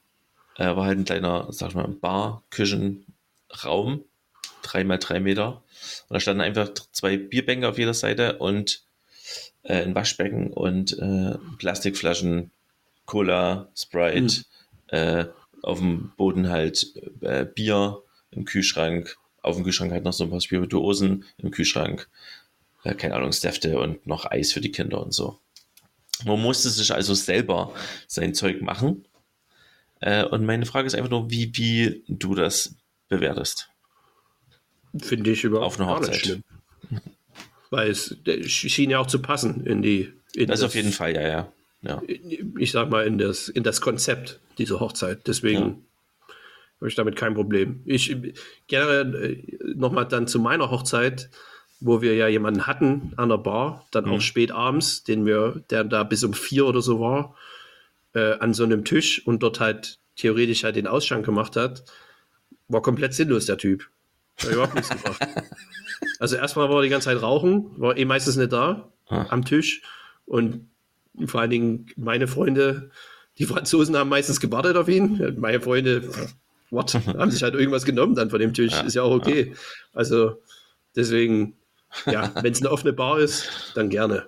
äh, 0.57 0.65
war 0.65 0.87
halt 0.87 0.99
ein 0.99 1.05
kleiner, 1.05 1.49
sag 1.51 1.71
ich 1.71 1.75
mal, 1.75 1.87
Bar, 1.89 2.43
Küchenraum, 2.51 4.05
drei 4.63 4.83
mal 4.83 4.99
drei 4.99 5.21
Meter. 5.21 5.63
Und 6.09 6.15
da 6.15 6.21
standen 6.21 6.41
einfach 6.41 6.71
zwei 6.93 7.19
Bierbänke 7.19 7.69
auf 7.69 7.79
jeder 7.79 7.95
Seite 7.95 8.39
und 8.39 8.86
äh, 9.67 9.83
ein 9.83 9.95
Waschbecken 9.95 10.53
und 10.53 10.99
äh, 10.99 11.37
Plastikflaschen, 11.59 12.51
Cola, 13.05 13.69
Sprite, 13.77 14.45
äh, 14.89 15.27
auf 15.63 15.79
dem 15.79 16.13
Boden 16.17 16.49
halt 16.49 16.93
äh, 17.21 17.45
Bier 17.45 18.03
im 18.31 18.45
Kühlschrank, 18.45 19.17
auf 19.43 19.57
dem 19.57 19.65
Kühlschrank 19.65 19.93
halt 19.93 20.05
noch 20.05 20.13
so 20.13 20.25
ein 20.25 20.31
paar 20.31 20.41
Spirituosen 20.41 21.25
im 21.39 21.51
Kühlschrank, 21.51 22.09
äh, 22.85 22.95
keine 22.95 23.15
Ahnung, 23.15 23.33
Säfte 23.33 23.79
und 23.79 24.07
noch 24.07 24.25
Eis 24.31 24.53
für 24.53 24.61
die 24.61 24.73
Kinder 24.73 25.03
und 25.03 25.13
so. 25.13 25.39
Man 26.25 26.41
musste 26.41 26.71
sich 26.71 26.95
also 26.95 27.15
selber 27.15 27.75
sein 28.07 28.35
Zeug 28.35 28.63
machen. 28.63 29.05
Und 30.31 30.45
meine 30.47 30.65
Frage 30.65 30.87
ist 30.87 30.95
einfach 30.95 31.11
nur, 31.11 31.31
wie, 31.31 31.55
wie 31.57 32.05
du 32.09 32.35
das 32.35 32.75
bewertest. 33.09 33.69
Finde 34.99 35.31
ich 35.31 35.45
überhaupt 35.45 35.67
Auf 35.67 35.81
einer 35.81 35.89
gar 35.89 36.01
nicht 36.01 36.09
Hochzeit. 36.09 36.25
schlimm. 36.25 36.45
Weil 37.71 37.91
es 37.91 38.17
schien 38.47 38.91
ja 38.91 38.99
auch 38.99 39.07
zu 39.07 39.21
passen 39.21 39.67
in 39.67 39.83
die. 39.83 40.13
In 40.35 40.49
Das 40.49 40.63
auf 40.63 40.75
jeden 40.75 40.93
Fall, 40.93 41.15
ja, 41.15 41.23
ja. 41.27 41.53
ja. 41.83 42.03
ich 42.59 42.71
sag 42.73 42.91
mal, 42.91 43.07
in 43.07 43.19
das, 43.19 43.49
in 43.49 43.63
das 43.63 43.81
Konzept 43.81 44.39
dieser 44.59 44.81
Hochzeit. 44.81 45.27
Deswegen 45.27 45.59
Ja. 45.61 45.77
habe 46.81 46.89
ich 46.89 46.95
damit 46.95 47.17
kein 47.17 47.35
Problem. 47.35 47.81
Ich 47.87 48.15
gerne 48.69 49.37
nochmal 49.75 50.07
dann 50.07 50.27
zu 50.27 50.39
meiner 50.39 50.71
Hochzeit, 50.71 51.29
wo 51.81 52.01
wir 52.03 52.15
ja 52.15 52.29
jemanden 52.29 52.67
hatten 52.67 53.13
an 53.17 53.29
der 53.31 53.39
Bar, 53.39 53.87
dann 53.91 54.05
Mhm. 54.07 54.13
auch 54.13 54.21
spät 54.21 54.51
abends, 54.53 55.05
den 55.05 55.27
wir, 55.27 55.63
der 55.71 55.85
da 55.85 56.05
bis 56.05 56.23
um 56.25 56.33
vier 56.35 56.67
oder 56.67 56.81
so 56.83 57.01
war, 57.01 57.35
äh, 58.15 58.33
an 58.39 58.55
so 58.55 58.65
einem 58.65 58.85
Tisch 58.85 59.27
und 59.27 59.43
dort 59.43 59.61
halt 59.61 59.99
theoretisch 60.17 60.65
halt 60.65 60.77
den 60.77 60.87
Ausschank 60.87 61.25
gemacht 61.27 61.57
hat, 61.57 61.85
war 62.69 62.81
komplett 62.83 63.13
sinnlos, 63.15 63.47
der 63.47 63.59
Typ. 63.59 63.89
Hat 64.43 64.53
überhaupt 64.53 64.75
nichts 64.75 64.91
gebracht. 64.91 65.21
Also 66.19 66.37
erstmal 66.37 66.69
war 66.69 66.77
er 66.77 66.83
die 66.83 66.89
ganze 66.89 67.07
Zeit 67.07 67.23
rauchen, 67.23 67.71
war 67.79 67.97
eh 67.97 68.05
meistens 68.05 68.37
nicht 68.37 68.53
da 68.53 68.89
Ah. 69.09 69.27
am 69.31 69.45
Tisch 69.45 69.83
und 70.25 70.69
vor 71.27 71.41
allen 71.41 71.51
Dingen 71.51 71.87
meine 71.97 72.27
Freunde, 72.27 72.91
die 73.39 73.45
Franzosen 73.47 73.97
haben 73.97 74.09
meistens 74.11 74.41
gewartet 74.41 74.77
auf 74.77 74.89
ihn. 74.89 75.37
Meine 75.39 75.61
Freunde, 75.61 76.11
what, 76.71 76.93
haben 77.07 77.31
sich 77.31 77.43
halt 77.43 77.55
irgendwas 77.55 77.85
genommen 77.85 78.15
dann 78.17 78.31
von 78.31 78.41
dem 78.41 78.53
Tisch. 78.53 78.73
Ja, 78.73 78.81
Ist 78.81 78.95
ja 78.95 79.03
auch 79.03 79.13
okay. 79.15 79.55
Also 79.93 80.43
deswegen, 80.97 81.55
ja, 82.07 82.33
wenn 82.43 82.53
es 82.53 82.61
eine 82.61 82.71
offene 82.73 82.93
Bar 82.93 83.21
ist, 83.21 83.49
dann 83.75 83.89
gerne. 83.91 84.27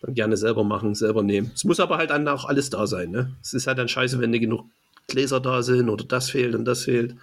Dann 0.00 0.14
gerne 0.14 0.36
selber 0.36 0.62
machen, 0.62 0.94
selber 0.94 1.24
nehmen. 1.24 1.50
Es 1.54 1.64
muss 1.64 1.80
aber 1.80 1.96
halt 1.98 2.10
dann 2.10 2.28
auch 2.28 2.44
alles 2.44 2.70
da 2.70 2.86
sein. 2.86 3.10
Ne? 3.10 3.34
Es 3.42 3.52
ist 3.54 3.66
halt 3.66 3.78
dann 3.78 3.88
scheiße, 3.88 4.20
wenn 4.20 4.30
nicht 4.30 4.42
genug 4.42 4.66
Gläser 5.08 5.40
da 5.40 5.62
sind 5.62 5.88
oder 5.88 6.04
das 6.04 6.30
fehlt 6.30 6.54
und 6.54 6.64
das 6.64 6.84
fehlt. 6.84 7.16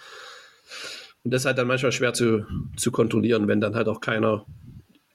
Und 1.26 1.32
das 1.32 1.42
ist 1.42 1.46
halt 1.48 1.58
dann 1.58 1.68
manchmal 1.68 1.92
schwer 1.92 2.14
zu, 2.14 2.46
zu 2.78 2.92
kontrollieren, 2.92 3.48
wenn 3.50 3.60
dann 3.60 3.76
halt 3.76 3.88
auch 3.90 4.00
keiner 4.00 4.46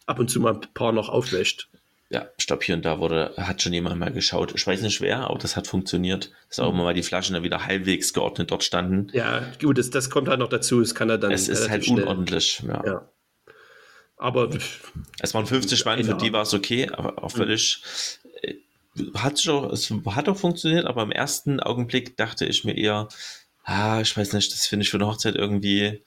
ab 0.06 0.18
und 0.18 0.28
zu 0.28 0.40
mal 0.40 0.54
ein 0.54 0.60
paar 0.74 0.92
noch 0.92 1.08
aufwäscht. 1.08 1.68
Ja, 2.12 2.26
ich 2.36 2.48
glaube, 2.48 2.64
hier 2.64 2.74
und 2.74 2.84
da 2.84 2.98
wurde, 2.98 3.32
hat 3.36 3.62
schon 3.62 3.72
jemand 3.72 3.98
mal 4.00 4.10
geschaut. 4.12 4.52
Ich 4.56 4.66
weiß 4.66 4.82
nicht 4.82 5.00
wer, 5.00 5.30
aber 5.30 5.38
das 5.38 5.54
hat 5.54 5.68
funktioniert. 5.68 6.32
Dass 6.48 6.58
auch 6.58 6.70
immer 6.72 6.82
mal 6.82 6.94
die 6.94 7.04
Flaschen 7.04 7.34
dann 7.34 7.44
wieder 7.44 7.64
halbwegs 7.66 8.12
geordnet 8.12 8.50
dort 8.50 8.64
standen. 8.64 9.06
Ja, 9.12 9.42
gut, 9.62 9.78
das, 9.78 9.90
das 9.90 10.10
kommt 10.10 10.26
halt 10.28 10.40
noch 10.40 10.48
dazu. 10.48 10.80
Es 10.80 10.96
kann 10.96 11.08
halt 11.08 11.22
dann. 11.22 11.30
Es 11.30 11.48
ist 11.48 11.70
halt 11.70 11.84
schnell- 11.84 12.02
unordentlich. 12.02 12.60
Ja. 12.66 12.82
Ja. 12.84 13.08
Aber 14.16 14.50
Es 15.20 15.32
waren 15.34 15.46
50 15.46 15.84
Mann, 15.84 15.98
für 16.00 16.06
Enorm. 16.10 16.18
die 16.22 16.32
war 16.32 16.42
es 16.42 16.52
okay, 16.52 16.90
aber 16.92 17.22
auch 17.22 17.30
völlig. 17.30 17.82
äh, 18.42 18.54
Hat 19.14 19.46
auch, 19.48 19.72
es 19.72 19.90
hat 20.06 20.28
auch 20.28 20.36
funktioniert, 20.36 20.84
aber 20.86 21.04
im 21.04 21.12
ersten 21.12 21.60
Augenblick 21.60 22.16
dachte 22.16 22.44
ich 22.44 22.64
mir 22.64 22.76
eher, 22.76 23.06
ah, 23.64 24.00
ich 24.00 24.16
weiß 24.16 24.32
nicht, 24.32 24.52
das 24.52 24.66
finde 24.66 24.84
ich 24.84 24.90
für 24.90 24.96
eine 24.96 25.06
Hochzeit 25.06 25.34
irgendwie. 25.36 26.02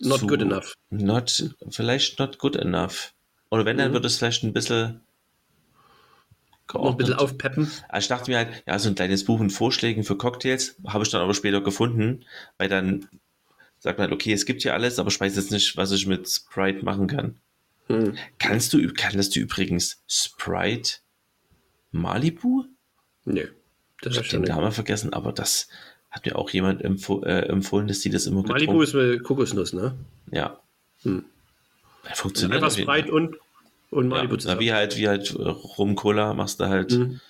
not 0.00 0.20
zu- 0.20 0.26
good 0.28 0.42
enough. 0.42 0.74
Not, 0.90 1.54
vielleicht 1.70 2.18
not 2.18 2.38
good 2.38 2.56
enough. 2.56 3.12
Oder 3.50 3.64
wenn, 3.64 3.78
dann 3.78 3.90
Mhm. 3.90 3.94
wird 3.94 4.04
es 4.04 4.18
vielleicht 4.18 4.44
ein 4.44 4.52
bisschen. 4.52 5.00
Noch 6.72 6.90
ein 6.90 6.96
bisschen 6.98 7.14
geordnet. 7.16 7.18
aufpeppen. 7.18 7.70
Also 7.88 8.04
ich 8.04 8.08
dachte 8.08 8.30
mir 8.30 8.36
halt, 8.38 8.62
ja, 8.66 8.78
so 8.78 8.88
ein 8.90 8.94
kleines 8.94 9.24
Buch 9.24 9.38
mit 9.40 9.52
Vorschlägen 9.52 10.04
für 10.04 10.16
Cocktails 10.18 10.76
habe 10.86 11.02
ich 11.04 11.10
dann 11.10 11.22
aber 11.22 11.32
später 11.34 11.62
gefunden, 11.62 12.24
weil 12.58 12.68
dann 12.68 13.08
sagt 13.80 13.98
man, 13.98 14.08
halt, 14.08 14.12
okay, 14.14 14.32
es 14.34 14.44
gibt 14.44 14.60
hier 14.62 14.74
alles, 14.74 14.98
aber 14.98 15.08
ich 15.08 15.18
weiß 15.18 15.34
jetzt 15.36 15.50
nicht, 15.50 15.76
was 15.78 15.92
ich 15.92 16.06
mit 16.06 16.28
Sprite 16.28 16.84
machen 16.84 17.06
kann. 17.06 17.40
Hm. 17.86 18.16
Kannst 18.38 18.74
du, 18.74 18.86
kannst 18.92 19.34
du 19.34 19.40
übrigens 19.40 20.02
Sprite 20.06 20.98
Malibu? 21.90 22.64
Nee. 23.24 23.48
Das 24.02 24.12
Ich 24.12 24.18
habe 24.18 24.28
den. 24.28 24.42
Namen 24.42 24.72
vergessen, 24.72 25.12
aber 25.14 25.32
das 25.32 25.68
hat 26.10 26.24
mir 26.26 26.36
auch 26.36 26.50
jemand 26.50 26.82
empfoh 26.82 27.22
äh, 27.22 27.46
empfohlen, 27.48 27.86
dass 27.88 28.00
die 28.00 28.10
das 28.10 28.26
immer 28.26 28.42
Malibu 28.42 28.82
ist 28.82 28.94
eine 28.94 29.18
Kokosnuss, 29.18 29.72
ne? 29.72 29.94
Ja. 30.30 30.58
Hm. 31.02 31.24
Funktioniert 32.14 32.62
Einfach 32.62 32.76
Sprite 32.76 33.12
und, 33.12 33.36
und 33.90 34.08
Malibu 34.08 34.36
ja, 34.36 34.54
na, 34.54 34.60
wie 34.60 34.72
halt, 34.72 34.96
wie 34.96 35.08
halt 35.08 35.30
äh, 35.34 35.42
Rum 35.42 35.94
Cola 35.96 36.32
machst 36.34 36.60
du 36.60 36.66
halt 36.66 36.92
Hm. 36.92 37.20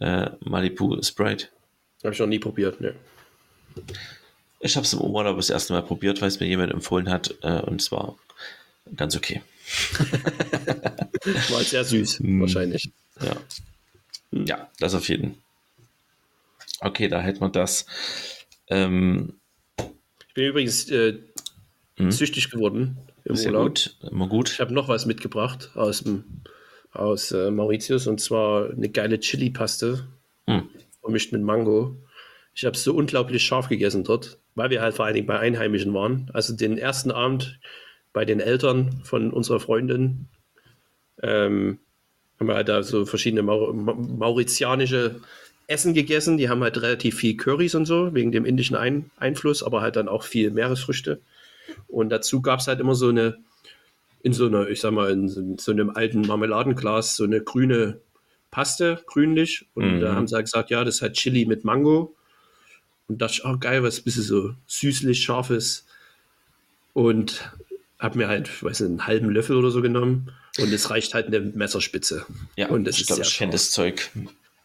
äh, 0.00 0.30
Malibu 0.40 1.02
Sprite. 1.02 1.48
Habe 2.02 2.14
ich 2.14 2.20
noch 2.20 2.26
nie 2.26 2.38
probiert, 2.38 2.80
ne. 2.80 2.94
Ich 4.60 4.76
habe 4.76 4.84
es 4.86 4.92
im 4.94 5.00
Urlaub 5.00 5.36
das 5.36 5.50
erste 5.50 5.72
Mal 5.74 5.82
probiert, 5.82 6.20
weil 6.22 6.28
es 6.28 6.40
mir 6.40 6.46
jemand 6.46 6.72
empfohlen 6.72 7.10
hat 7.10 7.34
äh, 7.42 7.60
und 7.60 7.80
es 7.80 7.92
war 7.92 8.16
ganz 8.96 9.16
okay. 9.16 9.42
War 11.50 11.62
sehr 11.62 11.84
süß, 11.84 12.18
Hm. 12.20 12.40
wahrscheinlich. 12.40 12.90
Ja. 13.20 13.36
ja, 14.32 14.68
das 14.78 14.94
auf 14.94 15.08
jeden. 15.08 15.38
Okay, 16.84 17.08
da 17.08 17.20
hätten 17.20 17.40
wir 17.40 17.48
das. 17.48 17.86
Ähm, 18.68 19.40
Ich 20.28 20.34
bin 20.34 20.44
übrigens 20.46 20.90
äh, 20.90 21.18
Mhm. 21.96 22.10
süchtig 22.10 22.50
geworden 22.50 22.98
im 23.24 23.36
sehr 23.36 23.52
Urlaub. 23.52 23.68
gut, 23.68 23.96
immer 24.10 24.26
gut. 24.28 24.50
Ich 24.50 24.60
habe 24.60 24.74
noch 24.74 24.88
was 24.88 25.06
mitgebracht 25.06 25.70
aus, 25.76 26.02
dem, 26.02 26.24
aus 26.92 27.30
äh, 27.30 27.50
Mauritius 27.52 28.08
und 28.08 28.20
zwar 28.20 28.70
eine 28.70 28.88
geile 28.88 29.20
Chili-Paste 29.20 30.08
Hm. 30.48 30.68
vermischt 31.00 31.32
mit 31.32 31.42
Mango. 31.42 31.96
Ich 32.52 32.64
habe 32.64 32.76
es 32.76 32.82
so 32.84 32.94
unglaublich 32.94 33.44
scharf 33.44 33.68
gegessen 33.68 34.02
dort, 34.04 34.38
weil 34.56 34.70
wir 34.70 34.82
halt 34.82 34.94
vor 34.96 35.04
allen 35.04 35.14
Dingen 35.14 35.26
bei 35.28 35.38
Einheimischen 35.38 35.94
waren. 35.94 36.30
Also 36.34 36.54
den 36.56 36.76
ersten 36.78 37.12
Abend 37.12 37.60
bei 38.12 38.24
den 38.24 38.40
Eltern 38.40 39.00
von 39.04 39.32
unserer 39.32 39.60
Freundin 39.60 40.26
ähm, 41.22 41.78
haben 42.40 42.48
wir 42.48 42.56
halt 42.56 42.68
da 42.68 42.82
so 42.82 43.06
verschiedene 43.06 43.42
Mau 43.44 43.72
Ma 43.72 43.94
mauritianische 43.94 45.20
Essen 45.66 45.94
gegessen. 45.94 46.36
Die 46.38 46.48
haben 46.48 46.62
halt 46.62 46.80
relativ 46.80 47.16
viel 47.16 47.36
Currys 47.36 47.74
und 47.74 47.86
so, 47.86 48.14
wegen 48.14 48.32
dem 48.32 48.44
indischen 48.44 48.76
Ein 48.76 49.10
Einfluss, 49.16 49.62
aber 49.62 49.80
halt 49.80 49.96
dann 49.96 50.08
auch 50.08 50.22
viel 50.24 50.50
Meeresfrüchte. 50.50 51.20
Und 51.88 52.10
dazu 52.10 52.42
gab 52.42 52.60
es 52.60 52.66
halt 52.66 52.80
immer 52.80 52.94
so 52.94 53.08
eine, 53.08 53.38
in 54.22 54.32
so 54.32 54.46
einer, 54.46 54.68
ich 54.68 54.80
sag 54.80 54.92
mal, 54.92 55.10
in 55.10 55.28
so, 55.28 55.42
so 55.58 55.72
einem 55.72 55.90
alten 55.90 56.22
Marmeladenglas, 56.22 57.16
so 57.16 57.24
eine 57.24 57.40
grüne 57.40 57.98
Paste, 58.50 59.02
grünlich. 59.06 59.66
Und 59.74 59.96
Mhm. 59.96 60.00
da 60.00 60.14
haben 60.14 60.26
sie 60.28 60.34
halt 60.34 60.46
gesagt, 60.46 60.70
ja, 60.70 60.84
das 60.84 60.96
ist 60.96 61.02
halt 61.02 61.14
Chili 61.14 61.46
mit 61.46 61.64
Mango. 61.64 62.14
Und 63.08 63.20
dachte 63.20 63.34
ich, 63.34 63.44
oh 63.44 63.56
geil, 63.58 63.82
was 63.82 63.98
ein 63.98 64.04
bisschen 64.04 64.22
so 64.22 64.54
süßlich, 64.66 65.22
scharfes. 65.22 65.84
Und 66.92 67.50
habe 67.98 68.18
mir 68.18 68.28
halt, 68.28 68.48
ich 68.48 68.62
weiß 68.62 68.80
nicht, 68.80 68.88
einen 68.90 69.06
halben 69.06 69.30
Löffel 69.30 69.56
oder 69.56 69.70
so 69.70 69.82
genommen. 69.82 70.30
Und 70.58 70.72
es 70.72 70.90
reicht 70.90 71.14
halt 71.14 71.26
eine 71.26 71.40
Messerspitze. 71.40 72.24
Ja, 72.56 72.68
und 72.68 72.86
es 72.86 72.96
ich 72.96 73.02
ist 73.02 73.06
glaube, 73.08 73.22
ich 73.22 73.36
kenne 73.36 73.52
das 73.52 73.70
Zeug. 73.72 74.10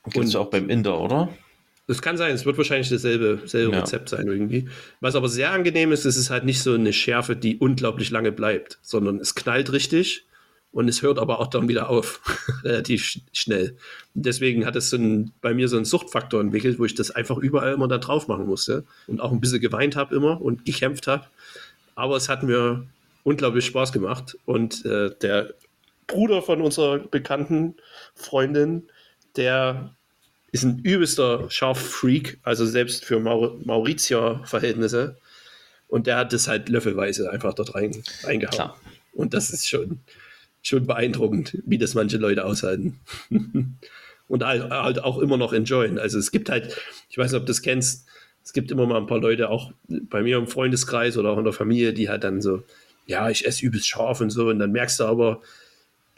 Gibt 0.05 0.25
es 0.25 0.35
Und- 0.35 0.41
auch 0.41 0.49
beim 0.49 0.69
Inder, 0.69 0.99
oder? 0.99 1.29
Das 1.87 2.01
kann 2.03 2.17
sein, 2.17 2.33
es 2.35 2.45
wird 2.45 2.55
wahrscheinlich 2.57 2.89
dasselbe, 2.89 3.41
selbe 3.45 3.73
Ja. 3.73 3.79
Rezept 3.79 4.09
sein 4.09 4.27
irgendwie. 4.27 4.69
Was 5.01 5.15
aber 5.15 5.27
sehr 5.27 5.51
angenehm 5.51 5.91
ist, 5.91 6.05
es 6.05 6.17
ist 6.17 6.29
halt 6.29 6.45
nicht 6.45 6.61
so 6.61 6.73
eine 6.75 6.93
Schärfe, 6.93 7.35
die 7.35 7.57
unglaublich 7.57 8.11
lange 8.11 8.31
bleibt, 8.31 8.77
sondern 8.83 9.17
es 9.19 9.33
knallt 9.33 9.71
richtig 9.71 10.27
und 10.71 10.87
es 10.87 11.01
hört 11.01 11.17
aber 11.17 11.39
auch 11.39 11.47
dann 11.47 11.67
wieder 11.67 11.89
auf, 11.89 12.21
relativ 12.63 13.03
sch 13.03 13.21
schnell. 13.33 13.75
Deswegen 14.13 14.67
hat 14.67 14.75
es 14.75 14.91
so 14.91 14.97
ein, 14.97 15.31
bei 15.41 15.55
mir 15.55 15.67
so 15.67 15.77
einen 15.77 15.85
Suchtfaktor 15.85 16.39
entwickelt, 16.41 16.77
wo 16.77 16.85
ich 16.85 16.93
das 16.93 17.09
einfach 17.09 17.37
überall 17.39 17.73
immer 17.73 17.87
da 17.87 17.97
drauf 17.97 18.27
machen 18.27 18.45
musste 18.45 18.83
und 19.07 19.19
auch 19.19 19.31
ein 19.31 19.41
bisschen 19.41 19.59
geweint 19.59 19.95
habe 19.95 20.13
immer 20.15 20.39
und 20.39 20.65
gekämpft 20.65 21.07
habe. 21.07 21.25
Aber 21.95 22.15
es 22.17 22.29
hat 22.29 22.43
mir 22.43 22.85
unglaublich 23.23 23.65
Spaß 23.65 23.91
gemacht 23.93 24.37
und 24.45 24.85
äh, 24.85 25.09
der 25.23 25.55
Bruder 26.05 26.43
von 26.43 26.61
unserer 26.61 26.99
bekannten 26.99 27.75
Freundin, 28.13 28.83
der 29.39 29.95
ist 30.51 30.63
ein 30.63 30.79
übelster 30.79 31.49
Scharf-Freak, 31.49 32.39
also 32.43 32.65
selbst 32.65 33.05
für 33.05 33.19
Maur 33.19 33.59
Mauritier-Verhältnisse. 33.63 35.17
Und 35.87 36.05
der 36.05 36.17
hat 36.17 36.33
das 36.33 36.47
halt 36.47 36.69
löffelweise 36.69 37.31
einfach 37.31 37.53
dort 37.53 37.73
rein, 37.73 38.03
reingehauen. 38.23 38.53
Klar. 38.53 38.79
Und 39.13 39.33
das 39.33 39.49
ist 39.49 39.67
schon, 39.67 40.01
schon 40.61 40.85
beeindruckend, 40.85 41.57
wie 41.65 41.77
das 41.77 41.95
manche 41.95 42.17
Leute 42.17 42.45
aushalten. 42.45 42.99
Und 44.27 44.45
halt, 44.45 44.69
halt 44.69 45.03
auch 45.03 45.17
immer 45.17 45.37
noch 45.37 45.53
enjoyen. 45.53 45.97
Also 45.97 46.19
es 46.19 46.29
gibt 46.29 46.51
halt, 46.51 46.77
ich 47.09 47.17
weiß 47.17 47.31
nicht, 47.31 47.39
ob 47.39 47.47
du 47.47 47.51
das 47.51 47.63
kennst, 47.63 48.05
es 48.43 48.53
gibt 48.53 48.69
immer 48.69 48.85
mal 48.85 48.97
ein 48.97 49.07
paar 49.07 49.19
Leute, 49.19 49.49
auch 49.49 49.71
bei 49.87 50.21
mir 50.21 50.37
im 50.37 50.47
Freundeskreis 50.47 51.17
oder 51.17 51.31
auch 51.31 51.39
in 51.39 51.43
der 51.43 51.53
Familie, 51.53 51.93
die 51.93 52.09
halt 52.09 52.23
dann 52.23 52.41
so, 52.41 52.63
ja, 53.07 53.29
ich 53.29 53.45
esse 53.47 53.65
übelst 53.65 53.87
scharf 53.87 54.21
und 54.21 54.29
so. 54.29 54.49
Und 54.49 54.59
dann 54.59 54.71
merkst 54.71 54.99
du 54.99 55.05
aber, 55.05 55.41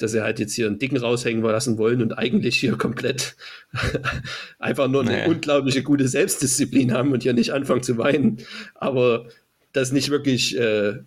dass 0.01 0.11
sie 0.11 0.21
halt 0.21 0.39
jetzt 0.39 0.53
hier 0.53 0.67
einen 0.67 0.79
Dicken 0.79 0.97
raushängen 0.97 1.43
lassen 1.43 1.77
wollen 1.77 2.01
und 2.01 2.17
eigentlich 2.17 2.59
hier 2.59 2.77
komplett 2.77 3.35
einfach 4.59 4.87
nur 4.87 5.01
eine 5.01 5.11
Nee. 5.11 5.27
unglaubliche 5.27 5.83
gute 5.83 6.07
Selbstdisziplin 6.07 6.93
haben 6.93 7.11
und 7.11 7.23
hier 7.23 7.33
nicht 7.33 7.51
anfangen 7.51 7.83
zu 7.83 7.97
weinen, 7.97 8.37
aber 8.75 9.27
das 9.73 9.91
nicht 9.91 10.09
wirklich 10.09 10.57
äh, 10.57 10.99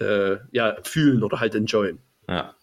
äh, 0.00 0.38
ja, 0.52 0.76
fühlen 0.82 1.22
oder 1.22 1.40
halt 1.40 1.54
enjoyen. 1.54 1.98
Ja. 2.28 2.54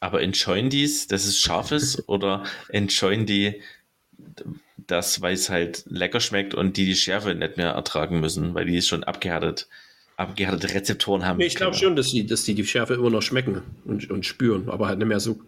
Aber 0.00 0.22
enjoyen 0.22 0.70
dies, 0.70 1.06
dass 1.06 1.26
es 1.26 1.38
scharf 1.38 1.72
ist, 1.72 2.08
oder 2.08 2.44
enjoyen 2.68 3.26
die 3.26 3.60
das, 4.86 5.20
weil 5.20 5.34
es 5.34 5.50
halt 5.50 5.84
lecker 5.88 6.20
schmeckt 6.20 6.54
und 6.54 6.76
die 6.76 6.86
die 6.86 6.94
Schärfe 6.94 7.34
nicht 7.34 7.56
mehr 7.56 7.70
ertragen 7.70 8.20
müssen, 8.20 8.54
weil 8.54 8.66
die 8.66 8.80
schon 8.82 9.04
abgehärtet, 9.04 9.68
abgehärtete 10.16 10.74
Rezeptoren 10.74 11.24
haben. 11.26 11.38
Nee, 11.38 11.46
ich 11.46 11.54
glaube 11.56 11.76
schon, 11.76 11.94
dass 11.96 12.08
die, 12.10 12.26
dass 12.26 12.44
die 12.44 12.54
die 12.54 12.66
Schärfe 12.66 12.94
immer 12.94 13.10
noch 13.10 13.22
schmecken 13.22 13.62
und, 13.84 14.10
und 14.10 14.24
spüren, 14.24 14.68
aber 14.70 14.88
halt 14.88 14.98
nicht 14.98 15.08
mehr 15.08 15.20
so, 15.20 15.38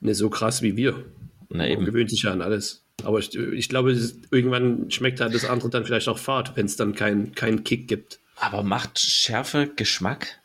nicht 0.00 0.16
so 0.16 0.30
krass 0.30 0.62
wie 0.62 0.76
wir. 0.76 1.04
Na 1.48 1.58
Man 1.58 1.66
eben. 1.68 1.84
gewöhnt 1.84 2.10
sich 2.10 2.22
ja 2.22 2.32
an 2.32 2.42
alles. 2.42 2.82
Aber 3.04 3.18
ich, 3.18 3.34
ich 3.36 3.68
glaube, 3.68 3.96
irgendwann 4.30 4.90
schmeckt 4.90 5.20
halt 5.20 5.34
das 5.34 5.44
andere 5.44 5.70
dann 5.70 5.84
vielleicht 5.84 6.08
auch 6.08 6.18
fad, 6.18 6.56
wenn 6.56 6.66
es 6.66 6.76
dann 6.76 6.94
keinen 6.94 7.34
keinen 7.34 7.64
Kick 7.64 7.88
gibt. 7.88 8.18
Aber 8.36 8.62
macht 8.62 8.98
Schärfe 8.98 9.68
Geschmack? 9.74 10.40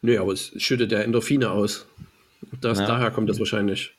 Nee, 0.00 0.18
aber 0.18 0.32
es 0.32 0.52
schüttet 0.56 0.90
ja 0.92 0.98
Endorphine 1.00 1.50
aus. 1.50 1.86
Das, 2.60 2.78
Ja. 2.80 2.86
Daher 2.86 3.10
kommt 3.12 3.28
das 3.30 3.38
wahrscheinlich. 3.38 3.94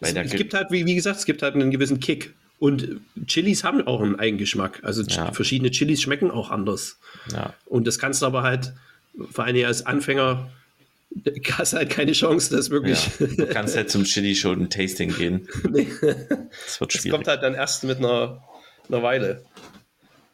Es, 0.00 0.10
es 0.12 0.14
gibt- 0.30 0.36
gibt 0.36 0.54
halt, 0.54 0.70
wie, 0.70 0.86
wie 0.86 0.94
gesagt, 0.94 1.18
es 1.18 1.24
gibt 1.26 1.42
halt 1.42 1.54
einen 1.54 1.70
gewissen 1.70 1.98
Kick. 2.00 2.32
Und 2.64 2.88
Chilis 3.26 3.62
haben 3.62 3.86
auch 3.86 4.00
einen 4.00 4.18
Eigengeschmack. 4.18 4.80
Also 4.84 5.02
Ja. 5.02 5.32
verschiedene 5.32 5.70
Chilis 5.70 6.00
schmecken 6.00 6.30
auch 6.30 6.50
anders. 6.50 6.96
Ja. 7.30 7.52
Und 7.66 7.86
das 7.86 7.98
kannst 7.98 8.22
du 8.22 8.26
aber 8.26 8.42
halt, 8.42 8.72
vor 9.30 9.44
allem 9.44 9.66
als 9.66 9.84
Anfänger, 9.84 10.50
hast 11.52 11.74
halt 11.74 11.90
keine 11.90 12.12
Chance, 12.12 12.56
das 12.56 12.68
ja. 12.68 12.72
wirklich. 12.72 13.06
Du 13.18 13.44
kannst 13.48 13.76
halt 13.76 13.90
zum 13.90 14.04
Chili 14.04 14.34
schon 14.34 14.62
ein 14.62 14.70
Tasting 14.70 15.14
gehen. 15.14 15.46
Nee. 15.70 15.88
Das 16.00 16.80
wird 16.80 16.94
Das 16.94 17.02
schwierig. 17.02 17.10
kommt 17.10 17.28
halt 17.28 17.42
dann 17.42 17.52
erst 17.52 17.84
mit 17.84 17.98
einer, 17.98 18.42
einer 18.88 19.02
Weile. 19.02 19.44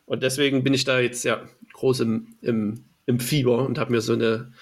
Und 0.06 0.22
deswegen 0.22 0.62
bin 0.62 0.72
ich 0.72 0.84
da 0.84 1.00
jetzt 1.00 1.24
ja 1.24 1.42
groß 1.72 1.98
im, 1.98 2.36
im, 2.42 2.84
im 3.06 3.18
Fieber 3.18 3.66
und 3.66 3.76
habe 3.80 3.90
mir 3.90 4.02
so 4.02 4.12
eine, 4.12 4.52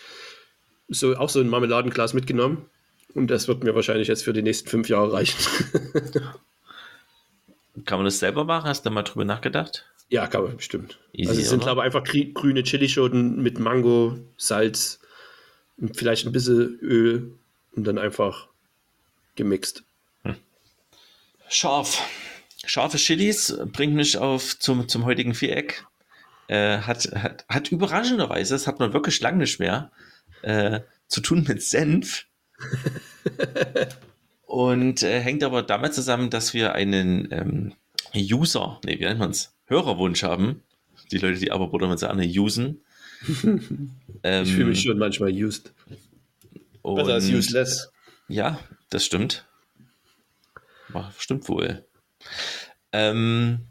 so 0.89 1.17
auch 1.19 1.29
so 1.29 1.41
ein 1.41 1.49
Marmeladenglas 1.51 2.15
mitgenommen. 2.15 2.65
Und 3.13 3.31
das 3.31 3.47
wird 3.47 3.63
mir 3.63 3.75
wahrscheinlich 3.75 4.09
jetzt 4.09 4.25
für 4.25 4.33
die 4.33 4.41
nächsten 4.43 4.71
fünf 4.71 4.89
Jahre 4.89 5.13
reichen. 5.13 5.37
Kann 7.85 7.99
man 7.99 8.05
das 8.05 8.19
selber 8.19 8.45
machen? 8.45 8.69
Hast 8.69 8.85
du 8.85 8.91
mal 8.91 9.03
drüber 9.03 9.25
nachgedacht? 9.25 9.89
ja, 10.09 10.27
kann 10.27 10.43
man 10.43 10.57
bestimmt. 10.57 10.99
Easy, 11.13 11.29
also 11.29 11.41
es 11.41 11.49
sind, 11.51 11.59
oder? 11.59 11.75
glaube 11.75 11.81
ich, 11.81 11.85
einfach 11.85 12.35
grüne 12.35 12.63
Chilischoten 12.63 13.43
mit 13.43 13.59
Mango, 13.59 14.19
Salz, 14.37 15.01
vielleicht 15.93 16.27
ein 16.27 16.33
bisschen 16.33 16.79
Öl 16.81 17.35
und 17.73 17.85
dann 17.85 17.99
einfach 17.99 18.49
gemixt. 19.37 19.85
Scharf. 21.49 22.03
Scharfe 22.67 22.99
Chilis 22.99 23.57
bringt 23.73 23.95
mich 23.95 24.19
auf 24.19 24.59
zum, 24.59 24.89
zum 24.89 25.05
heutigen 25.07 25.35
Viereck. 25.35 25.87
Äh, 26.49 26.79
hat, 26.79 27.11
hat, 27.15 27.47
hat 27.49 27.73
überraschenderweise, 27.73 28.55
das 28.55 28.67
hat 28.67 28.79
man 28.81 28.93
wirklich 28.93 29.21
lange 29.21 29.39
nicht 29.39 29.59
mehr, 29.59 29.91
äh, 30.43 30.81
zu 31.07 31.21
tun 31.21 31.45
mit 31.49 31.63
Senf. 31.63 32.27
Und 34.49 35.03
äh, 35.03 35.21
hängt 35.21 35.45
aber 35.45 35.63
damit 35.63 35.93
zusammen, 35.93 36.31
dass 36.31 36.55
wir 36.55 36.73
einen 36.73 37.29
ähm, 37.33 37.75
User, 38.17 38.81
nee, 38.83 38.99
wie 38.99 39.05
nennt 39.05 39.21
man 39.21 39.31
es? 39.31 39.55
Hörerwunsch 39.67 40.23
haben. 40.23 40.63
Die 41.13 41.19
Leute, 41.19 41.39
die 41.39 41.53
aber 41.53 41.69
Butter 41.69 41.87
mit 41.87 41.99
Sahne 41.99 42.27
usen. 42.27 42.81
ähm, 43.45 44.45
Ich 44.45 44.53
fühle 44.55 44.71
mich 44.71 44.81
schon 44.81 44.97
manchmal 44.97 45.33
used. 45.33 45.75
Besser 46.83 47.13
als 47.13 47.29
useless. 47.29 47.93
Ja, 48.29 48.59
das 48.89 49.05
stimmt. 49.05 49.45
Stimmt 51.19 51.47
wohl. 51.51 51.85
Ähm, 52.93 53.67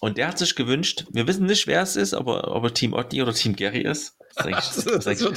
und 0.00 0.18
der 0.18 0.28
hat 0.28 0.38
sich 0.38 0.54
gewünscht, 0.54 1.04
wir 1.10 1.26
wissen 1.26 1.46
nicht, 1.46 1.66
wer 1.66 1.82
es 1.82 1.96
ist, 1.96 2.14
aber 2.14 2.54
ob 2.54 2.64
er 2.64 2.74
Team 2.74 2.92
Otni 2.92 3.22
oder 3.22 3.32
Team 3.32 3.56
Gary 3.56 3.82
ist. 3.82 4.16
Was 4.36 4.46
ist 4.46 4.46
eigentlich, 4.46 4.76
ist 4.76 4.86
Das 4.86 5.06
eigentlich, 5.06 5.30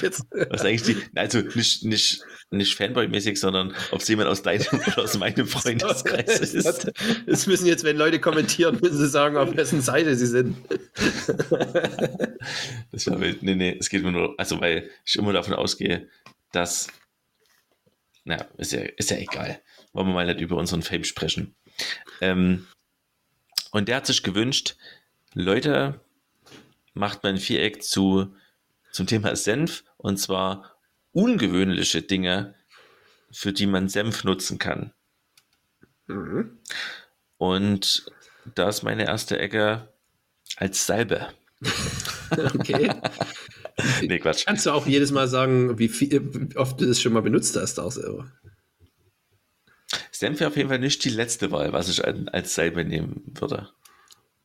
ist 0.53 0.65
eigentlich 0.65 0.83
die, 0.83 1.17
also 1.17 1.39
nicht, 1.39 1.85
nicht, 1.85 2.21
nicht 2.51 2.77
Fanboy-mäßig, 2.77 3.37
sondern 3.37 3.73
ob 3.91 4.01
es 4.01 4.07
jemand 4.07 4.27
aus 4.29 4.41
deinem 4.41 4.65
oder 4.87 5.03
aus 5.03 5.17
meinem 5.17 5.47
Freundeskreis 5.47 6.39
ist. 6.39 6.91
Es 7.25 7.47
müssen 7.47 7.65
jetzt, 7.65 7.83
wenn 7.83 7.97
Leute 7.97 8.19
kommentieren, 8.19 8.77
müssen 8.81 8.97
sie 8.97 9.07
sagen, 9.07 9.37
auf 9.37 9.55
wessen 9.55 9.81
Seite 9.81 10.15
sie 10.15 10.27
sind. 10.27 10.57
Das 12.91 13.07
war 13.07 13.19
wild. 13.21 13.43
Nee, 13.43 13.55
nee, 13.55 13.77
es 13.79 13.89
geht 13.89 14.03
mir 14.03 14.11
nur, 14.11 14.35
also 14.37 14.59
weil 14.59 14.89
ich 15.05 15.15
immer 15.15 15.31
davon 15.31 15.53
ausgehe, 15.53 16.09
dass, 16.51 16.87
na, 18.25 18.47
ist 18.57 18.73
ja, 18.73 18.81
ist 18.81 19.11
ja 19.11 19.17
egal. 19.17 19.61
Wollen 19.93 20.07
wir 20.07 20.13
mal 20.13 20.25
nicht 20.25 20.41
über 20.41 20.57
unseren 20.57 20.81
Fame 20.81 21.03
sprechen. 21.03 21.55
Ähm, 22.21 22.67
und 23.71 23.87
der 23.87 23.97
hat 23.97 24.05
sich 24.05 24.23
gewünscht, 24.23 24.75
Leute, 25.33 25.99
macht 26.93 27.23
mein 27.23 27.37
Viereck 27.37 27.83
zu, 27.83 28.35
zum 28.91 29.07
Thema 29.07 29.35
Senf 29.35 29.83
und 29.97 30.17
zwar 30.17 30.75
ungewöhnliche 31.11 32.01
Dinge, 32.01 32.55
für 33.31 33.53
die 33.53 33.67
man 33.67 33.89
Senf 33.89 34.23
nutzen 34.23 34.57
kann. 34.57 34.93
Und 37.37 38.11
da 38.55 38.69
ist 38.69 38.83
meine 38.83 39.05
erste 39.05 39.39
Ecke 39.39 39.87
als 40.55 40.85
Salbe. 40.85 41.29
Okay. 42.31 42.91
Nee, 44.01 44.19
Quatsch. 44.19 44.45
Kannst 44.45 44.67
du 44.67 44.71
auch 44.71 44.85
jedes 44.85 45.11
Mal 45.11 45.27
sagen, 45.27 45.79
wie, 45.79 45.87
viel, 45.87 46.21
wie 46.33 46.55
oft 46.57 46.79
du 46.79 46.85
das 46.85 47.01
schon 47.01 47.13
mal 47.13 47.21
benutzt 47.21 47.55
hast, 47.55 47.79
auch 47.79 47.91
selber? 47.91 48.31
Senf 50.19 50.39
wäre 50.41 50.49
auf 50.49 50.57
jeden 50.57 50.69
Fall 50.69 50.79
nicht 50.79 51.03
die 51.05 51.09
letzte 51.09 51.51
Wahl, 51.51 51.71
was 51.73 51.87
ich 51.89 52.05
an- 52.05 52.27
als 52.29 52.53
Salbe 52.55 52.83
nehmen 52.85 53.23
würde. 53.39 53.69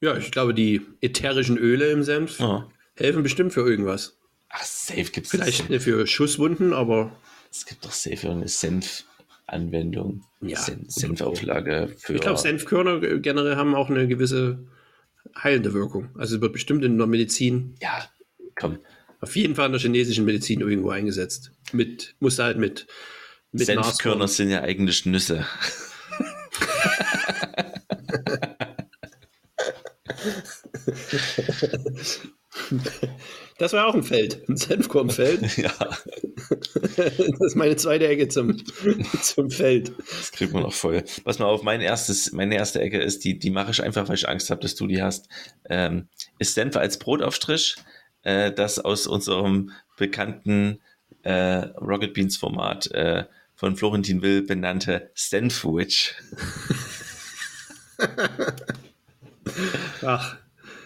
Ja, 0.00 0.16
ich 0.16 0.30
glaube, 0.30 0.54
die 0.54 0.82
ätherischen 1.00 1.58
Öle 1.58 1.90
im 1.90 2.02
Senf 2.02 2.38
Ja. 2.38 2.68
helfen 2.94 3.22
bestimmt 3.22 3.52
für 3.52 3.62
irgendwas. 3.68 4.16
Ach, 4.50 4.62
safe 4.64 5.04
gibt 5.10 5.26
es. 5.26 5.30
Vielleicht 5.30 5.70
nicht 5.70 5.82
für 5.82 6.06
Schusswunden, 6.06 6.72
aber 6.72 7.16
Es 7.50 7.66
gibt 7.66 7.84
doch 7.84 7.92
safe 7.92 8.30
eine 8.30 8.46
Senf-Anwendung. 8.48 10.22
Ja. 10.40 10.58
Sen 10.60 10.84
Senfauflage 10.88 11.88
für. 11.98 12.14
ich 12.14 12.20
glaube, 12.20 12.38
Senfkörner 12.38 13.00
generell 13.18 13.56
haben 13.56 13.74
auch 13.74 13.90
eine 13.90 14.06
gewisse 14.08 14.58
heilende 15.36 15.72
Wirkung. 15.72 16.10
Also 16.16 16.36
es 16.36 16.40
wird 16.42 16.52
bestimmt 16.52 16.84
in 16.84 16.98
der 16.98 17.06
Medizin, 17.06 17.74
Ja, 17.80 18.04
komm. 18.56 18.78
auf 19.20 19.34
jeden 19.36 19.54
Fall 19.54 19.66
in 19.66 19.72
der 19.72 19.80
chinesischen 19.80 20.24
Medizin 20.24 20.60
irgendwo 20.60 20.90
eingesetzt. 20.90 21.50
Mit, 21.72 22.14
muss 22.20 22.38
halt 22.38 22.58
mit, 22.58 22.86
mit 23.54 23.66
Senfkörner 23.66 24.24
Nashorn. 24.24 24.28
sind 24.28 24.50
ja 24.50 24.62
eigentlich 24.62 25.06
Nüsse. 25.06 25.46
Das 33.58 33.72
war 33.72 33.86
auch 33.86 33.94
ein 33.94 34.02
Feld, 34.02 34.48
ein 34.48 34.56
Senfkornfeld. 34.56 35.56
ja, 35.56 35.72
Das 36.96 37.40
ist 37.40 37.54
meine 37.54 37.76
zweite 37.76 38.08
Ecke 38.08 38.28
zum, 38.28 38.56
zum 39.22 39.50
Feld. 39.50 39.92
das 39.96 40.32
kriegt 40.32 40.52
man 40.52 40.64
noch 40.64 40.72
voll. 40.72 41.04
Pass 41.24 41.38
mal 41.38 41.46
auf, 41.46 41.62
mein 41.62 41.80
erstes, 41.80 42.32
meine 42.32 42.56
erste 42.56 42.80
Ecke 42.80 43.00
ist, 43.00 43.24
die, 43.24 43.38
die 43.38 43.50
mache 43.50 43.70
ich 43.70 43.82
einfach, 43.82 44.08
weil 44.08 44.16
ich 44.16 44.28
Angst 44.28 44.50
habe, 44.50 44.60
dass 44.60 44.74
du 44.74 44.86
die 44.88 45.02
hast. 45.02 45.28
Ähm, 45.68 46.08
ist 46.38 46.54
Senf 46.54 46.76
als 46.76 46.98
Brotaufstrich, 46.98 47.76
äh, 48.22 48.50
das 48.52 48.80
aus 48.80 49.06
unserem 49.06 49.70
bekannten 49.96 50.80
äh, 51.22 51.66
Rocket 51.80 52.12
Beans 52.12 52.36
Format 52.36 52.90
äh, 52.90 53.24
von 53.64 53.76
Florentin 53.76 54.20
Will 54.20 54.42
benannte 54.42 55.10
Senfwich. 55.14 56.14
Ach, 60.02 60.36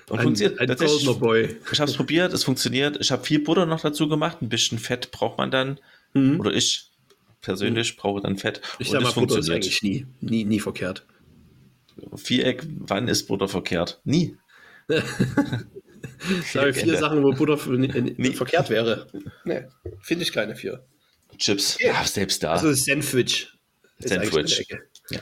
Und 0.09 0.19
ein, 0.21 0.23
funktioniert 0.23 0.61
ein 0.61 0.77
goldener 0.77 1.15
Boy. 1.15 1.57
Ich 1.73 1.81
habe 1.81 1.91
es 1.91 1.97
probiert, 1.97 2.33
es 2.33 2.45
funktioniert. 2.45 2.97
Ich 3.01 3.11
habe 3.11 3.25
viel 3.25 3.41
Butter 3.41 3.67
noch 3.67 3.81
dazu 3.81 4.09
gemacht, 4.09 4.43
ein 4.43 4.49
bisschen 4.49 4.79
Fett 4.79 5.11
braucht 5.11 5.39
man 5.39 5.51
dann. 5.51 5.81
Mhm. 6.15 6.39
Oder 6.39 6.53
ich 6.53 6.93
persönlich 7.41 7.97
brauche 7.97 8.21
dann 8.21 8.39
Fett. 8.39 8.61
Ich 8.79 8.91
und 8.91 8.93
sag 8.93 9.03
mal, 9.03 9.09
es 9.09 9.15
Butter 9.17 9.39
ist 9.41 9.51
eigentlich 9.51 9.83
nie, 9.83 10.07
nie, 10.21 10.45
nie 10.45 10.61
verkehrt. 10.61 11.05
Viereck, 12.15 12.65
wann 12.79 13.09
ist 13.09 13.27
Butter 13.27 13.49
verkehrt? 13.49 14.01
Nie. 14.05 14.37
Ich 16.41 16.53
sage 16.53 16.73
vier. 16.75 16.97
Sachen, 16.97 17.23
wo 17.23 17.33
Butter 17.33 17.59
Nie. 17.77 17.89
nie. 18.17 18.33
verkehrt 18.33 18.71
wäre. 18.71 19.07
Nee, 19.45 19.65
finde 20.01 20.23
ich 20.25 20.33
keine 20.33 20.57
vier. 20.57 20.85
Chips, 21.39 21.79
ja, 21.81 22.05
selbst 22.05 22.43
da. 22.43 22.53
Also 22.53 22.73
Sandwich. 22.73 23.49
Sandwich. 23.99 24.35
eine 24.35 24.59
Ecke. 24.59 24.83
Ja. 25.11 25.21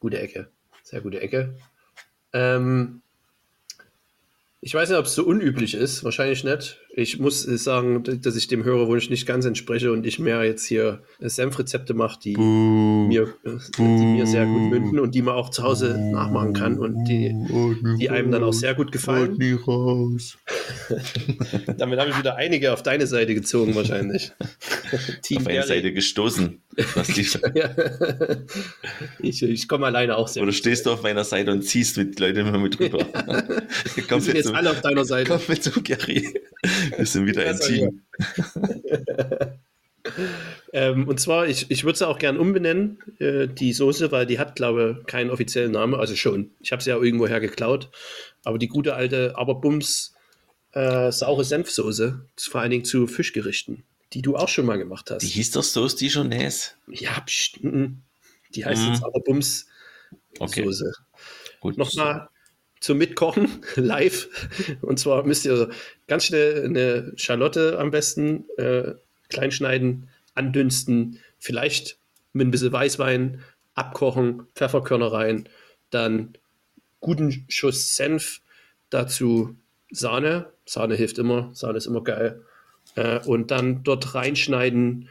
Gute 0.00 0.18
Ecke. 0.20 0.48
Sehr 0.82 1.00
gute 1.00 1.20
Ecke. 1.20 1.54
Ähm, 2.32 3.02
ich 4.60 4.74
weiß 4.74 4.88
nicht, 4.88 4.98
ob 4.98 5.06
es 5.06 5.14
so 5.14 5.24
unüblich 5.24 5.74
ist. 5.74 6.04
Wahrscheinlich 6.04 6.44
nicht. 6.44 6.80
Ich 6.98 7.20
muss 7.20 7.46
äh, 7.46 7.56
sagen, 7.56 8.02
dass 8.22 8.34
ich 8.34 8.48
dem 8.48 8.64
Hörerwunsch 8.64 9.08
nicht 9.08 9.24
ganz 9.24 9.44
entspreche 9.44 9.92
und 9.92 10.04
ich 10.04 10.18
mehr 10.18 10.42
jetzt 10.42 10.64
hier 10.64 11.00
äh, 11.20 11.28
Senfrezepte 11.28 11.94
mache, 11.94 12.18
die 12.18 12.36
mir, 12.36 13.34
äh, 13.44 13.50
die 13.78 13.82
mir 13.82 14.26
sehr 14.26 14.46
gut 14.46 14.62
münden 14.62 14.98
und 14.98 15.14
die 15.14 15.22
man 15.22 15.34
auch 15.34 15.50
zu 15.50 15.62
Hause 15.62 15.96
nachmachen 15.96 16.54
kann 16.54 16.76
und 16.76 17.04
die, 17.04 17.32
die 18.00 18.10
einem 18.10 18.32
dann 18.32 18.42
auch 18.42 18.52
sehr 18.52 18.74
gut 18.74 18.90
gefallen. 18.90 19.36
nie 19.38 19.52
raus. 19.52 20.38
Damit 21.78 22.00
habe 22.00 22.10
ich 22.10 22.18
wieder 22.18 22.34
einige 22.34 22.72
auf 22.72 22.82
deine 22.82 23.06
Seite 23.06 23.32
gezogen, 23.32 23.76
wahrscheinlich. 23.76 24.32
Team 25.22 25.38
Auf 25.38 25.46
eine 25.46 25.58
Gary. 25.58 25.68
Seite 25.68 25.92
gestoßen. 25.92 26.60
Ich, 29.20 29.42
ich 29.42 29.68
komme 29.68 29.86
alleine 29.86 30.16
auch 30.16 30.28
sehr 30.28 30.42
oder 30.42 30.52
gut. 30.52 30.58
stehst 30.58 30.86
du 30.86 30.92
auf 30.92 31.02
meiner 31.02 31.24
Seite 31.24 31.50
und 31.50 31.62
ziehst 31.62 31.96
mit 31.96 32.18
Leuten 32.20 32.38
immer 32.40 32.58
mit 32.58 32.78
rüber. 32.78 32.98
Wir 33.94 34.04
komm, 34.08 34.20
sind 34.20 34.28
mit 34.28 34.36
jetzt 34.36 34.46
zu, 34.48 34.54
alle 34.54 34.70
auf 34.70 34.80
deiner 34.80 35.04
Seite. 35.04 35.30
komm 35.30 35.40
mit 35.48 35.62
zu, 35.62 35.82
Gary. 35.82 36.40
Wir 36.96 37.06
sind 37.06 37.26
wieder 37.26 37.46
ein 37.46 37.58
Team. 37.60 38.02
Ähm, 40.72 41.06
und 41.08 41.20
zwar, 41.20 41.46
ich, 41.48 41.70
ich 41.70 41.84
würde 41.84 41.98
sie 41.98 42.06
auch 42.08 42.18
gern 42.18 42.38
umbenennen, 42.38 42.98
äh, 43.18 43.46
die 43.46 43.72
Soße, 43.72 44.10
weil 44.12 44.26
die 44.26 44.38
hat, 44.38 44.56
glaube 44.56 44.98
ich, 45.00 45.06
keinen 45.06 45.30
offiziellen 45.30 45.72
Namen. 45.72 45.94
Also 45.94 46.16
schon. 46.16 46.50
Ich 46.60 46.72
habe 46.72 46.82
sie 46.82 46.90
ja 46.90 46.96
irgendwoher 46.96 47.40
geklaut. 47.40 47.90
Aber 48.44 48.58
die 48.58 48.68
gute 48.68 48.94
alte 48.94 49.36
Aberbums 49.36 50.14
äh, 50.72 51.10
saure 51.12 51.44
Senfsoße, 51.44 52.20
vor 52.38 52.60
allen 52.60 52.70
Dingen 52.70 52.84
zu 52.84 53.06
Fischgerichten, 53.06 53.82
die 54.12 54.22
du 54.22 54.36
auch 54.36 54.48
schon 54.48 54.66
mal 54.66 54.78
gemacht 54.78 55.10
hast. 55.10 55.22
Die 55.22 55.26
hieß 55.28 55.50
doch 55.52 55.62
Sauce 55.62 55.96
Dijonnaise. 55.96 56.70
ja, 56.88 57.20
pst, 57.20 57.62
mm, 57.64 57.86
die 58.54 58.64
heißt 58.64 58.82
Mhm. 58.82 58.92
jetzt 58.92 59.04
Aberbums 59.04 59.66
Okay, 60.38 60.64
Soße. 60.64 60.92
gut. 61.60 61.76
Nochmal 61.76 62.28
zum 62.80 62.98
Mitkochen 62.98 63.62
live. 63.76 64.28
Und 64.82 64.98
zwar 64.98 65.24
müsst 65.24 65.44
ihr 65.44 65.70
ganz 66.06 66.24
schnell 66.24 66.64
eine 66.64 67.12
Schalotte 67.16 67.78
am 67.78 67.90
besten 67.90 68.44
äh, 68.56 68.94
klein 69.28 69.50
schneiden, 69.50 70.08
andünsten, 70.34 71.18
vielleicht 71.38 71.98
mit 72.32 72.46
ein 72.46 72.50
bisschen 72.50 72.72
Weißwein 72.72 73.42
abkochen, 73.74 74.46
Pfefferkörner 74.54 75.12
rein, 75.12 75.48
dann 75.90 76.34
guten 77.00 77.44
Schuss 77.48 77.96
Senf, 77.96 78.40
dazu 78.90 79.56
Sahne. 79.90 80.52
Sahne 80.66 80.96
hilft 80.96 81.18
immer, 81.18 81.50
Sahne 81.54 81.78
ist 81.78 81.86
immer 81.86 82.02
geil. 82.02 82.42
Äh, 82.94 83.20
und 83.26 83.50
dann 83.50 83.82
dort 83.84 84.14
reinschneiden 84.14 85.08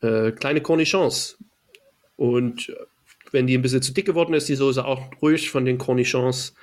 äh, 0.00 0.32
kleine 0.32 0.60
Cornichons. 0.60 1.38
Und 2.16 2.72
wenn 3.32 3.46
die 3.46 3.56
ein 3.56 3.62
bisschen 3.62 3.82
zu 3.82 3.92
dick 3.92 4.06
geworden 4.06 4.34
ist, 4.34 4.48
die 4.48 4.54
Soße 4.54 4.84
auch 4.84 5.10
ruhig 5.22 5.50
von 5.50 5.64
den 5.64 5.78
Cornichons 5.78 6.54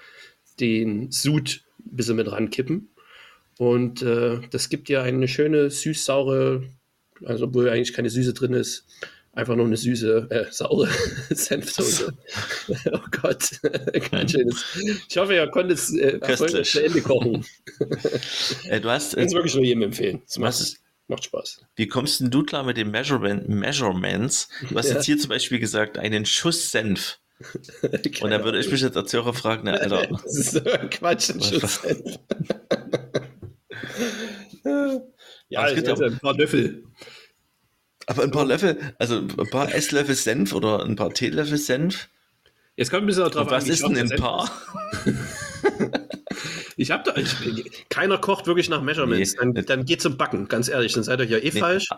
den 0.59 1.11
Sud 1.11 1.63
ein 1.79 1.95
bisschen 1.95 2.15
mit 2.15 2.31
rankippen. 2.31 2.89
Und 3.57 4.01
äh, 4.03 4.39
das 4.51 4.69
gibt 4.69 4.87
ja 4.89 5.01
eine 5.01 5.27
schöne 5.27 5.69
süß-saure, 5.69 6.63
also 7.25 7.45
obwohl 7.45 7.69
eigentlich 7.69 7.93
keine 7.93 8.09
Süße 8.09 8.33
drin 8.33 8.53
ist, 8.53 8.85
einfach 9.33 9.55
nur 9.55 9.65
eine 9.65 9.77
süße, 9.77 10.27
äh, 10.29 10.45
saure 10.51 10.87
Senfsoße. 11.29 12.13
oh 12.91 12.99
Gott, 13.21 13.49
kein 14.11 14.29
schönes. 14.29 14.63
Ich 15.09 15.17
hoffe, 15.17 15.33
ihr 15.35 15.47
konntet 15.47 15.77
es 15.79 15.93
äh, 15.93 16.19
zu 16.63 16.83
Ende 16.83 17.01
kochen. 17.01 17.45
Äh, 18.65 18.79
du 18.81 18.89
hast, 18.89 19.13
Ich 19.13 19.17
kann 19.17 19.25
es 19.27 19.33
wirklich 19.33 19.55
nur 19.55 19.63
jedem 19.63 19.83
empfehlen. 19.83 20.21
Es 20.27 20.37
macht, 20.37 20.49
was, 20.59 20.75
macht 21.07 21.23
Spaß. 21.23 21.61
wie 21.75 21.87
kommst 21.87 22.19
denn 22.19 22.29
du 22.29 22.43
klar 22.43 22.63
mit 22.63 22.77
den 22.77 22.91
Measurement, 22.91 23.47
Measurements? 23.49 24.49
Du 24.69 24.75
hast 24.75 24.89
Ja. 24.89 24.95
jetzt 24.95 25.05
hier 25.05 25.17
zum 25.17 25.29
Beispiel 25.29 25.59
gesagt, 25.59 25.97
einen 25.97 26.25
Schuss 26.27 26.69
Senf. 26.71 27.19
Und 28.21 28.31
dann 28.31 28.43
würde 28.43 28.59
ich 28.59 28.71
mich 28.71 28.81
jetzt 28.81 28.97
als 28.97 29.13
Hörer 29.13 29.33
fragen, 29.33 29.61
na, 29.65 29.73
Alter, 29.73 30.07
Das 30.23 30.35
ist 30.37 30.51
so 30.51 30.63
ein 30.63 30.89
Quatsch. 30.89 31.29
ja, 35.49 35.59
Aber 35.59 35.69
es 35.69 35.75
gibt 35.75 35.87
ja- 35.87 35.95
ein 36.05 36.19
paar 36.19 36.35
Löffel. 36.35 36.83
aber 38.07 38.23
ein 38.23 38.31
paar 38.31 38.45
Löffel, 38.45 38.77
also 38.97 39.17
ein 39.19 39.49
paar 39.51 39.73
Esslöffel 39.73 40.15
Senf 40.15 40.53
oder 40.53 40.83
ein 40.83 40.95
paar 40.95 41.13
Teelöffel 41.13 41.57
Senf. 41.57 42.09
Jetzt 42.75 42.91
kommt 42.91 43.03
ein 43.03 43.07
bisschen 43.07 43.29
drauf 43.29 43.49
was 43.49 43.63
an, 43.63 43.69
wie 43.69 43.73
ist 43.73 43.83
denn 43.83 43.97
ein 43.97 44.09
Paar? 44.19 44.51
Ich 46.75 46.91
hab 46.91 47.03
da, 47.03 47.15
ich, 47.15 47.87
keiner 47.89 48.17
kocht 48.17 48.47
wirklich 48.47 48.69
nach 48.69 48.81
Measurements. 48.81 49.33
Nee. 49.33 49.53
Dann, 49.53 49.65
dann 49.65 49.85
geht 49.85 50.01
zum 50.01 50.17
Backen, 50.17 50.47
ganz 50.47 50.67
ehrlich. 50.67 50.93
Dann 50.93 51.03
seid 51.03 51.19
ihr 51.19 51.25
ja 51.25 51.37
eh 51.37 51.51
Nee, 51.53 51.59
falsch. 51.59 51.89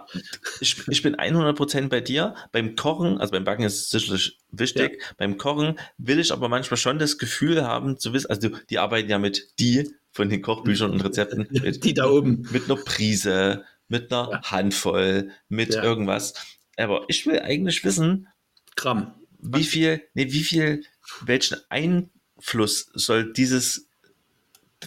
Ich, 0.61 0.87
ich 0.87 1.01
bin 1.01 1.15
100% 1.15 1.89
bei 1.89 2.01
dir. 2.01 2.35
Beim 2.51 2.75
Kochen, 2.75 3.17
also 3.17 3.31
beim 3.31 3.43
Backen 3.43 3.63
ist 3.63 3.75
es 3.81 3.89
sicherlich 3.89 4.37
wichtig. 4.51 5.01
Beim 5.17 5.37
Kochen 5.37 5.77
will 5.97 6.19
ich 6.19 6.31
aber 6.31 6.49
manchmal 6.49 6.77
schon 6.77 6.99
das 6.99 7.17
Gefühl 7.17 7.63
haben, 7.65 7.97
zu 7.97 8.13
wissen, 8.13 8.29
also 8.29 8.49
die 8.69 8.79
arbeiten 8.79 9.09
ja 9.09 9.19
mit 9.19 9.59
die 9.59 9.89
von 10.11 10.29
den 10.29 10.41
Kochbüchern 10.41 10.91
und 10.91 11.03
Rezepten, 11.03 11.47
mit, 11.51 11.83
Die 11.83 11.93
da 11.93 12.09
oben. 12.09 12.47
mit 12.51 12.65
einer 12.65 12.75
Prise, 12.77 13.63
mit 13.87 14.11
einer 14.11 14.29
Ja. 14.31 14.41
Handvoll, 14.51 15.29
mit 15.49 15.73
Ja. 15.75 15.83
irgendwas. 15.83 16.33
Aber 16.77 17.03
ich 17.09 17.25
will 17.25 17.39
eigentlich 17.39 17.83
wissen, 17.83 18.27
Gramm. 18.75 19.13
wie 19.39 19.63
viel, 19.63 20.01
nee, 20.13 20.31
wie 20.31 20.43
viel, 20.43 20.83
welchen 21.25 21.57
Einfluss 21.69 22.89
soll 22.93 23.33
dieses, 23.33 23.88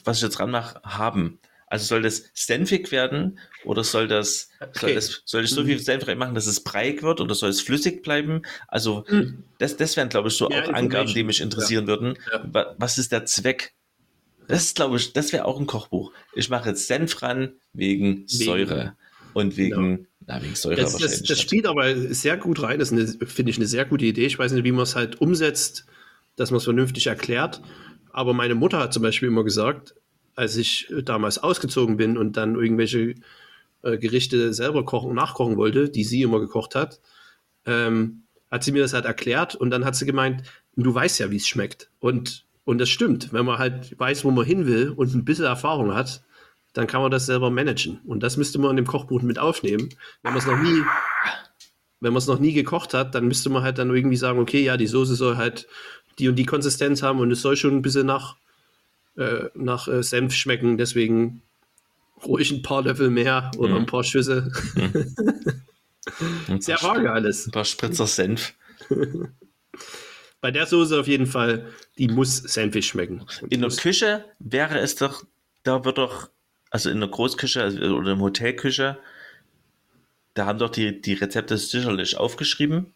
was 0.05 0.19
ich 0.19 0.23
jetzt 0.23 0.39
dran 0.39 0.51
mache, 0.51 0.81
haben? 0.85 1.39
Also 1.67 1.87
soll 1.87 2.03
das 2.03 2.25
senfig 2.35 2.93
werden 2.93 3.39
oder 3.65 3.83
soll 3.83 4.07
das, 4.07 4.51
soll, 4.59 4.69
Okay. 4.91 4.95
das 4.95 5.23
soll 5.25 5.45
ich 5.45 5.51
so 5.51 5.63
Mhm. 5.63 5.67
viel 5.69 5.79
Senf 5.79 6.07
reinmachen, 6.07 6.35
dass 6.35 6.47
es 6.47 6.61
breiig 6.63 7.03
wird 7.03 7.21
oder 7.21 7.35
soll 7.35 7.49
es 7.49 7.63
flüssig 7.63 8.03
bleiben? 8.03 8.43
Also 8.69 9.05
Mhm. 9.09 9.45
das, 9.59 9.77
das 9.79 9.97
wären, 9.97 10.11
glaube 10.11 10.29
ich, 10.29 10.35
so 10.37 10.49
Mehr 10.49 10.65
auch 10.69 10.73
Angaben, 10.75 11.13
die 11.15 11.23
mich 11.23 11.41
interessieren 11.41 11.87
würden. 11.87 12.19
Ja. 12.31 12.45
Wa- 12.53 12.75
Was 12.79 12.99
ist 12.99 13.11
der 13.13 13.25
Zweck? 13.25 13.73
Das 14.49 14.75
glaube 14.75 14.97
ich, 14.97 15.15
das 15.15 15.33
wäre 15.33 15.47
auch 15.47 15.59
ein 15.59 15.67
Kochbuch. 15.67 16.13
Ich 16.35 16.51
mache 16.51 16.69
jetzt 16.71 16.89
Senf 16.89 17.23
ran 17.23 17.55
wegen 17.73 18.25
Säure 18.27 18.95
und 19.33 19.57
wegen, 19.57 20.09
na, 20.27 20.43
wegen 20.43 20.55
Säure 20.55 20.77
Das, 20.77 20.93
das, 20.93 21.01
wahrscheinlich. 21.03 21.29
das 21.29 21.41
spielt 21.41 21.67
aber 21.67 21.97
sehr 22.13 22.37
gut 22.37 22.61
rein. 22.63 22.81
Das 22.81 22.91
finde 22.91 23.51
ich, 23.51 23.57
eine 23.57 23.67
sehr 23.67 23.87
gute 23.87 24.05
Idee. 24.05 24.27
Ich 24.27 24.39
weiß 24.39 24.53
nicht, 24.53 24.65
wie 24.65 24.73
man 24.73 24.83
es 24.83 24.95
halt 24.95 25.21
umsetzt 25.23 25.87
dass 26.37 26.51
man 26.51 26.57
es 26.59 26.65
vernünftig 26.65 27.09
erklärt. 27.09 27.61
Aber 28.13 28.35
meine 28.35 28.55
Mutter 28.55 28.79
hat 28.79 28.93
zum 28.93 29.03
Beispiel 29.03 29.29
immer 29.29 29.45
gesagt, 29.45 29.95
als 30.35 30.57
ich 30.57 30.93
damals 31.05 31.39
ausgezogen 31.39 31.97
bin 31.97 32.17
und 32.17 32.37
dann 32.37 32.55
irgendwelche 32.55 33.15
äh, 33.83 33.99
Gerichte 33.99 34.55
selber 34.55 34.85
kochen, 34.85 35.15
nachkochen 35.15 35.57
wollte, 35.57 35.89
die 35.89 36.05
sie 36.05 36.23
immer 36.23 36.41
gekocht 36.41 36.75
hat, 36.75 37.01
ähm, 37.67 38.23
hat 38.51 38.65
sie 38.65 38.73
mir 38.73 38.83
das 38.83 38.93
halt 38.93 39.05
erklärt 39.05 39.55
und 39.55 39.71
dann 39.71 39.85
hat 39.85 39.97
sie 39.97 40.07
gemeint, 40.07 40.43
du 40.77 40.95
weißt 40.95 41.21
ja, 41.21 41.31
wie 41.31 41.37
es 41.37 41.49
schmeckt. 41.49 41.91
Und, 42.01 42.47
und 42.65 42.79
das 42.79 42.89
stimmt. 42.89 43.33
Wenn 43.33 43.47
man 43.47 43.59
halt 43.59 43.99
weiß, 43.99 44.25
wo 44.25 44.31
man 44.31 44.45
hin 44.45 44.67
will 44.67 44.91
und 44.91 45.15
ein 45.15 45.25
bisschen 45.25 45.45
Erfahrung 45.47 45.95
hat, 45.95 46.23
dann 46.73 46.87
kann 46.87 47.03
man 47.03 47.11
das 47.11 47.27
selber 47.27 47.51
managen. 47.51 48.01
Und 48.07 48.23
das 48.23 48.37
müsste 48.37 48.59
man 48.59 48.71
in 48.71 48.77
dem 48.77 48.87
Kochbuch 48.87 49.23
mit 49.23 49.39
aufnehmen. 49.39 49.91
Wenn 50.23 50.33
man 50.33 50.39
es 50.39 50.47
noch 50.47 50.59
nie, 50.59 50.83
wenn 52.01 52.13
man 52.13 52.19
es 52.19 52.27
noch 52.27 52.39
nie 52.39 52.53
gekocht 52.53 52.95
hat, 52.95 53.15
dann 53.15 53.27
müsste 53.27 53.51
man 53.51 53.63
halt 53.63 53.79
dann 53.79 53.95
irgendwie 53.95 54.17
sagen, 54.17 54.39
okay, 54.39 54.63
ja, 54.63 54.77
die 54.77 54.87
Soße 54.87 55.15
soll 55.15 55.37
halt 55.37 55.67
die 56.19 56.29
und 56.29 56.37
die 56.37 56.47
Konsistenz 56.47 57.03
haben 57.03 57.21
und 57.21 57.31
es 57.31 57.43
soll 57.43 57.57
schon 57.57 57.77
ein 57.77 57.83
bisschen 57.83 58.07
nach, 58.07 58.37
äh, 59.17 59.45
nach 59.55 59.89
äh, 59.89 60.03
Senf 60.03 60.35
schmecken. 60.35 60.79
Deswegen 60.79 61.43
ruhig 62.25 62.51
ein 62.53 62.63
paar 62.63 62.83
Löffel 62.83 63.11
mehr 63.11 63.51
oder 63.57 63.71
Mhm. 63.75 63.77
ein 63.81 63.87
paar 63.87 64.05
Schüsse. 64.05 64.51
Ein 66.49 66.61
Sehr 66.61 66.83
vage 66.83 67.13
alles. 67.13 67.47
ein 67.47 67.53
paar 67.53 67.65
Spritzer 67.65 68.07
Senf. 68.09 68.55
Bei 70.41 70.51
der 70.51 70.67
Soße 70.67 70.99
auf 70.99 71.07
jeden 71.07 71.27
Fall, 71.27 71.69
die 71.99 72.09
muss 72.09 72.39
senfig 72.39 72.87
schmecken. 72.87 73.25
Und 73.41 73.53
In 73.53 73.61
der 73.61 73.71
Küche 73.71 74.25
wäre 74.41 74.79
es 74.81 74.97
doch, 74.97 75.25
da 75.63 75.85
wird 75.85 75.99
doch, 75.99 76.29
also 76.71 76.91
in 76.91 76.99
der 76.99 77.09
Großküche 77.09 77.63
also, 77.63 77.79
oder 77.97 78.13
im 78.13 78.21
Hotelküche, 78.21 78.99
da 80.35 80.47
haben 80.47 80.59
doch 80.59 80.71
die, 80.71 81.01
die 81.01 81.13
Rezepte 81.15 81.57
sicherlich 81.57 82.17
aufgeschrieben 82.17 82.93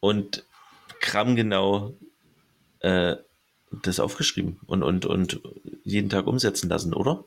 und 0.00 0.44
grammgenau 1.02 1.94
äh, 2.84 3.16
das 3.82 3.98
aufgeschrieben 3.98 4.60
und, 4.66 4.82
und, 4.82 5.06
und 5.06 5.40
jeden 5.82 6.10
Tag 6.10 6.26
umsetzen 6.26 6.68
lassen, 6.68 6.92
oder? 6.92 7.24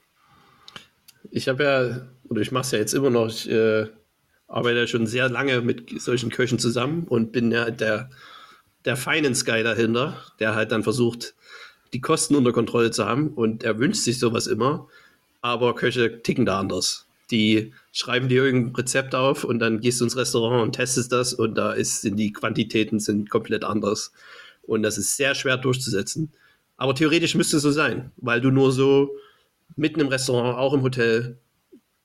Ich 1.32 1.50
habe 1.50 1.64
ja, 1.64 2.08
oder 2.30 2.42
ich 2.42 2.52
mache 2.52 2.62
es 2.62 2.72
ja 2.72 2.80
jetzt 2.80 2.94
immer 2.94 3.10
noch, 3.10 3.28
ich 3.28 3.50
äh, 3.50 3.88
arbeite 4.48 4.80
ja 4.80 4.88
schon 4.88 5.08
sehr 5.08 5.30
lange 5.30 5.62
mit 5.62 6.00
solchen 6.00 6.30
Köchen 6.30 6.60
zusammen 6.60 7.04
und 7.04 7.32
bin 7.32 7.52
ja 7.52 7.70
der, 7.70 8.10
der 8.86 8.96
Finance 8.96 9.44
Guy 9.44 9.64
dahinter, 9.64 10.16
der 10.40 10.56
halt 10.56 10.72
dann 10.72 10.84
versucht, 10.84 11.34
die 11.92 12.02
Kosten 12.02 12.36
unter 12.36 12.54
Kontrolle 12.54 12.92
zu 12.92 13.06
haben 13.06 13.30
und 13.30 13.64
er 13.64 13.80
wünscht 13.80 14.04
sich 14.04 14.20
sowas 14.20 14.48
immer, 14.48 14.88
aber 15.42 15.76
Köche 15.76 16.22
ticken 16.22 16.46
da 16.46 16.60
anders. 16.60 17.08
Die 17.32 17.74
schreiben 17.92 18.30
dir 18.30 18.46
irgendein 18.46 18.76
Rezept 18.76 19.16
auf 19.16 19.44
und 19.44 19.60
dann 19.60 19.82
gehst 19.82 20.00
du 20.00 20.06
ins 20.06 20.16
Restaurant 20.16 20.64
und 20.64 20.74
testest 20.74 21.12
das 21.12 21.34
und 21.34 21.56
da 21.56 21.74
ist, 21.74 22.02
sind 22.02 22.16
die 22.16 22.32
Quantitäten 22.32 23.00
sind 23.00 23.30
komplett 23.30 23.66
anders. 23.66 24.14
Und 24.68 24.84
das 24.84 24.98
ist 24.98 25.18
sehr 25.18 25.34
schwer 25.34 25.58
durchzusetzen. 25.58 26.32
Aber 26.76 26.94
theoretisch 26.94 27.34
müsste 27.34 27.58
es 27.58 27.64
so 27.64 27.72
sein, 27.72 28.12
weil 28.18 28.42
du 28.42 28.52
nur 28.52 28.72
so 28.72 29.16
mitten 29.76 30.00
im 30.00 30.08
Restaurant, 30.10 30.58
auch 30.58 30.74
im 30.74 30.84
Hotel, 30.84 31.40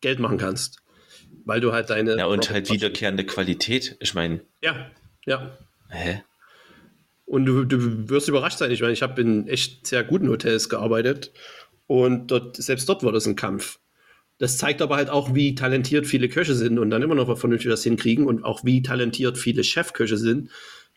Geld 0.01 0.19
machen 0.19 0.39
kannst. 0.39 0.79
Weil 1.45 1.61
du 1.61 1.73
halt 1.73 1.91
deine. 1.91 2.17
Ja, 2.17 2.27
und 2.27 2.51
halt 2.51 2.71
wiederkehrende 2.71 3.25
Qualität. 3.27 3.97
Ich 4.01 4.15
meine, 4.15 4.41
Ja, 4.63 4.91
ja. 5.27 5.59
hä? 5.91 6.23
Und 7.27 7.47
du, 7.47 7.65
du 7.65 8.09
wirst 8.09 8.29
überrascht 8.29 8.59
sein. 8.59 8.71
Ich 8.71 8.81
meine, 8.81 8.93
ich 8.93 9.03
habe 9.03 9.21
in 9.21 9.49
echt 9.49 9.87
sehr 9.87 10.05
guten 10.05 10.29
Hotels 10.29 10.69
gearbeitet 10.69 11.33
und 11.87 12.31
dort, 12.31 12.57
selbst 12.57 12.89
dort 12.89 13.03
war 13.05 13.13
das 13.13 13.27
ein 13.27 13.37
Kampf. 13.37 13.79
Das 14.39 14.59
zeigt 14.59 14.83
aber 14.83 14.97
halt 14.97 15.09
auch, 15.09 15.35
wie 15.35 15.55
talentiert 15.55 16.07
viele 16.07 16.29
Köche 16.29 16.55
sind 16.55 16.79
und 16.79 16.91
dann 16.91 17.03
immer 17.03 17.15
noch 17.15 17.39
vernünftig 17.39 17.71
das 17.71 17.85
hinkriegen 17.85 18.27
und 18.27 18.45
auch 18.45 18.65
wie 18.65 18.83
talentiert 18.83 19.39
viele 19.39 19.63
Chefköche 19.63 20.17
sind, 20.17 20.51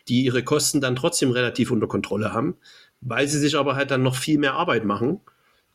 die 0.08 0.24
ihre 0.24 0.42
Kosten 0.42 0.80
dann 0.80 0.96
trotzdem 0.96 1.30
relativ 1.30 1.70
unter 1.70 1.86
Kontrolle 1.86 2.32
haben, 2.32 2.56
weil 3.00 3.28
sie 3.28 3.38
sich 3.38 3.56
aber 3.56 3.74
halt 3.76 3.90
dann 3.90 4.02
noch 4.02 4.16
viel 4.16 4.38
mehr 4.38 4.54
Arbeit 4.54 4.84
machen, 4.84 5.20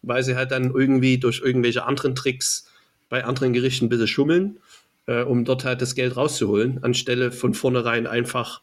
weil 0.02 0.24
sie 0.24 0.36
halt 0.36 0.52
dann 0.52 0.74
irgendwie 0.74 1.18
durch 1.18 1.42
irgendwelche 1.42 1.86
anderen 1.86 2.16
Tricks 2.16 2.68
bei 3.10 3.26
anderen 3.26 3.54
Gerichten 3.54 3.86
ein 3.86 3.90
bisschen 3.90 4.08
schummeln, 4.08 4.60
äh, 5.06 5.24
um 5.24 5.46
dort 5.46 5.66
halt 5.66 5.82
das 5.82 5.96
Geld 5.96 6.16
rauszuholen, 6.16 6.84
anstelle 6.84 7.32
von 7.32 7.54
vornherein 7.54 8.08
einfach 8.08 8.62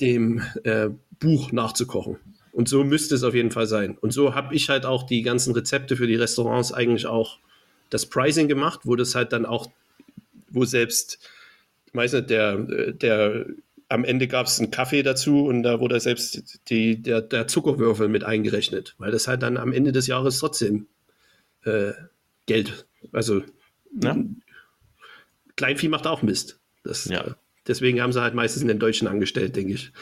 dem 0.00 0.42
äh, 0.64 0.88
Buch 1.20 1.52
nachzukochen. 1.52 2.16
Und 2.52 2.68
so 2.68 2.82
müsste 2.82 3.14
es 3.14 3.22
auf 3.22 3.34
jeden 3.34 3.50
Fall 3.50 3.66
sein. 3.66 3.96
Und 4.00 4.12
so 4.12 4.34
habe 4.34 4.54
ich 4.54 4.68
halt 4.68 4.86
auch 4.86 5.04
die 5.04 5.22
ganzen 5.22 5.52
Rezepte 5.52 5.96
für 5.96 6.06
die 6.06 6.16
Restaurants 6.16 6.72
eigentlich 6.72 7.06
auch 7.06 7.38
das 7.90 8.06
Pricing 8.06 8.48
gemacht, 8.48 8.80
wo 8.84 8.96
das 8.96 9.14
halt 9.14 9.32
dann 9.32 9.46
auch, 9.46 9.70
wo 10.50 10.64
selbst, 10.64 11.18
ich 11.86 11.94
weiß 11.94 12.14
nicht, 12.14 12.30
der, 12.30 12.54
äh, 12.54 12.94
der 12.94 13.46
am 13.88 14.04
Ende 14.04 14.28
gab 14.28 14.46
es 14.46 14.58
einen 14.58 14.70
Kaffee 14.70 15.02
dazu 15.02 15.46
und 15.46 15.62
da 15.62 15.80
wurde 15.80 15.98
selbst 16.00 16.60
die, 16.68 17.00
der, 17.02 17.22
der 17.22 17.46
Zuckerwürfel 17.48 18.08
mit 18.08 18.22
eingerechnet, 18.24 18.94
weil 18.98 19.10
das 19.10 19.28
halt 19.28 19.42
dann 19.42 19.56
am 19.56 19.72
Ende 19.72 19.92
des 19.92 20.06
Jahres 20.06 20.38
trotzdem 20.38 20.86
äh, 21.64 21.92
Geld, 22.46 22.86
also 23.12 23.42
Ja. 24.00 24.16
Kleinvieh 25.56 25.88
macht 25.88 26.06
auch 26.06 26.22
Mist. 26.22 26.58
Das, 26.84 27.06
Ja. 27.06 27.36
deswegen 27.66 28.00
haben 28.00 28.12
sie 28.12 28.22
halt 28.22 28.34
meistens 28.34 28.64
den 28.66 28.78
Deutschen 28.78 29.08
angestellt, 29.08 29.56
denke 29.56 29.74
ich. 29.74 29.92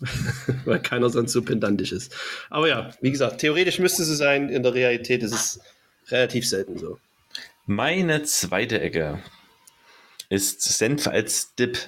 Weil 0.64 0.80
keiner 0.80 1.08
sonst 1.10 1.32
so 1.32 1.42
pedantisch 1.42 1.92
ist. 1.92 2.14
Aber 2.50 2.68
ja, 2.68 2.90
wie 3.00 3.10
gesagt, 3.10 3.38
theoretisch 3.40 3.78
müsste 3.78 4.02
es 4.02 4.08
sein, 4.18 4.48
in 4.48 4.62
der 4.62 4.74
Realität 4.74 5.22
ist 5.22 5.32
es 5.32 5.60
relativ 6.08 6.48
selten 6.48 6.78
so. 6.78 6.98
Meine 7.66 8.22
zweite 8.24 8.80
Ecke 8.80 9.22
ist 10.28 10.62
Senf 10.62 11.06
als 11.06 11.54
Dip. 11.54 11.78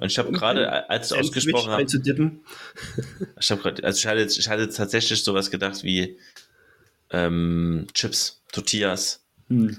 Und 0.00 0.06
ich 0.10 0.18
habe 0.18 0.32
gerade, 0.32 0.90
als 0.90 1.08
du 1.08 1.16
ausgesprochen 1.16 1.70
hast, 1.70 1.94
ich 3.40 3.50
habe 3.50 3.62
gerade, 3.62 3.84
also 3.84 3.98
ich 3.98 4.06
hatte, 4.06 4.22
ich 4.24 4.48
hatte 4.48 4.68
tatsächlich 4.68 5.22
sowas 5.22 5.50
gedacht 5.50 5.84
wie 5.84 6.18
ähm, 7.10 7.86
Chips, 7.94 8.42
Tortillas, 8.52 9.20
Hm. 9.48 9.76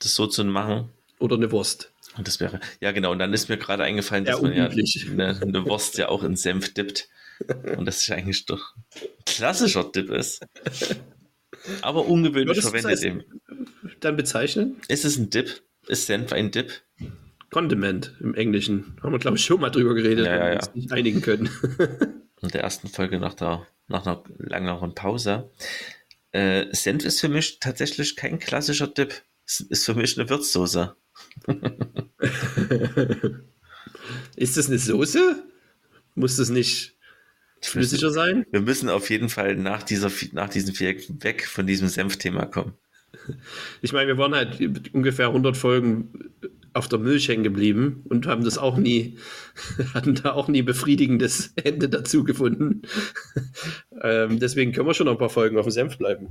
das 0.00 0.14
so 0.14 0.26
zu 0.26 0.44
machen. 0.44 0.90
Oder 1.18 1.36
eine 1.36 1.50
Wurst. 1.50 1.92
Und 2.16 2.28
das 2.28 2.40
wäre, 2.40 2.60
ja 2.80 2.92
genau, 2.92 3.12
und 3.12 3.18
dann 3.18 3.32
ist 3.32 3.48
mir 3.48 3.56
gerade 3.56 3.84
eingefallen, 3.84 4.24
dass 4.24 4.36
Ja, 4.36 4.42
man 4.42 4.52
ja 4.54 4.66
eine, 4.66 5.40
eine 5.40 5.64
Wurst 5.66 5.98
ja 5.98 6.08
auch 6.08 6.22
in 6.22 6.36
Senf 6.36 6.74
dippt. 6.74 7.08
Und 7.76 7.86
das 7.86 7.98
ist 8.02 8.10
eigentlich 8.10 8.46
doch 8.46 8.74
ein 8.76 9.08
klassischer 9.24 9.84
Dip 9.84 10.10
ist. 10.10 10.44
Aber 11.82 12.06
ungewöhnlich 12.06 12.48
Würdest 12.48 12.68
verwendet 12.68 12.92
das 12.92 13.02
eben. 13.02 13.24
Dann 14.00 14.16
bezeichnen? 14.16 14.76
Ist 14.88 15.04
es 15.04 15.16
ein 15.16 15.30
Dip? 15.30 15.62
Ist 15.86 16.06
Senf 16.06 16.32
ein 16.32 16.50
Dip? 16.50 16.82
Condiment 17.50 18.14
im 18.20 18.34
Englischen. 18.34 18.96
Haben 19.02 19.12
wir, 19.12 19.18
glaube 19.18 19.36
ich, 19.36 19.44
schon 19.44 19.60
mal 19.60 19.70
drüber 19.70 19.94
geredet, 19.94 20.26
Ja, 20.26 20.32
ja, 20.34 20.38
wenn 20.38 20.46
wir 20.46 20.52
ja. 20.52 20.58
uns 20.58 20.74
nicht 20.74 20.92
einigen 20.92 21.22
können. 21.22 21.48
In 22.40 22.48
der 22.50 22.62
ersten 22.62 22.88
Folge 22.88 23.18
nach, 23.18 23.34
der, 23.34 23.66
nach 23.88 24.06
einer 24.06 24.22
längeren 24.38 24.94
Pause. 24.94 25.50
Äh, 26.30 26.66
Senf 26.72 27.04
ist 27.04 27.20
für 27.20 27.28
mich 27.28 27.58
tatsächlich 27.58 28.16
kein 28.16 28.38
klassischer 28.38 28.86
Dip. 28.86 29.22
Es 29.46 29.60
ist 29.60 29.86
für 29.86 29.94
mich 29.94 30.18
eine 30.18 30.28
Würzsoße. 30.28 30.94
ist 34.36 34.56
das 34.56 34.68
eine 34.68 34.78
Soße? 34.78 35.42
Muss 36.14 36.36
das 36.36 36.50
nicht 36.50 36.96
flüssiger 37.60 38.10
sein? 38.10 38.46
Wir 38.50 38.60
müssen 38.60 38.88
auf 38.88 39.10
jeden 39.10 39.30
Fall 39.30 39.56
nach, 39.56 39.82
dieser, 39.82 40.12
nach 40.32 40.48
diesem 40.50 40.74
Viereck 40.74 41.08
weg 41.22 41.46
von 41.46 41.66
diesem 41.66 41.88
Senfthema 41.88 42.46
kommen. 42.46 42.74
Ich 43.80 43.92
meine, 43.92 44.08
wir 44.08 44.18
waren 44.18 44.34
halt 44.34 44.60
ungefähr 44.92 45.28
100 45.28 45.56
Folgen 45.56 46.12
auf 46.78 46.88
der 46.88 46.98
Milch 46.98 47.28
hängen 47.28 47.42
geblieben 47.42 48.04
und 48.08 48.26
haben 48.26 48.44
das 48.44 48.56
auch 48.56 48.76
nie, 48.76 49.18
hatten 49.94 50.14
da 50.14 50.32
auch 50.32 50.48
nie 50.48 50.62
befriedigendes 50.62 51.52
Ende 51.56 51.88
dazu 51.88 52.24
gefunden. 52.24 52.82
ähm, 54.02 54.38
deswegen 54.38 54.72
können 54.72 54.86
wir 54.86 54.94
schon 54.94 55.06
noch 55.06 55.12
ein 55.14 55.18
paar 55.18 55.28
Folgen 55.28 55.58
auf 55.58 55.66
dem 55.66 55.72
Senf 55.72 55.98
bleiben. 55.98 56.28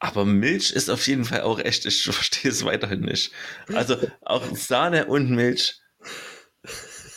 Aber 0.00 0.24
Milch 0.24 0.70
ist 0.70 0.90
auf 0.90 1.06
jeden 1.08 1.24
Fall 1.24 1.40
auch 1.40 1.58
echt, 1.58 1.84
ich 1.84 2.04
verstehe 2.04 2.52
es 2.52 2.64
weiterhin 2.64 3.00
nicht. 3.00 3.32
Also 3.74 3.96
auch 4.22 4.44
Sahne 4.54 5.06
und 5.06 5.30
Milch. 5.30 5.80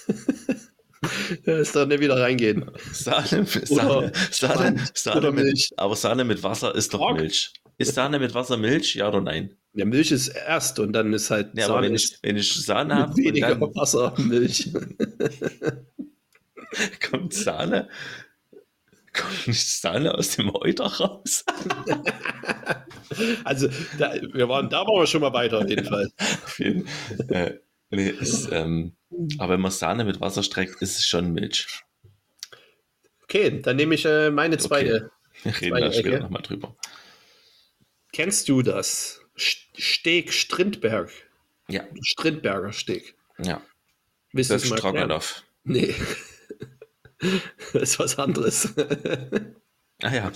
Ist 1.45 1.75
da 1.75 1.85
nicht 1.85 1.99
wieder 1.99 2.19
reingehen. 2.19 2.69
Sahne, 2.91 3.45
Sahne, 3.45 4.11
Sahne, 4.29 4.85
Sahne 4.93 5.17
oder 5.17 5.31
mit, 5.31 5.45
Milch. 5.45 5.71
aber 5.77 5.95
Sahne 5.95 6.23
mit 6.23 6.43
Wasser 6.43 6.75
ist 6.75 6.93
doch. 6.93 7.13
Milch. 7.13 7.53
Ist 7.79 7.95
Sahne 7.95 8.19
mit 8.19 8.35
Wasser 8.35 8.57
Milch? 8.57 8.93
Ja 8.95 9.07
oder 9.07 9.21
nein? 9.21 9.55
Ja, 9.73 9.85
Milch 9.85 10.11
ist 10.11 10.27
erst 10.27 10.79
und 10.79 10.91
dann 10.93 11.13
ist 11.13 11.31
halt 11.31 11.57
Ja, 11.57 11.65
aber 11.65 11.75
Sahne 11.75 11.87
wenn 11.87 11.95
ist 11.95 12.13
ich, 12.15 12.19
wenn 12.23 12.37
ich 12.37 12.65
Sahne 12.65 12.95
habe 12.95 13.15
weniger 13.15 13.55
dann 13.55 13.75
Wasser 13.75 14.13
Milch. 14.17 14.71
kommt 17.09 17.33
Sahne, 17.33 17.89
kommt 19.13 19.47
nicht 19.47 19.67
Sahne 19.67 20.13
aus 20.15 20.35
dem 20.35 20.53
Euter 20.53 20.85
raus? 20.85 21.45
Also, 23.43 23.67
da, 23.99 24.13
wir 24.33 24.47
waren, 24.47 24.69
da 24.69 24.87
waren 24.87 25.01
wir 25.01 25.05
schon 25.05 25.19
mal 25.19 25.33
weiter, 25.33 25.59
auf 25.59 25.69
jeden 25.69 25.83
Fall. 25.85 26.09
Auf 26.45 26.59
jeden- 26.59 26.87
äh, 27.27 27.59
nee, 27.89 28.07
ist, 28.07 28.47
ähm, 28.53 28.95
aber 29.37 29.53
wenn 29.53 29.59
man 29.61 29.71
Sahne 29.71 30.05
mit 30.05 30.21
Wasser 30.21 30.43
streckt, 30.43 30.81
ist 30.81 30.97
es 30.97 31.05
schon 31.05 31.33
Milch. 31.33 31.67
Okay, 33.23 33.61
dann 33.61 33.75
nehme 33.75 33.95
ich 33.95 34.05
äh, 34.05 34.31
meine 34.31 34.57
zweite. 34.57 35.11
Wir 35.43 35.59
reden 35.59 35.81
da 35.81 35.91
später 35.91 36.19
nochmal 36.21 36.41
drüber. 36.41 36.73
Kennst 38.13 38.47
du 38.47 38.61
das? 38.61 39.20
St- 39.41 39.81
Steak 39.81 40.31
Strindberg. 40.31 41.09
Ja, 41.67 41.83
Strindberger 42.03 42.71
Steak. 42.73 43.15
ja. 43.39 43.61
Willst 44.33 44.49
Das 44.51 44.61
erklären? 44.63 44.77
Stroganoff. 44.79 45.43
Nee. 45.63 45.95
Das 47.73 47.83
ist 47.83 47.99
was 47.99 48.17
anderes. 48.17 48.73
Ah 50.01 50.11
ja, 50.11 50.31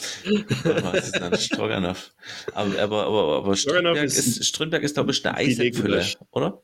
was 0.64 1.06
ist 1.08 1.16
dann 1.20 1.36
Stroganoff? 1.36 2.14
Aber, 2.54 2.80
aber, 2.80 3.06
aber, 3.08 3.38
aber 3.38 3.56
Strindberg 3.56 4.04
ist 4.04 4.18
ist, 4.20 4.46
Strindberg 4.46 4.84
ist, 4.84 4.94
glaube 4.94 5.10
ich, 5.12 5.26
eine 5.26 5.36
Eisenfülle, 5.36 6.06
oder? 6.30 6.62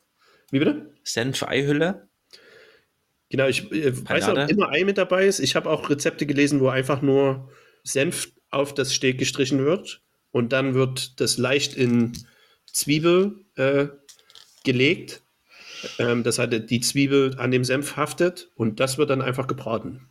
Wie 0.52 0.60
bitte? 0.60 0.94
Senf-Eihülle? 1.02 2.08
Genau, 3.30 3.48
ich 3.48 3.72
äh, 3.72 4.08
weiß 4.08 4.28
auch 4.28 4.48
immer 4.48 4.68
Ei 4.68 4.84
mit 4.84 4.98
dabei 4.98 5.26
ist. 5.26 5.40
Ich 5.40 5.56
habe 5.56 5.68
auch 5.68 5.90
Rezepte 5.90 6.24
gelesen, 6.26 6.60
wo 6.60 6.68
einfach 6.68 7.02
nur 7.02 7.50
Senf 7.82 8.30
auf 8.50 8.72
das 8.74 8.92
Steak 8.92 9.18
gestrichen 9.18 9.64
wird 9.64 10.02
und 10.30 10.52
dann 10.52 10.74
wird 10.74 11.20
das 11.20 11.38
leicht 11.38 11.74
in 11.74 12.12
Zwiebel 12.72 13.44
äh, 13.56 13.86
gelegt. 14.64 15.22
Ähm, 15.98 16.22
das 16.22 16.38
heißt, 16.38 16.70
die 16.70 16.80
Zwiebel 16.80 17.34
an 17.38 17.50
dem 17.50 17.64
Senf 17.64 17.96
haftet 17.96 18.50
und 18.54 18.80
das 18.80 18.98
wird 18.98 19.10
dann 19.10 19.22
einfach 19.22 19.46
gebraten. 19.46 20.08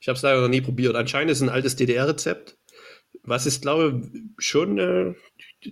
Ich 0.00 0.08
habe 0.08 0.16
es 0.16 0.22
leider 0.22 0.40
noch 0.40 0.48
nie 0.48 0.60
probiert. 0.60 0.96
Anscheinend 0.96 1.30
ist 1.30 1.38
es 1.38 1.42
ein 1.42 1.48
altes 1.48 1.76
DDR-Rezept. 1.76 2.56
Was 3.22 3.46
ist, 3.46 3.62
glaube 3.62 4.10
schon, 4.38 4.78
äh, 4.78 5.14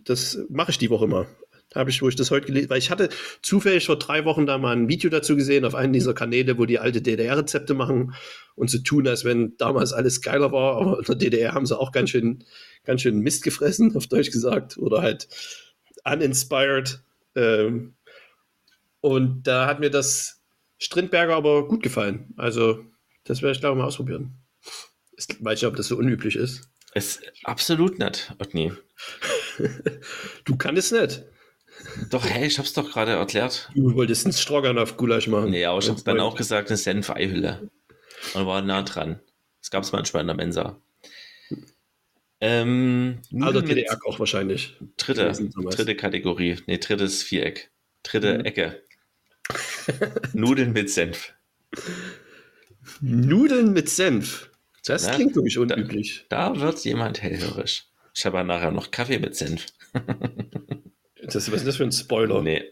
das 0.04 0.38
mache 0.48 0.70
ich 0.70 0.78
die 0.78 0.90
Woche 0.90 1.08
mal. 1.08 1.26
Habe 1.74 1.90
ich, 1.90 2.02
wo 2.02 2.08
ich 2.08 2.16
das 2.16 2.32
heute 2.32 2.46
gelesen, 2.46 2.68
weil 2.68 2.78
ich 2.78 2.90
hatte 2.90 3.10
zufällig 3.42 3.86
vor 3.86 3.96
drei 3.96 4.24
Wochen 4.24 4.44
da 4.44 4.58
mal 4.58 4.74
ein 4.74 4.88
Video 4.88 5.08
dazu 5.08 5.36
gesehen 5.36 5.64
auf 5.64 5.76
einem 5.76 5.92
dieser 5.92 6.14
Kanäle, 6.14 6.58
wo 6.58 6.66
die 6.66 6.80
alte 6.80 7.00
DDR-Rezepte 7.00 7.74
machen 7.74 8.14
und 8.56 8.70
so 8.70 8.78
tun, 8.78 9.06
als 9.06 9.24
wenn 9.24 9.56
damals 9.56 9.92
alles 9.92 10.20
geiler 10.20 10.50
war, 10.50 10.80
aber 10.80 10.98
in 10.98 11.04
der 11.04 11.14
DDR 11.14 11.54
haben 11.54 11.66
sie 11.66 11.78
auch 11.78 11.92
ganz 11.92 12.10
schön, 12.10 12.44
ganz 12.84 13.02
schön 13.02 13.20
Mist 13.20 13.44
gefressen, 13.44 13.94
auf 13.96 14.08
Deutsch 14.08 14.32
gesagt, 14.32 14.78
oder 14.78 15.00
halt 15.00 15.28
uninspired. 16.04 17.02
Ähm, 17.36 17.94
und 19.00 19.42
da 19.44 19.66
hat 19.66 19.80
mir 19.80 19.90
das 19.90 20.42
Strindberger 20.78 21.34
aber 21.34 21.68
gut 21.68 21.82
gefallen. 21.82 22.34
Also, 22.36 22.84
das 23.24 23.42
werde 23.42 23.52
ich 23.52 23.60
glaube 23.60 23.76
ich 23.76 23.82
mal 23.82 23.86
ausprobieren. 23.86 24.38
Ich 25.16 25.26
weiß 25.40 25.60
nicht, 25.60 25.68
ob 25.68 25.76
das 25.76 25.88
so 25.88 25.96
unüblich 25.96 26.36
ist. 26.36 26.70
Ist 26.94 27.22
absolut 27.44 27.98
nicht, 27.98 28.34
Otni. 28.38 28.72
Du 30.44 30.56
kannst 30.56 30.90
es 30.90 30.92
nicht. 30.92 31.24
Doch, 32.10 32.24
hey, 32.24 32.46
ich 32.46 32.58
hab's 32.58 32.72
doch 32.72 32.90
gerade 32.90 33.12
erklärt. 33.12 33.70
Du 33.74 33.94
wolltest 33.94 34.24
einen 34.24 34.32
Stroganoff 34.32 34.96
Gulasch 34.96 35.28
machen. 35.28 35.50
Nee, 35.50 35.66
aber 35.66 35.78
ich 35.78 35.88
hab's 35.88 36.04
dann 36.04 36.20
auch 36.20 36.34
gesagt, 36.34 36.68
eine 36.68 36.76
Senf-Eihülle. 36.78 37.70
Und 38.34 38.46
war 38.46 38.62
nah 38.62 38.82
dran. 38.82 39.20
Das 39.60 39.70
gab's 39.70 39.92
manchmal 39.92 40.22
in 40.22 40.28
der 40.28 40.36
Mensa. 40.36 40.80
Ähm, 42.42 43.18
Also 43.32 43.36
Nudeln 43.36 43.66
mit 43.68 43.76
DDR-Koch 43.76 44.18
wahrscheinlich. 44.18 44.76
dritte, 44.96 45.30
dritte 45.70 45.94
Kategorie. 45.96 46.56
Nee, 46.66 46.78
drittes 46.78 47.22
Viereck. 47.22 47.70
Dritte 48.02 48.38
Mhm. 48.38 48.44
Ecke. 48.46 48.82
Nudeln 50.32 50.72
mit 50.72 50.90
Senf. 50.90 51.34
Nudeln 53.00 53.72
mit 53.72 53.88
Senf. 53.88 54.50
Das 54.84 55.06
Na, 55.06 55.14
klingt 55.14 55.34
wirklich 55.34 55.58
unüblich. 55.58 56.24
Da 56.28 56.58
wird 56.58 56.82
jemand 56.84 57.22
hellhörig. 57.22 57.84
Ich 58.14 58.24
habe 58.24 58.42
nachher 58.44 58.70
noch 58.70 58.90
Kaffee 58.90 59.18
mit 59.18 59.36
Senf. 59.36 59.66
Das, 61.22 61.34
was 61.52 61.58
ist 61.60 61.66
das 61.66 61.76
für 61.76 61.84
ein 61.84 61.92
Spoiler? 61.92 62.42
Nee, 62.42 62.64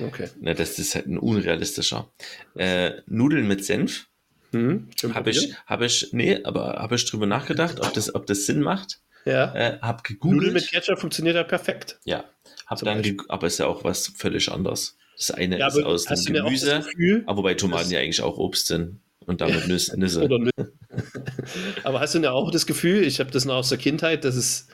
Okay. 0.00 0.28
ne, 0.40 0.54
das 0.54 0.78
ist 0.78 0.94
halt 0.94 1.06
ein 1.06 1.18
unrealistischer. 1.18 2.12
Äh, 2.56 3.02
Nudeln 3.06 3.46
mit 3.46 3.64
Senf 3.64 4.08
Hm? 4.52 4.88
Habe 5.14 5.30
ich, 5.30 5.54
habe 5.66 5.86
ich, 5.86 6.08
nee, 6.12 6.42
aber 6.44 6.74
habe 6.74 6.96
ich 6.96 7.06
drüber 7.08 7.26
nachgedacht, 7.26 7.80
ob 7.80 7.94
das, 7.94 8.14
ob 8.14 8.26
das 8.26 8.44
Sinn 8.46 8.60
macht. 8.60 9.00
Ja. 9.24 9.54
Äh, 9.54 9.78
hab 9.80 10.08
Nudeln 10.08 10.20
gegoogelt. 10.20 10.52
mit 10.54 10.70
Ketchup 10.70 10.98
funktioniert 10.98 11.36
ja 11.36 11.44
perfekt. 11.44 11.98
Ja, 12.04 12.24
hab 12.66 12.78
Zum 12.78 12.86
dann, 12.86 13.16
aber 13.28 13.46
ist 13.46 13.58
ja 13.58 13.66
auch 13.66 13.84
was 13.84 14.08
völlig 14.08 14.50
anderes. 14.50 14.96
Das 15.16 15.30
eine 15.30 15.58
Ja, 15.58 15.68
ist 15.68 15.82
aus 15.82 16.04
dem 16.04 16.34
Gemüse, 16.34 16.80
Gefühl, 16.80 17.22
aber 17.26 17.42
bei 17.42 17.54
Tomaten 17.54 17.90
ja 17.90 18.00
eigentlich 18.00 18.22
auch 18.22 18.38
Obst 18.38 18.66
sind 18.66 19.00
und 19.26 19.40
damit 19.40 19.66
Nüsse. 19.68 19.98
Nüsse. 19.98 20.28
aber 21.84 22.00
hast 22.00 22.14
du 22.14 22.18
ja 22.18 22.32
auch 22.32 22.50
das 22.50 22.66
Gefühl, 22.66 23.02
ich 23.04 23.20
habe 23.20 23.30
das 23.30 23.44
noch 23.44 23.54
aus 23.54 23.68
der 23.68 23.78
Kindheit, 23.78 24.24
dass 24.24 24.34
es 24.34 24.68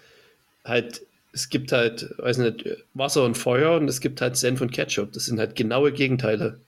halt, 0.64 1.02
es 1.32 1.50
gibt 1.50 1.72
halt, 1.72 2.14
weiß 2.18 2.38
nicht, 2.38 2.64
Wasser 2.94 3.24
und 3.24 3.36
Feuer 3.36 3.76
und 3.76 3.88
es 3.88 4.00
gibt 4.00 4.20
halt 4.20 4.36
Senf 4.36 4.60
und 4.60 4.72
Ketchup. 4.72 5.12
Das 5.12 5.26
sind 5.26 5.38
halt 5.38 5.54
genaue 5.54 5.92
Gegenteile. 5.92 6.60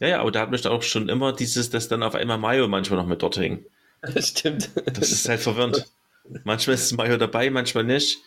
Ja, 0.00 0.08
ja, 0.08 0.20
aber 0.20 0.32
da 0.32 0.40
hat 0.40 0.50
mich 0.50 0.66
auch 0.66 0.82
schon 0.82 1.08
immer 1.08 1.32
dieses, 1.32 1.70
dass 1.70 1.88
dann 1.88 2.02
auf 2.02 2.14
einmal 2.14 2.38
Mayo 2.38 2.66
manchmal 2.66 2.98
noch 2.98 3.06
mit 3.06 3.22
dort 3.22 3.36
hängt. 3.36 3.66
Stimmt. 4.18 4.70
Das 4.92 5.12
ist 5.12 5.28
halt 5.28 5.40
verwirrend. 5.40 5.86
Manchmal 6.44 6.74
ist 6.74 6.92
Mayo 6.96 7.16
dabei, 7.16 7.50
manchmal 7.50 7.84
nicht. 7.84 8.18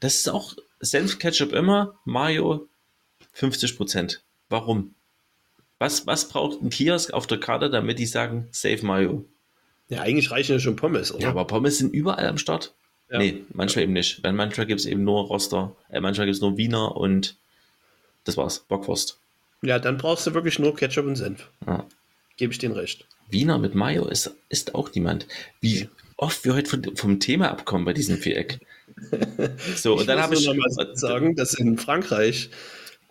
Das 0.00 0.16
ist 0.16 0.28
auch 0.28 0.54
Senf, 0.80 1.18
Ketchup 1.18 1.52
immer, 1.52 1.94
Mayo 2.04 2.68
50 3.32 3.76
Prozent. 3.76 4.22
Warum? 4.48 4.94
Was, 5.78 6.06
was 6.06 6.28
braucht 6.28 6.62
ein 6.62 6.70
Kiosk 6.70 7.12
auf 7.12 7.26
der 7.26 7.38
Karte, 7.38 7.70
damit 7.70 7.98
die 7.98 8.06
sagen, 8.06 8.48
Save 8.50 8.84
Mayo? 8.84 9.24
Ja, 9.88 10.00
eigentlich 10.00 10.30
reichen 10.30 10.52
ja 10.52 10.58
schon 10.58 10.76
Pommes, 10.76 11.12
oder? 11.12 11.22
Ja, 11.22 11.30
aber 11.30 11.46
Pommes 11.46 11.78
sind 11.78 11.92
überall 11.92 12.26
am 12.26 12.38
Start. 12.38 12.74
Ja. 13.10 13.18
Nee, 13.18 13.44
manchmal 13.52 13.84
eben 13.84 13.92
nicht. 13.92 14.22
Weil 14.24 14.32
manchmal 14.32 14.66
gibt 14.66 14.80
es 14.80 14.86
eben 14.86 15.04
nur 15.04 15.24
Roster, 15.24 15.76
äh, 15.90 16.00
manchmal 16.00 16.26
gibt 16.26 16.36
es 16.36 16.40
nur 16.40 16.56
Wiener 16.56 16.96
und 16.96 17.36
das 18.24 18.36
war's, 18.36 18.60
Bockwurst. 18.60 19.18
Ja, 19.62 19.78
dann 19.78 19.98
brauchst 19.98 20.26
du 20.26 20.34
wirklich 20.34 20.58
nur 20.58 20.74
Ketchup 20.74 21.06
und 21.06 21.16
Senf. 21.16 21.48
Ja. 21.66 21.86
Gebe 22.36 22.52
ich 22.52 22.58
denen 22.58 22.74
recht. 22.74 23.06
Wiener 23.28 23.58
mit 23.58 23.74
Mayo 23.74 24.06
ist, 24.06 24.30
ist 24.48 24.74
auch 24.74 24.92
niemand. 24.94 25.26
Wie 25.60 25.88
oft 26.16 26.44
wir 26.44 26.54
heute 26.54 26.70
von, 26.70 26.96
vom 26.96 27.20
Thema 27.20 27.50
abkommen 27.50 27.84
bei 27.84 27.92
diesem 27.92 28.18
Viereck. 28.18 28.60
So, 29.76 29.98
und 29.98 30.08
dann 30.08 30.20
habe 30.20 30.34
ich. 30.34 30.46
mal 30.46 30.94
sagen, 30.94 31.34
dass 31.34 31.54
in 31.54 31.78
Frankreich 31.78 32.50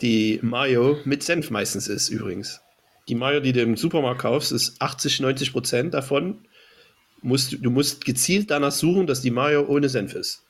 die 0.02 0.40
Mayo 0.42 0.98
mit 1.04 1.24
Senf 1.24 1.50
meistens 1.50 1.88
ist, 1.88 2.10
übrigens. 2.10 2.62
Die 3.10 3.16
Mayo, 3.16 3.42
die 3.42 3.52
du 3.52 3.62
im 3.62 3.76
Supermarkt 3.76 4.22
kaufst, 4.22 4.52
ist 4.52 4.82
80, 4.82 5.20
90 5.20 5.52
Prozent 5.52 5.94
davon. 5.94 6.46
Musst, 7.22 7.58
du 7.60 7.70
musst 7.70 8.06
gezielt 8.06 8.50
danach 8.50 8.72
suchen, 8.72 9.08
dass 9.08 9.22
die 9.22 9.32
Mayo 9.32 9.66
ohne 9.68 9.90
Senf 9.90 10.14
ist. 10.14 10.43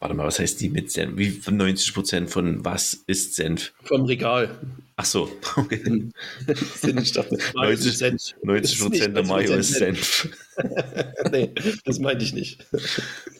Warte 0.00 0.14
mal, 0.14 0.26
was 0.26 0.38
heißt 0.38 0.60
die 0.60 0.68
mit 0.68 0.90
Senf? 0.90 1.16
Wie 1.16 1.40
90 1.48 1.94
Prozent 1.94 2.30
von 2.30 2.64
was 2.64 2.94
ist 3.06 3.34
Senf? 3.34 3.72
Vom 3.84 4.04
Regal. 4.04 4.50
Ach 4.96 5.04
so, 5.04 5.30
okay. 5.56 6.10
ich 6.46 7.12
dachte, 7.12 7.38
Mayo 7.54 7.70
ist 7.70 7.84
90 7.84 7.96
Senf. 7.96 8.34
90 8.42 8.80
Prozent 8.80 9.16
der 9.16 9.24
Mayo 9.24 9.54
ist 9.54 9.74
Senf. 9.74 10.28
nee, 11.32 11.50
das 11.84 11.98
meinte 11.98 12.24
ich 12.24 12.34
nicht. 12.34 12.66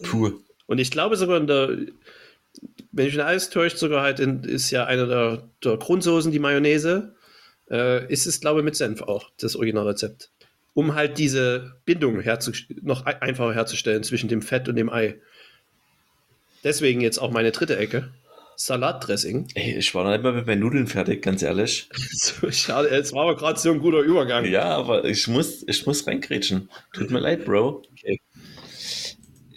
Puh. 0.03 0.33
Und 0.67 0.79
ich 0.79 0.91
glaube 0.91 1.17
sogar 1.17 1.39
in 1.39 1.47
der, 1.47 1.69
wenn 2.93 3.07
ich 3.07 3.13
mich 3.13 3.17
nicht 3.17 3.21
alles 3.25 3.51
täuscht, 3.51 3.79
sogar 3.79 4.03
halt 4.03 4.21
in, 4.21 4.45
ist 4.45 4.71
ja 4.71 4.87
eine 4.87 5.07
der, 5.07 5.49
der 5.63 5.77
Grundsoßen 5.77 6.33
die 6.33 6.39
Mayonnaise, 6.39 7.15
äh, 7.71 8.11
ist 8.11 8.27
es, 8.27 8.41
glaube 8.41 8.61
ich, 8.61 8.65
mit 8.65 8.77
Senf 8.77 9.03
auch, 9.03 9.31
das 9.39 9.57
Originalrezept. 9.57 10.31
Um 10.75 10.95
halt 10.95 11.19
diese 11.19 11.75
Bindung 11.85 12.23
noch 12.83 13.05
ein- 13.05 13.21
einfacher 13.21 13.55
herzustellen 13.55 14.03
zwischen 14.03 14.29
dem 14.29 14.41
Fett 14.41 14.69
und 14.69 14.77
dem 14.77 14.89
Ei. 14.91 15.17
Deswegen 16.65 17.01
jetzt 17.01 17.19
auch 17.19 17.31
meine 17.31 17.51
dritte 17.53 17.77
Ecke. 17.77 18.13
Salatdressing. 18.57 19.49
Ey, 19.55 19.79
ich 19.79 19.95
war 19.95 20.05
noch 20.05 20.11
nicht 20.13 20.23
mal 20.23 20.33
mit 20.33 20.47
meinen 20.47 20.61
Nudeln 20.61 20.87
fertig, 20.87 21.23
ganz 21.23 21.43
ehrlich. 21.43 21.89
So, 22.13 22.51
schade, 22.51 22.89
es 22.91 23.13
war 23.13 23.23
aber 23.25 23.37
gerade 23.37 23.59
so 23.59 23.73
ein 23.73 23.81
guter 23.81 24.01
Übergang. 24.01 24.45
Ja, 24.45 24.77
aber 24.77 25.05
ich 25.05 25.27
muss, 25.27 25.65
ich 25.67 25.85
muss 25.87 26.07
reingrätschen. 26.07 26.69
Tut 26.93 27.11
mir 27.11 27.19
leid, 27.19 27.45
Bro. 27.45 27.83
Okay. 27.93 28.21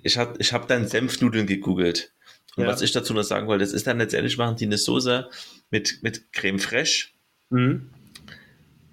Ich 0.02 0.18
habe 0.18 0.36
ich 0.40 0.54
hab 0.54 0.68
dann 0.68 0.88
Senfnudeln 0.88 1.46
gegoogelt. 1.46 2.14
Und 2.56 2.64
Ja. 2.64 2.70
was 2.70 2.82
ich 2.82 2.92
dazu 2.94 3.14
noch 3.14 3.24
sagen 3.24 3.48
wollte, 3.48 3.66
das 3.66 3.74
ist 3.74 3.86
dann 3.86 3.98
letztendlich 4.00 4.38
machen 4.38 4.56
die 4.56 4.66
eine 4.66 4.78
Soße 4.78 5.30
mit, 5.72 6.00
mit 6.02 6.32
Creme 6.32 6.60
fraiche, 6.60 7.10
Mhm. 7.50 7.90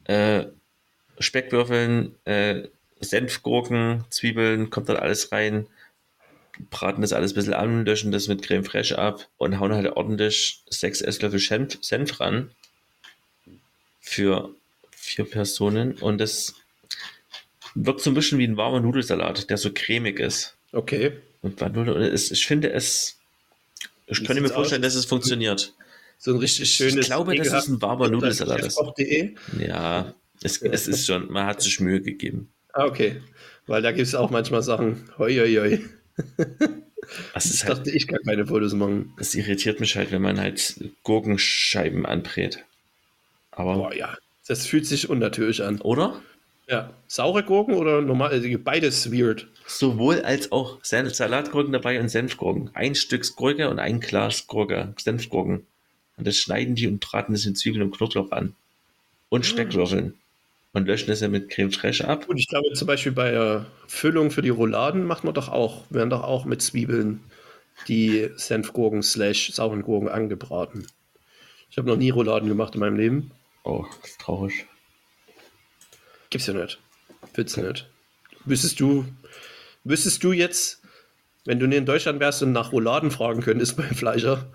äh, 0.05 0.45
Speckwürfeln, 1.19 2.17
äh, 2.25 2.65
Senfgurken, 3.01 4.05
Zwiebeln, 4.11 4.71
kommt 4.71 4.89
dann 4.89 4.97
alles 4.97 5.33
rein, 5.33 5.67
braten 6.71 7.03
das 7.03 7.13
alles 7.13 7.33
ein 7.33 7.37
bisschen 7.37 7.55
an, 7.55 7.85
löschen 7.85 8.13
das 8.13 8.29
mit 8.29 8.43
Creme 8.43 8.65
fraiche 8.65 8.99
ab 8.99 9.29
und 9.39 9.59
hauen 9.59 9.73
halt 9.73 9.87
ordentlich 9.89 10.63
sechs 10.69 11.01
Esslöffel 11.01 11.39
Senf, 11.39 11.79
Senf 11.81 12.21
ran 12.21 12.51
für 14.01 14.55
vier 14.91 15.25
Personen 15.25 15.95
und 15.95 16.19
das 16.19 16.55
wirkt 17.75 18.01
so 18.01 18.11
ein 18.11 18.15
bisschen 18.15 18.39
wie 18.39 18.45
ein 18.47 18.57
warmer 18.57 18.81
Nudelsalat, 18.81 19.49
der 19.49 19.57
so 19.57 19.71
cremig 19.73 20.19
ist. 20.19 20.57
Okay. 20.73 21.13
Und 21.41 21.61
und 21.61 22.01
ich 22.15 22.47
finde 22.47 22.71
es, 22.73 23.17
ich 24.07 24.25
könnte 24.25 24.43
mir 24.43 24.49
vorstellen, 24.49 24.83
dass 24.83 24.95
es 24.95 25.07
funktioniert. 25.07 25.75
So 26.19 26.33
ein 26.33 26.39
richtig 26.39 26.63
Ich 26.63 26.75
schönes. 26.75 27.07
glaube, 27.07 27.35
dass 27.35 27.53
es 27.53 27.69
ein 27.69 27.83
warmer 27.83 28.09
Nudelsalat 28.09 28.61
ist. 28.61 28.77
Chefkoch.de. 28.77 29.35
Ja, 29.59 30.15
es, 30.43 30.63
es 30.63 30.87
ist 30.87 31.07
schon, 31.07 31.33
man 31.33 31.47
hat 31.47 31.63
sich 31.63 31.81
Mühe 31.81 32.01
gegeben. 32.01 32.53
Ah, 32.75 32.85
okay. 32.85 33.21
Weil 33.67 33.83
da 33.83 33.91
gibt 33.91 34.07
es 34.07 34.15
auch 34.15 34.31
manchmal 34.31 34.63
Sachen. 34.63 35.11
Hoi, 35.19 35.35
hoi, 35.37 35.55
hoi. 35.57 35.81
Ich 37.37 37.45
ist 37.45 37.65
halt, 37.65 37.79
dachte, 37.79 37.91
ich 37.91 38.07
kann 38.07 38.21
keine 38.25 38.47
Fotos 38.47 38.75
machen. 38.75 39.13
es 39.19 39.35
irritiert 39.35 39.81
mich 39.81 39.97
halt, 39.97 40.13
wenn 40.13 40.23
man 40.23 40.41
halt 40.41 40.77
Gurkenscheiben 41.03 42.07
anbrät. 42.07 42.65
Aber, 43.51 43.75
Boah, 43.75 43.95
ja. 43.95 44.17
Das 44.47 44.67
fühlt 44.67 44.87
sich 44.87 45.11
unnatürlich 45.11 45.63
an. 45.63 45.81
oder? 45.81 46.23
Ja. 46.69 46.93
Saure 47.07 47.43
Gurken 47.43 47.75
oder 47.75 48.01
normal? 48.01 48.31
Also 48.31 48.49
beides 48.59 49.13
weird. 49.13 49.49
Sowohl 49.67 50.23
als 50.23 50.53
auch 50.53 50.79
Salatgurken 50.83 51.73
dabei 51.73 52.01
und 52.01 52.09
Senfgurken. 52.09 52.71
Ein 52.75 52.95
Stück 52.95 53.37
Gurke 53.37 53.69
und 53.69 53.79
ein 53.79 54.01
Glas 54.01 54.47
Gurke, 54.47 54.95
Senfgurken. 54.99 55.67
Und 56.17 56.27
das 56.27 56.37
schneiden 56.37 56.75
die 56.75 56.87
und 56.87 57.01
braten 57.01 57.35
das 57.35 57.47
in 57.47 57.57
Zwiebeln 57.57 57.83
und 57.83 57.97
Knoblauch 57.97 58.31
an. 58.31 58.55
Und 59.29 59.47
Speckwürfeln. 59.47 60.15
Und 60.73 60.87
löschen 60.87 61.09
das 61.09 61.21
ja 61.21 61.29
mit 61.29 61.51
Creme 61.51 61.71
Fraiche 61.71 62.09
ab. 62.09 62.29
Und 62.29 62.39
ich 62.39 62.49
glaube 62.49 62.73
zum 62.73 62.87
Beispiel 62.87 63.13
bei 63.13 63.31
der 63.31 63.67
Füllung 63.87 64.31
für 64.31 64.43
die 64.43 64.49
Rouladen 64.49 65.05
macht 65.05 65.25
man 65.25 65.35
doch 65.35 65.49
auch, 65.49 65.85
werden 65.91 66.11
doch 66.11 66.23
auch 66.23 66.45
mit 66.45 66.63
Zwiebeln 66.63 67.21
die 67.89 68.31
Senfgurken 68.37 69.03
slash 69.03 69.53
sauren 69.53 69.83
Gurken 69.83 70.09
angebraten. 70.09 70.87
Ich 71.71 71.79
habe 71.79 71.89
noch 71.89 71.97
nie 71.97 72.11
Rouladen 72.11 72.49
gemacht 72.49 72.75
in 72.75 72.81
meinem 72.81 72.97
Leben. 72.97 73.31
Oh, 73.65 73.85
das 74.01 74.11
ist 74.11 74.21
traurig. 74.21 74.67
Gibt's 76.31 76.47
ja 76.47 76.55
nicht. 76.55 76.79
Du 77.35 77.43
nicht. 77.43 77.89
Wüsstest 78.45 78.81
du, 78.81 79.05
wüsstest 79.85 80.23
du 80.25 80.33
jetzt, 80.33 80.83
wenn 81.45 81.59
du 81.59 81.67
in 81.67 81.87
Deutschland 81.87 82.21
wärst 82.21 82.43
und 82.43 82.53
nach 82.53 82.73
Rouladen 82.73 83.11
fragen 83.11 83.43
könntest 83.43 83.77
beim 83.77 83.95
Fleischer, 83.95 84.51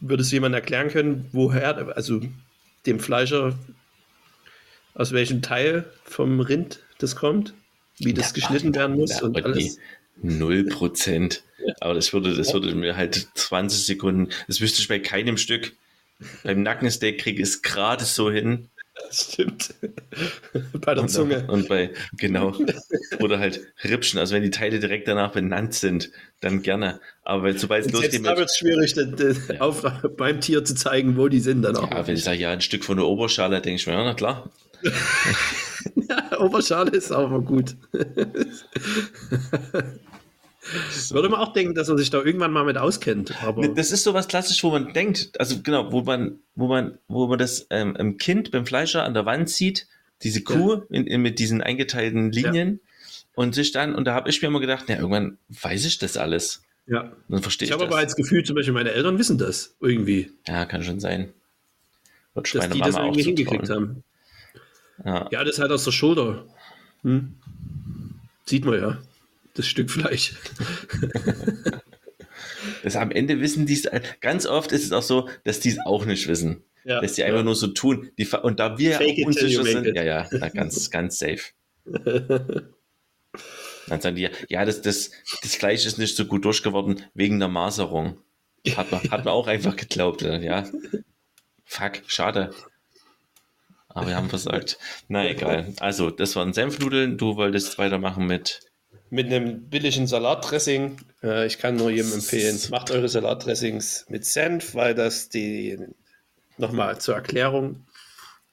würdest 0.00 0.30
du 0.30 0.36
jemand 0.36 0.54
erklären 0.54 0.88
können, 0.88 1.28
woher, 1.32 1.96
also 1.96 2.20
dem 2.86 3.00
Fleischer, 3.00 3.58
aus 4.94 5.12
welchem 5.12 5.42
Teil 5.42 5.84
vom 6.04 6.40
Rind 6.40 6.80
das 6.98 7.16
kommt, 7.16 7.54
wie 7.98 8.14
das 8.14 8.28
Ja, 8.28 8.32
geschnitten 8.34 8.74
werden 8.74 8.96
muss 8.96 9.10
Ja, 9.20 9.22
und 9.22 9.42
alles? 9.44 9.78
Null 10.22 10.64
Prozent. 10.66 11.42
Aber 11.80 11.94
das 11.94 12.12
würde, 12.12 12.34
das 12.34 12.52
würde 12.52 12.74
mir 12.74 12.96
halt 12.96 13.28
20 13.34 13.84
Sekunden, 13.86 14.28
das 14.46 14.60
wüsste 14.60 14.80
ich 14.82 14.88
bei 14.88 14.98
keinem 14.98 15.36
Stück. 15.36 15.72
Beim 16.44 16.62
Nackensteak 16.62 17.18
kriege 17.18 17.42
ich 17.42 17.48
es 17.48 17.62
gerade 17.62 18.04
so 18.04 18.30
hin. 18.30 18.68
Das 19.08 19.32
stimmt. 19.32 19.74
Bei 20.84 20.94
der 20.94 21.04
Und, 21.04 21.08
Zunge. 21.08 21.46
und 21.48 21.66
bei, 21.66 21.90
genau. 22.18 22.54
Oder 23.20 23.38
halt 23.38 23.60
Rippchen. 23.82 24.20
Also 24.20 24.34
wenn 24.34 24.42
die 24.42 24.50
Teile 24.50 24.78
direkt 24.80 25.08
danach 25.08 25.32
benannt 25.32 25.74
sind, 25.74 26.10
dann 26.40 26.62
gerne. 26.62 27.00
Aber 27.22 27.44
wenn 27.44 27.58
sobald 27.58 27.86
es 27.86 27.92
losgeht 27.92 28.24
da 28.24 28.36
wird 28.36 28.50
es 28.50 28.58
schwierig, 28.58 28.92
das, 28.92 29.08
das 29.16 29.60
auf, 29.60 29.82
beim 30.16 30.40
Tier 30.40 30.64
zu 30.64 30.74
zeigen, 30.74 31.16
wo 31.16 31.28
die 31.28 31.40
sind 31.40 31.62
dann 31.62 31.76
auch. 31.76 31.90
ja, 31.90 32.06
wenn 32.06 32.14
ich 32.14 32.22
sage, 32.22 32.38
ja, 32.38 32.50
ein 32.50 32.60
Stück 32.60 32.84
von 32.84 32.98
der 32.98 33.06
Oberschale, 33.06 33.60
denke 33.62 33.76
ich 33.80 33.86
mir, 33.86 33.94
ja, 33.94 34.04
na 34.04 34.14
klar. 34.14 34.50
Oberschale 36.38 36.90
ist 36.90 37.12
auch 37.12 37.28
mal 37.28 37.40
gut. 37.40 37.76
Würde 41.10 41.28
man 41.28 41.40
auch 41.40 41.52
denken, 41.52 41.74
dass 41.74 41.88
man 41.88 41.98
sich 41.98 42.10
da 42.10 42.22
irgendwann 42.22 42.52
mal 42.52 42.64
mit 42.64 42.78
auskennt. 42.78 43.42
Aber 43.42 43.66
Das 43.68 43.90
ist 43.90 44.04
so 44.04 44.14
was 44.14 44.28
klassisch, 44.28 44.62
wo 44.62 44.70
man 44.70 44.92
denkt, 44.92 45.38
also 45.40 45.60
genau, 45.62 45.90
wo 45.90 46.02
man, 46.02 46.38
wo 46.54 46.68
man, 46.68 46.98
wo 47.08 47.26
man 47.26 47.38
das 47.38 47.66
ähm, 47.70 47.96
im 47.96 48.16
Kind 48.16 48.50
beim 48.52 48.64
Fleischer 48.64 49.04
an 49.04 49.14
der 49.14 49.26
Wand 49.26 49.50
sieht, 49.50 49.88
diese 50.22 50.42
Kuh 50.42 50.82
in, 50.90 51.06
in, 51.06 51.20
mit 51.20 51.40
diesen 51.40 51.62
eingeteilten 51.62 52.30
Linien 52.30 52.80
und 53.34 53.54
sich 53.54 53.72
dann, 53.72 53.94
und 53.94 54.04
da 54.04 54.14
habe 54.14 54.30
ich 54.30 54.40
mir 54.40 54.48
immer 54.48 54.60
gedacht, 54.60 54.88
ja, 54.88 54.96
irgendwann 54.96 55.38
weiß 55.48 55.84
ich 55.84 55.98
das 55.98 56.16
alles. 56.16 56.62
ja. 56.86 57.12
Dann 57.28 57.42
verstehe 57.42 57.66
Ich 57.66 57.70
ich, 57.70 57.74
habe 57.74 57.84
aber 57.86 57.96
als 57.96 58.14
Gefühl, 58.14 58.44
zum 58.44 58.54
Beispiel 58.54 58.74
meine 58.74 58.92
Eltern 58.92 59.18
wissen 59.18 59.38
das 59.38 59.74
irgendwie, 59.80 60.30
ja, 60.46 60.64
kann 60.64 60.84
schon 60.84 61.00
sein. 61.00 61.32
Wird 62.34 62.54
dass 62.54 62.70
die 62.70 62.80
das 62.80 62.96
irgendwie 62.96 63.24
hingekriegt 63.24 63.68
haben. 63.68 64.04
Ja. 65.04 65.28
Ja, 65.30 65.44
das 65.44 65.54
ist 65.54 65.60
halt 65.60 65.72
aus 65.72 65.84
der 65.84 65.92
Schulter. 65.92 66.46
Hm? 67.02 67.34
Sieht 68.44 68.64
man 68.64 68.80
ja. 68.80 68.98
Das 69.54 69.66
Stück 69.66 69.90
Fleisch. 69.90 70.34
Das 72.82 72.96
am 72.96 73.10
Ende 73.10 73.40
wissen 73.40 73.66
die 73.66 73.74
es, 73.74 73.88
ganz 74.20 74.46
oft 74.46 74.72
ist 74.72 74.84
es 74.84 74.92
auch 74.92 75.02
so, 75.02 75.28
dass 75.44 75.60
die 75.60 75.70
es 75.70 75.78
auch 75.84 76.04
nicht 76.04 76.28
wissen. 76.28 76.64
Ja, 76.84 77.00
dass 77.00 77.12
die 77.14 77.22
einfach 77.22 77.38
ja. 77.38 77.44
nur 77.44 77.54
so 77.54 77.68
tun. 77.68 78.10
Die, 78.18 78.26
und 78.26 78.58
da 78.58 78.76
wir 78.76 78.94
Fake 78.96 79.24
unsicher 79.24 79.62
sind, 79.62 79.86
it. 79.86 79.96
ja, 79.96 80.02
ja, 80.02 80.28
na, 80.32 80.48
ganz, 80.48 80.90
ganz 80.90 81.18
safe. 81.18 81.42
Dann 83.88 84.00
sagen 84.00 84.16
die, 84.16 84.28
ja, 84.48 84.64
das, 84.64 84.82
das, 84.82 85.10
das 85.42 85.54
Fleisch 85.54 85.86
ist 85.86 85.98
nicht 85.98 86.16
so 86.16 86.24
gut 86.24 86.44
durchgeworden 86.44 87.04
wegen 87.14 87.38
der 87.38 87.48
Maserung. 87.48 88.18
Hat 88.76 88.90
man, 88.90 89.00
hat 89.10 89.24
man 89.24 89.34
auch 89.34 89.46
einfach 89.46 89.76
geglaubt, 89.76 90.22
ja. 90.22 90.64
Fuck, 91.64 92.02
schade. 92.06 92.52
Aber 93.94 94.08
wir 94.08 94.16
haben 94.16 94.28
versagt. 94.28 94.78
Na 95.08 95.28
egal. 95.28 95.72
Also, 95.80 96.10
das 96.10 96.34
waren 96.36 96.52
Senfnudeln. 96.52 97.18
Du 97.18 97.36
wolltest 97.36 97.78
weitermachen 97.78 98.26
mit. 98.26 98.60
Mit 99.10 99.26
einem 99.26 99.68
billigen 99.68 100.06
Salatdressing. 100.06 100.96
Äh, 101.22 101.46
ich 101.46 101.58
kann 101.58 101.76
nur 101.76 101.90
jedem 101.90 102.12
empfehlen, 102.12 102.58
macht 102.70 102.90
eure 102.90 103.08
Salatdressings 103.08 104.06
mit 104.08 104.24
Senf, 104.24 104.74
weil 104.74 104.94
das 104.94 105.28
die, 105.28 105.78
nochmal 106.56 106.98
zur 106.98 107.14
Erklärung, 107.14 107.84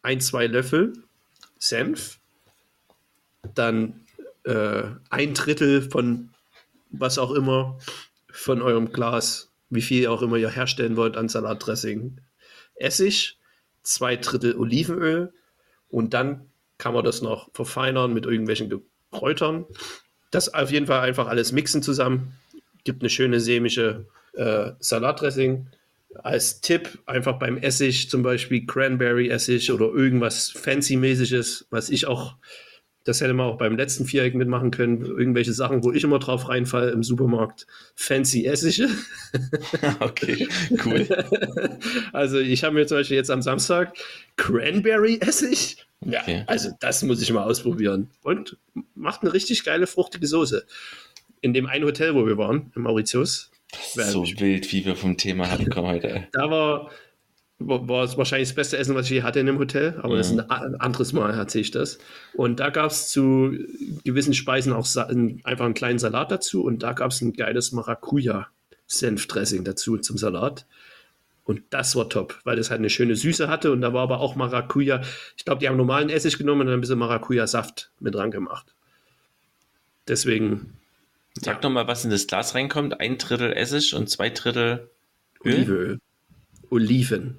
ein, 0.02 0.20
zwei 0.20 0.48
Löffel 0.48 0.94
Senf, 1.58 2.20
dann 3.56 4.06
äh, 4.44 4.84
ein 5.10 5.34
Drittel 5.34 5.82
von 5.90 6.30
was 6.92 7.18
auch 7.18 7.32
immer 7.32 7.78
von 8.32 8.62
eurem 8.62 8.92
Glas, 8.92 9.52
wie 9.70 9.82
viel 9.82 10.08
auch 10.08 10.22
immer 10.22 10.38
ihr 10.38 10.50
herstellen 10.50 10.96
wollt 10.96 11.18
an 11.18 11.30
Salatdressing, 11.30 12.20
Essig, 12.76 13.39
zwei 13.84 14.16
Drittel 14.16 14.56
Olivenöl 14.58 15.34
und 15.90 16.14
dann 16.14 16.50
kann 16.78 16.94
man 16.94 17.04
das 17.04 17.22
noch 17.22 17.50
verfeinern 17.54 18.14
mit 18.14 18.26
irgendwelchen 18.26 18.82
Kräutern. 19.12 19.66
Das 20.32 20.54
auf 20.54 20.72
jeden 20.72 20.88
Fall 20.88 21.02
einfach 21.02 21.28
alles 21.28 21.52
mixen 21.52 21.84
zusammen. 21.84 22.34
Gibt 22.84 23.02
eine 23.02 23.10
schöne 23.10 23.40
sämische 23.40 24.08
äh, 24.34 24.72
Salatdressing. 24.80 25.68
Als 26.16 26.62
Tipp 26.62 27.00
einfach 27.06 27.38
beim 27.38 27.58
Essig 27.58 28.10
zum 28.10 28.24
Beispiel 28.24 28.66
Cranberry-Essig 28.66 29.72
oder 29.72 29.88
irgendwas 29.88 30.50
Fancy-mäßiges, 30.50 31.68
was 31.70 31.90
ich 31.90 32.08
auch, 32.08 32.36
das 33.06 33.22
hätte 33.22 33.34
man 33.34 33.48
auch 33.48 33.58
beim 33.58 33.76
letzten 33.78 34.06
Viereck 34.06 34.36
mitmachen 34.36 34.72
können. 34.72 35.02
Irgendwelche 35.04 35.54
Sachen, 35.54 35.84
wo 35.84 35.92
ich 35.92 36.04
immer 36.04 36.20
drauf 36.20 36.50
reinfalle 36.50 36.92
im 36.92 37.04
Supermarkt. 37.04 37.66
Fancy 37.96 38.46
Essige. 38.46 38.90
okay, 40.00 40.48
cool. 40.86 41.08
Also 42.14 42.40
ich 42.40 42.64
habe 42.64 42.76
mir 42.76 42.86
zum 42.88 42.98
Beispiel 42.98 43.18
jetzt 43.18 43.32
am 43.32 43.42
Samstag 43.42 43.94
Cranberry-Essig. 44.38 45.78
Ja, 46.06 46.22
Okay. 46.22 46.44
also 46.48 46.70
das 46.80 47.04
muss 47.04 47.22
ich 47.22 47.32
mal 47.32 47.44
ausprobieren. 47.44 48.10
Und 48.24 48.58
macht 48.96 49.22
eine 49.22 49.34
richtig 49.34 49.64
geile, 49.64 49.86
fruchtige 49.88 50.28
Soße. 50.28 50.66
In 51.42 51.54
dem 51.54 51.66
einen 51.68 51.86
Hotel, 51.86 52.16
wo 52.16 52.26
wir 52.26 52.38
waren, 52.38 52.72
in 52.76 52.82
Mauritius, 52.84 53.52
So 53.94 54.24
wild, 54.26 54.72
wie 54.72 54.86
wir 54.86 54.96
vom 54.96 55.18
Thema 55.18 55.46
abkommen 55.52 55.90
heute. 55.92 56.28
da 56.32 56.50
war, 56.50 56.90
war, 57.60 58.04
es 58.06 58.18
wahrscheinlich 58.18 58.50
das 58.50 58.56
beste 58.56 58.78
Essen, 58.78 58.96
was 58.96 59.06
ich 59.06 59.12
je 59.12 59.24
hatte 59.24 59.40
in 59.40 59.46
dem 59.46 59.60
Hotel, 59.60 60.00
aber 60.02 60.16
das 60.18 60.32
ist 60.32 60.40
ein, 60.40 60.50
a- 60.50 60.62
ein 60.64 60.76
anderes 60.80 61.12
Mal, 61.14 61.32
erzähle 61.32 61.62
ich 61.64 61.72
das. 61.72 62.00
Und 62.34 62.60
da 62.60 62.70
gab 62.70 62.90
es 62.92 63.10
zu 63.10 63.54
gewissen 64.06 64.34
Speisen 64.34 64.72
auch 64.74 64.88
einfach 65.44 65.66
einen 65.66 65.74
kleinen 65.74 66.00
Salat 66.00 66.32
dazu 66.32 66.64
und 66.64 66.84
da 66.84 66.94
gab 66.94 67.12
es 67.12 67.22
ein 67.22 67.34
geiles 67.34 67.72
Maracuja-Senfdressing 67.74 69.64
dazu 69.66 69.98
zum 69.98 70.18
Salat. 70.18 70.66
Und 71.44 71.64
das 71.72 71.96
war 71.96 72.08
top, 72.10 72.40
weil 72.44 72.56
das 72.58 72.70
halt 72.70 72.80
eine 72.80 72.90
schöne 72.92 73.16
Süße 73.16 73.48
hatte 73.48 73.72
und 73.72 73.82
da 73.82 73.92
war 73.92 74.04
aber 74.04 74.20
auch 74.20 74.36
Maracuja. 74.36 75.02
Ich 75.36 75.46
glaube, 75.46 75.60
die 75.60 75.68
haben 75.68 75.78
normalen 75.78 76.10
Essig 76.10 76.38
genommen 76.38 76.62
und 76.62 76.68
dann 76.68 76.76
ein 76.76 76.82
bisschen 76.82 77.00
Maracuja-Saft 77.00 77.90
mit 78.00 78.14
dran 78.16 78.30
gemacht. 78.32 78.68
Deswegen 80.08 80.76
Sag 81.42 81.62
doch 81.62 81.70
mal, 81.70 81.88
was 81.88 82.04
in 82.06 82.12
das 82.12 82.28
Glas 82.28 82.54
reinkommt. 82.56 83.00
Ein 83.00 83.18
Drittel 83.18 83.54
Essig 83.54 83.94
und 83.96 84.10
zwei 84.10 84.30
Drittel 84.30 84.90
Öl. 85.44 85.54
Olivenöl. 85.54 86.00
Olivenöl. 86.70 87.36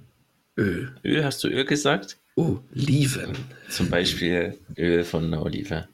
Öl, 0.56 1.24
hast 1.24 1.42
du 1.44 1.48
Öl 1.48 1.64
gesagt? 1.64 2.16
Oliven. 2.36 3.36
Zum 3.68 3.90
Beispiel 3.90 4.58
Öl 4.76 5.04
von 5.04 5.24
einer 5.24 5.42
Olive. 5.42 5.88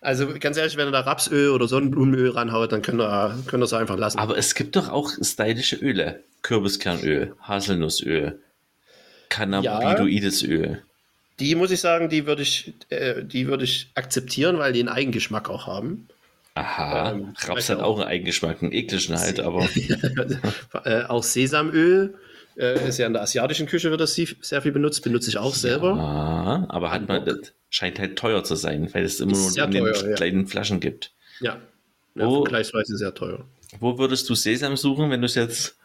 Also 0.00 0.26
ganz 0.38 0.56
ehrlich, 0.56 0.76
wenn 0.76 0.88
ihr 0.88 0.92
da 0.92 1.00
Rapsöl 1.00 1.50
oder 1.50 1.68
Sonnenblumenöl 1.68 2.30
ranhaut, 2.30 2.72
dann 2.72 2.82
könnt 2.82 3.00
ihr, 3.00 3.38
könnt 3.46 3.62
ihr 3.62 3.66
es 3.66 3.72
einfach 3.72 3.96
lassen. 3.96 4.18
Aber 4.18 4.36
es 4.36 4.54
gibt 4.54 4.74
doch 4.74 4.88
auch 4.88 5.10
stylische 5.20 5.76
Öle. 5.76 6.22
Kürbiskernöl, 6.42 7.34
Haselnussöl, 7.42 8.40
Cannabidoides 9.28 10.42
Öl. 10.42 10.82
die 11.38 11.54
muss 11.54 11.70
ich 11.70 11.80
sagen, 11.80 12.08
die 12.08 12.26
würde 12.26 12.42
ich, 12.42 12.74
äh, 12.90 13.22
die 13.24 13.46
würde 13.46 13.64
ich 13.64 13.90
akzeptieren, 13.94 14.58
weil 14.58 14.72
die 14.72 14.80
einen 14.80 14.88
Eigengeschmack 14.88 15.48
auch 15.48 15.66
haben. 15.68 16.08
Aha, 16.54 17.12
Ähm, 17.12 17.32
Raps 17.46 17.70
hat 17.70 17.78
auch. 17.78 17.84
auch 17.84 17.98
einen 18.00 18.08
Eigengeschmack, 18.08 18.60
einen 18.62 18.72
ekligen 18.72 19.18
halt, 19.18 19.40
aber 19.40 19.66
äh, 20.84 21.04
auch 21.04 21.22
Sesamöl 21.22 22.14
äh, 22.56 22.88
ist 22.88 22.98
ja 22.98 23.06
in 23.06 23.12
der 23.12 23.22
asiatischen 23.22 23.66
Küche 23.66 23.90
wird 23.90 24.00
das 24.00 24.14
sehr 24.14 24.62
viel 24.62 24.72
benutzt, 24.72 25.02
benutze 25.02 25.30
ich 25.30 25.38
auch 25.38 25.54
selber. 25.54 25.94
ah, 25.94 26.66
aber 26.68 26.90
hat 26.90 27.08
man, 27.08 27.24
das 27.24 27.52
scheint 27.70 27.98
halt 27.98 28.16
teuer 28.18 28.44
zu 28.44 28.54
sein, 28.54 28.92
weil 28.92 29.04
es 29.04 29.20
immer 29.20 29.32
nur 29.32 29.48
in 29.64 29.70
den 29.70 29.84
teuer, 29.84 30.08
ja. 30.08 30.14
kleinen 30.14 30.46
Flaschen 30.46 30.80
gibt. 30.80 31.12
Ja, 31.40 31.58
ja 32.14 32.26
Oh. 32.26 32.42
vergleichsweise 32.42 32.96
sehr 32.96 33.14
teuer. 33.14 33.44
Wo 33.80 33.98
würdest 33.98 34.28
du 34.28 34.34
Sesam 34.34 34.76
suchen, 34.76 35.10
wenn 35.10 35.20
du 35.20 35.26
es 35.26 35.34
jetzt 35.34 35.76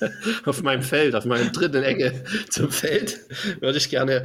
Auf 0.46 0.62
meinem 0.62 0.82
Feld, 0.82 1.14
auf 1.14 1.26
meinem 1.26 1.52
dritten 1.52 1.82
Ecke 1.82 2.24
zum 2.48 2.70
Feld, 2.70 3.20
würde 3.60 3.76
ich 3.76 3.90
gerne 3.90 4.24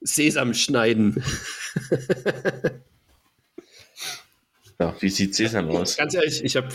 Sesam 0.00 0.54
schneiden. 0.54 1.22
Ja, 4.80 4.94
wie 5.00 5.08
sieht 5.08 5.34
Sesam 5.34 5.68
aus? 5.70 5.96
Ganz 5.96 6.14
ehrlich, 6.14 6.44
ich 6.44 6.56
habe. 6.56 6.68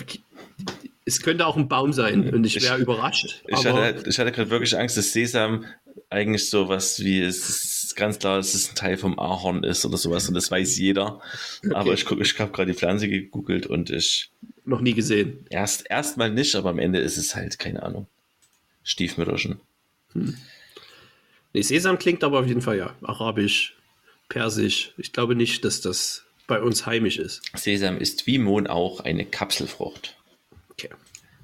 Es 1.05 1.21
könnte 1.21 1.45
auch 1.45 1.57
ein 1.57 1.67
Baum 1.67 1.91
sein 1.91 2.33
und 2.33 2.45
ich 2.45 2.61
wäre 2.61 2.77
überrascht. 2.77 3.43
Ich 3.47 3.65
hatte, 3.65 4.03
ich 4.07 4.17
hatte 4.17 4.31
gerade 4.31 4.49
wirklich 4.49 4.77
Angst, 4.77 4.97
dass 4.97 5.11
Sesam 5.11 5.65
eigentlich 6.09 6.49
sowas 6.49 6.99
wie, 6.99 7.21
es 7.21 7.49
ist 7.49 7.95
ganz 7.95 8.19
klar, 8.19 8.37
dass 8.37 8.53
es 8.53 8.69
ein 8.69 8.75
Teil 8.75 8.97
vom 8.97 9.19
Ahorn 9.19 9.63
ist 9.63 9.85
oder 9.85 9.97
sowas 9.97 10.27
und 10.27 10.33
das 10.33 10.49
weiß 10.49 10.77
jeder. 10.77 11.21
Aber 11.73 11.93
ich, 11.93 12.09
ich 12.09 12.39
habe 12.39 12.51
gerade 12.51 12.71
die 12.71 12.77
Pflanze 12.77 13.07
gegoogelt 13.07 13.67
und 13.67 13.89
ich 13.89 14.31
noch 14.65 14.81
nie 14.81 14.93
gesehen. 14.93 15.45
erst 15.49 15.89
erstmal 15.89 16.29
nicht, 16.29 16.55
aber 16.55 16.69
am 16.69 16.79
Ende 16.79 16.99
ist 16.99 17.17
es 17.17 17.35
halt, 17.35 17.59
keine 17.59 17.83
Ahnung, 17.83 18.07
Stiefmütterchen. 18.83 19.59
Nee, 20.13 21.61
Sesam 21.61 21.99
klingt 21.99 22.23
aber 22.23 22.39
auf 22.39 22.47
jeden 22.47 22.61
Fall 22.61 22.77
ja. 22.77 22.95
Arabisch, 23.01 23.75
Persisch. 24.29 24.93
Ich 24.97 25.13
glaube 25.13 25.35
nicht, 25.35 25.65
dass 25.65 25.81
das 25.81 26.25
bei 26.47 26.61
uns 26.61 26.85
heimisch 26.85 27.17
ist. 27.17 27.41
Sesam 27.55 27.97
ist 27.97 28.25
wie 28.25 28.37
Mohn 28.37 28.67
auch 28.67 29.01
eine 29.01 29.25
Kapselfrucht. 29.25 30.15
Okay. 30.73 30.89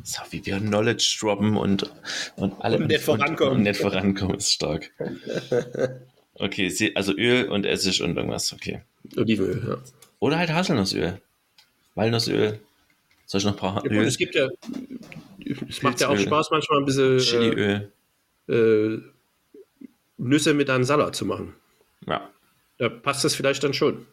So, 0.04 0.22
wie 0.32 0.46
wir 0.46 0.60
Knowledge 0.60 1.18
droppen 1.20 1.58
und, 1.58 1.92
und 2.36 2.54
alle 2.62 2.78
Und 2.78 2.88
nicht 2.88 3.02
vorankommen. 3.02 3.58
Und, 3.58 3.64
nicht 3.64 3.80
vorankommen 3.80 4.38
ist 4.38 4.52
stark. 4.52 4.92
Okay, 6.42 6.72
also 6.96 7.14
Öl 7.18 7.50
und 7.50 7.66
Essig 7.66 8.02
und 8.02 8.16
irgendwas, 8.16 8.54
okay. 8.54 8.82
Olivenöl, 9.18 9.62
ja. 9.68 9.78
Oder 10.20 10.40
halt 10.40 10.50
Haselnussöl. 10.50 11.20
Walnussöl. 11.96 12.60
Soll 13.26 13.40
ich 13.40 13.46
noch 13.46 13.54
ein 13.54 13.58
paar 13.58 13.86
ja 13.86 13.92
Öl? 13.92 14.06
es 14.08 14.18
gibt 14.18 14.36
ja, 14.36 14.48
es 15.68 15.82
macht 15.82 16.00
ja 16.00 16.08
auch. 16.08 16.18
Spaß, 16.18 16.50
manchmal 16.52 16.80
ein 16.80 16.86
bisschen 16.86 17.18
äh, 17.18 17.20
Chiliöl. 17.20 17.92
äh, 18.48 18.98
Nüsse 20.18 20.54
mit 20.54 20.70
einem 20.70 20.86
Salat 20.86 21.16
zu 21.16 21.26
machen. 21.26 21.54
Ja. 22.08 22.30
Da 22.78 22.88
passt 22.88 23.26
das 23.26 23.36
vielleicht 23.36 23.64
dann 23.66 23.74
schon. 23.74 24.06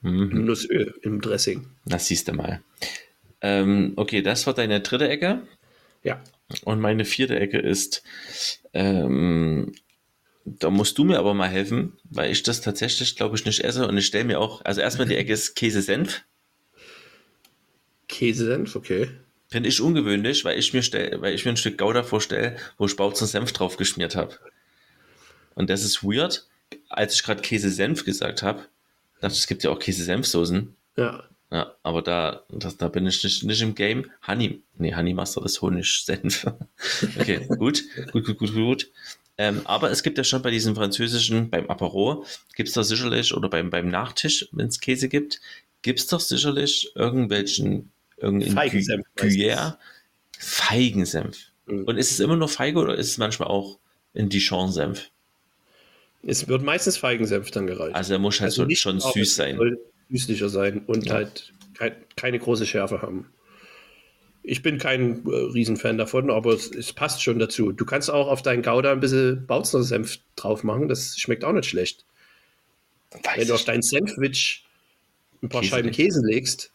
Mhm. 0.00 0.44
Nussöl 0.44 0.94
im 1.02 1.20
Dressing. 1.20 1.64
Das 1.84 2.08
siehst 2.08 2.26
du 2.26 2.32
mal. 2.32 2.60
Ähm, 3.40 3.92
okay, 3.96 4.22
das 4.22 4.46
war 4.46 4.54
deine 4.54 4.80
dritte 4.80 5.08
Ecke. 5.08 5.42
Ja. 6.02 6.22
Und 6.64 6.80
meine 6.80 7.04
vierte 7.04 7.38
Ecke 7.38 7.58
ist, 7.58 8.02
ähm, 8.72 9.72
da 10.44 10.70
musst 10.70 10.96
du 10.98 11.04
mir 11.04 11.18
aber 11.18 11.34
mal 11.34 11.48
helfen, 11.48 11.98
weil 12.04 12.30
ich 12.30 12.42
das 12.42 12.60
tatsächlich, 12.60 13.16
glaube 13.16 13.36
ich, 13.36 13.44
nicht 13.44 13.64
esse. 13.64 13.86
Und 13.86 13.96
ich 13.96 14.06
stelle 14.06 14.24
mir 14.24 14.40
auch, 14.40 14.64
also 14.64 14.80
erstmal 14.80 15.06
die 15.06 15.16
Ecke 15.16 15.32
ist 15.32 15.54
Käse-Senf. 15.56 16.22
Käsesenf, 18.08 18.74
okay. 18.74 19.10
Finde 19.50 19.68
ich 19.68 19.80
ungewöhnlich, 19.80 20.44
weil 20.44 20.58
ich 20.58 20.72
mir 20.72 20.82
stell, 20.82 21.20
weil 21.20 21.34
ich 21.34 21.44
mir 21.44 21.52
ein 21.52 21.56
Stück 21.56 21.78
Gouda 21.78 22.02
vorstelle, 22.02 22.56
wo 22.76 22.86
ich 22.86 22.96
Bautzen 22.96 23.26
Senf 23.26 23.52
drauf 23.52 23.76
geschmiert 23.76 24.16
habe. 24.16 24.38
Und 25.54 25.70
das 25.70 25.84
ist 25.84 26.02
weird. 26.02 26.46
Als 26.88 27.14
ich 27.14 27.22
gerade 27.22 27.42
Käse-Senf 27.42 28.04
gesagt 28.04 28.42
habe, 28.42 28.66
dachte 29.20 29.34
ich, 29.34 29.40
es 29.40 29.46
gibt 29.46 29.62
ja 29.64 29.70
auch 29.70 29.78
Käse-Senf-Soßen. 29.78 30.74
Ja. 30.96 31.24
Ja, 31.50 31.74
aber 31.82 32.02
da, 32.02 32.44
das, 32.50 32.76
da 32.76 32.88
bin 32.88 33.06
ich 33.06 33.24
nicht, 33.24 33.42
nicht 33.44 33.62
im 33.62 33.74
Game. 33.74 34.10
Honey, 34.26 34.60
nee, 34.76 34.94
Honey 34.94 35.14
Master 35.14 35.44
ist 35.44 35.62
Honig-Senf. 35.62 36.46
Okay, 37.18 37.46
gut, 37.58 37.84
gut, 38.12 38.24
gut, 38.24 38.38
gut, 38.38 38.54
gut. 38.54 38.90
Ähm, 39.38 39.62
aber 39.64 39.90
es 39.90 40.02
gibt 40.02 40.18
ja 40.18 40.24
schon 40.24 40.42
bei 40.42 40.50
diesen 40.50 40.74
französischen, 40.74 41.48
beim 41.48 41.70
Apero, 41.70 42.26
gibt 42.56 42.68
es 42.68 42.74
da 42.74 42.82
sicherlich, 42.82 43.32
oder 43.32 43.48
beim, 43.48 43.70
beim 43.70 43.88
Nachtisch, 43.88 44.48
wenn 44.52 44.66
es 44.66 44.80
Käse 44.80 45.08
gibt, 45.08 45.40
gibt 45.82 46.00
es 46.00 46.08
doch 46.08 46.20
sicherlich 46.20 46.90
irgendwelchen, 46.94 47.92
irgendeinen 48.16 48.54
Feigensenf 48.54 49.06
Gruyère, 49.16 49.78
Feigensenf. 50.38 51.38
Mhm. 51.66 51.84
Und 51.84 51.96
ist 51.96 52.10
es 52.10 52.20
immer 52.20 52.36
nur 52.36 52.48
Feige 52.48 52.80
oder 52.80 52.96
ist 52.96 53.10
es 53.10 53.18
manchmal 53.18 53.48
auch 53.48 53.78
in 54.12 54.28
Dijon-Senf? 54.28 55.10
Es 56.24 56.48
wird 56.48 56.62
meistens 56.62 56.96
Feigensenf 56.98 57.52
dann 57.52 57.68
gereicht. 57.68 57.94
Also 57.94 58.14
er 58.14 58.18
muss 58.18 58.40
halt 58.40 58.52
so, 58.52 58.64
nicht 58.64 58.80
schon 58.80 59.00
süß 59.00 59.36
sein. 59.36 59.56
Soll 59.56 59.78
süßlicher 60.10 60.48
sein 60.48 60.82
und 60.86 61.06
Ja. 61.06 61.14
halt 61.14 61.52
kein, 61.74 61.92
keine 62.16 62.38
große 62.38 62.66
Schärfe 62.66 63.02
haben. 63.02 63.26
Ich 64.42 64.62
bin 64.62 64.78
kein 64.78 65.26
äh, 65.26 65.30
Riesenfan 65.30 65.98
davon, 65.98 66.30
aber 66.30 66.54
es, 66.54 66.70
es 66.70 66.92
passt 66.92 67.22
schon 67.22 67.38
dazu. 67.38 67.72
Du 67.72 67.84
kannst 67.84 68.10
auch 68.10 68.28
auf 68.28 68.40
deinen 68.42 68.62
Gouda 68.62 68.92
ein 68.92 69.00
bisschen 69.00 69.46
Bautzner 69.46 69.82
Senf 69.82 70.18
drauf 70.36 70.64
machen. 70.64 70.88
Das 70.88 71.18
schmeckt 71.18 71.44
auch 71.44 71.52
nicht 71.52 71.68
schlecht. 71.68 72.04
Weiß 73.10 73.36
Wenn 73.36 73.48
du 73.48 73.54
auf 73.54 73.64
dein 73.64 73.82
Sandwich 73.82 74.64
ein 75.42 75.48
paar 75.50 75.60
Käse 75.60 75.70
Scheiben. 75.74 75.90
Käse 75.90 76.22
legst, 76.24 76.70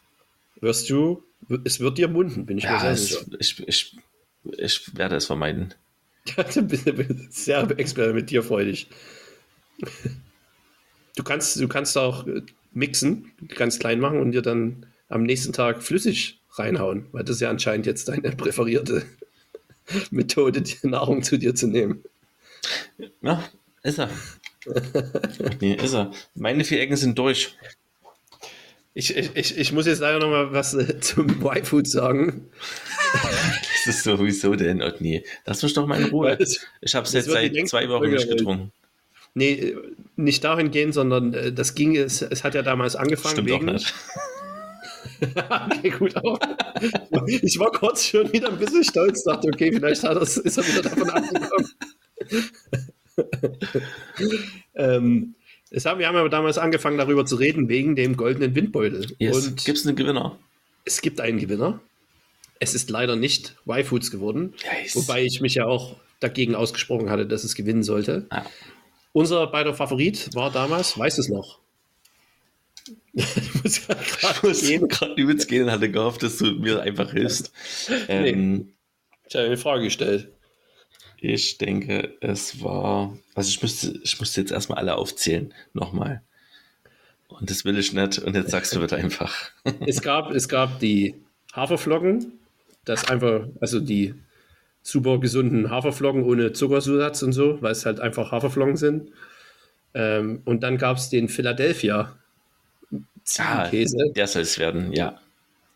wirst 0.60 0.88
du, 0.88 1.22
es 1.64 1.80
wird 1.80 1.98
dir 1.98 2.08
munden, 2.08 2.46
bin 2.46 2.58
ich 2.58 2.64
mir 2.64 2.70
Ja, 2.70 2.90
es, 2.90 3.08
sicher. 3.08 3.24
ich, 3.38 3.68
ich, 3.68 3.96
ich 4.56 4.96
werde 4.96 5.16
es 5.16 5.26
vermeiden. 5.26 5.74
du 6.54 6.62
bist 6.62 6.84
sehr 7.44 7.68
experimentierfreudig. 7.78 8.86
Du 11.16 11.22
kannst, 11.22 11.60
du 11.60 11.68
kannst 11.68 11.96
auch 11.98 12.26
äh, 12.26 12.42
mixen, 12.74 13.32
ganz 13.56 13.78
klein 13.78 14.00
machen 14.00 14.20
und 14.20 14.32
dir 14.32 14.42
dann 14.42 14.86
am 15.08 15.22
nächsten 15.22 15.52
Tag 15.52 15.82
flüssig 15.82 16.40
reinhauen, 16.52 17.06
weil 17.12 17.24
das 17.24 17.40
ja 17.40 17.50
anscheinend 17.50 17.86
jetzt 17.86 18.08
deine 18.08 18.32
präferierte 18.32 19.04
Methode, 20.10 20.62
die 20.62 20.86
Nahrung 20.86 21.22
zu 21.22 21.36
dir 21.38 21.54
zu 21.54 21.66
nehmen. 21.66 22.02
Ja, 23.22 23.42
ist 23.82 23.98
er. 23.98 24.10
nee, 25.60 25.74
ist 25.74 25.94
er. 25.94 26.10
Meine 26.34 26.64
vier 26.64 26.80
Ecken 26.80 26.96
sind 26.96 27.18
durch. 27.18 27.56
Ich, 28.96 29.16
ich, 29.16 29.58
ich, 29.58 29.72
muss 29.72 29.86
jetzt 29.86 29.98
leider 29.98 30.20
noch 30.20 30.28
mal 30.30 30.52
was 30.52 30.72
äh, 30.74 31.00
zum 31.00 31.28
Y-Food 31.44 31.88
sagen. 31.88 32.48
Das 33.12 33.86
ist 33.96 34.04
sowieso 34.04 34.54
denn, 34.54 34.82
nee. 35.00 35.24
Lass 35.44 35.62
mich 35.64 35.74
doch 35.74 35.86
mal 35.86 36.00
in 36.00 36.08
Ruhe. 36.10 36.36
Es- 36.38 36.64
Ich 36.80 36.94
habe 36.94 37.04
es 37.06 37.12
jetzt 37.12 37.28
seit 37.28 37.54
zwei 37.68 37.88
Wochen 37.88 38.10
nicht 38.10 38.28
getrunken. 38.28 38.72
Nee, 39.34 39.52
äh, 39.52 39.76
nicht 40.16 40.44
dahin 40.44 40.70
gehen, 40.70 40.92
sondern 40.92 41.34
äh, 41.34 41.52
das 41.52 41.74
ging, 41.74 41.96
es, 41.96 42.22
es 42.22 42.44
hat 42.44 42.54
ja 42.54 42.62
damals 42.62 42.96
angefangen 42.96 43.34
Stimmt 43.34 43.50
auch 43.50 43.60
wegen, 43.60 43.72
nicht. 43.72 43.94
okay, 45.76 45.90
gut 45.90 46.16
auch. 46.16 46.38
Ich 47.42 47.58
war 47.58 47.72
kurz 47.72 48.06
schon 48.06 48.32
wieder 48.32 48.48
ein 48.48 48.58
bisschen 48.58 48.84
stolz, 48.84 49.24
dachte, 49.24 49.48
okay, 49.48 49.72
vielleicht 49.72 50.04
hat 50.04 50.16
er's, 50.16 50.36
ist 50.36 50.56
er 50.56 50.66
wieder 50.66 50.82
davon 50.82 51.10
abgekommen. 51.10 51.70
ähm, 54.74 55.34
es 55.70 55.84
haben, 55.84 55.98
wir 55.98 56.06
haben 56.06 56.16
aber 56.16 56.28
damals 56.28 56.58
angefangen, 56.58 56.98
darüber 56.98 57.26
zu 57.26 57.36
reden, 57.36 57.68
wegen 57.68 57.96
dem 57.96 58.16
goldenen 58.16 58.54
Windbeutel. 58.54 59.06
Yes. 59.18 59.48
Und 59.48 59.64
Gibt 59.64 59.78
es 59.78 59.86
einen 59.86 59.96
Gewinner? 59.96 60.38
es 60.84 61.00
gibt 61.00 61.20
einen 61.20 61.38
Gewinner. 61.38 61.80
Es 62.60 62.74
ist 62.74 62.90
leider 62.90 63.16
nicht 63.16 63.56
Y-Foods 63.66 64.10
geworden, 64.10 64.54
Yes. 64.82 64.94
wobei 64.94 65.24
ich 65.24 65.40
mich 65.40 65.54
ja 65.54 65.66
auch 65.66 65.96
dagegen 66.20 66.54
ausgesprochen 66.54 67.10
hatte, 67.10 67.26
dass 67.26 67.44
es 67.44 67.54
gewinnen 67.54 67.82
sollte. 67.82 68.26
Ah. 68.30 68.44
Unser 69.14 69.46
beider 69.46 69.72
Favorit 69.74 70.34
war 70.34 70.50
damals, 70.50 70.98
weiß 70.98 71.18
es 71.18 71.28
noch. 71.28 71.60
ich 73.12 73.54
muss 73.62 73.86
gerade 73.86 75.14
übelst 75.14 75.46
gehen 75.46 75.62
und 75.62 75.70
hatte 75.70 75.88
gehofft, 75.88 76.24
dass 76.24 76.38
du 76.38 76.46
mir 76.46 76.82
einfach 76.82 77.12
hilfst. 77.12 77.52
Ähm, 78.08 78.72
Ich 79.28 79.36
habe 79.36 79.46
eine 79.46 79.56
Frage 79.56 79.84
gestellt. 79.84 80.32
Ich 81.18 81.58
denke, 81.58 82.16
es 82.20 82.60
war. 82.60 83.16
Also 83.36 83.50
ich 83.50 83.62
müsste, 83.62 84.00
ich 84.02 84.18
musste 84.18 84.40
jetzt 84.40 84.50
erstmal 84.50 84.78
alle 84.78 84.96
aufzählen. 84.96 85.54
Nochmal. 85.74 86.22
Und 87.28 87.50
das 87.50 87.64
will 87.64 87.78
ich 87.78 87.92
nicht. 87.92 88.18
Und 88.18 88.34
jetzt 88.34 88.50
sagst 88.50 88.74
du 88.74 88.80
bitte 88.80 88.96
einfach. 88.96 89.32
Es 89.86 90.02
gab, 90.02 90.32
es 90.32 90.48
gab 90.48 90.80
die 90.80 91.14
Haferflocken, 91.52 92.32
das 92.84 93.08
einfach, 93.08 93.46
also 93.60 93.78
die 93.78 94.14
super 94.84 95.18
gesunden 95.18 95.70
Haferflocken 95.70 96.22
ohne 96.22 96.52
Zuckersatz 96.52 97.22
und 97.22 97.32
so, 97.32 97.60
weil 97.62 97.72
es 97.72 97.86
halt 97.86 97.98
einfach 97.98 98.30
Haferflocken 98.30 98.76
sind. 98.76 99.10
Ähm, 99.94 100.42
und 100.44 100.62
dann 100.62 100.78
gab 100.78 100.98
es 100.98 101.08
den 101.08 101.28
Philadelphia 101.28 102.16
Ah, 103.38 103.64
Ziegenkäse, 103.64 104.12
der 104.14 104.26
soll 104.26 104.42
es 104.42 104.58
werden, 104.58 104.92
ja. 104.92 105.18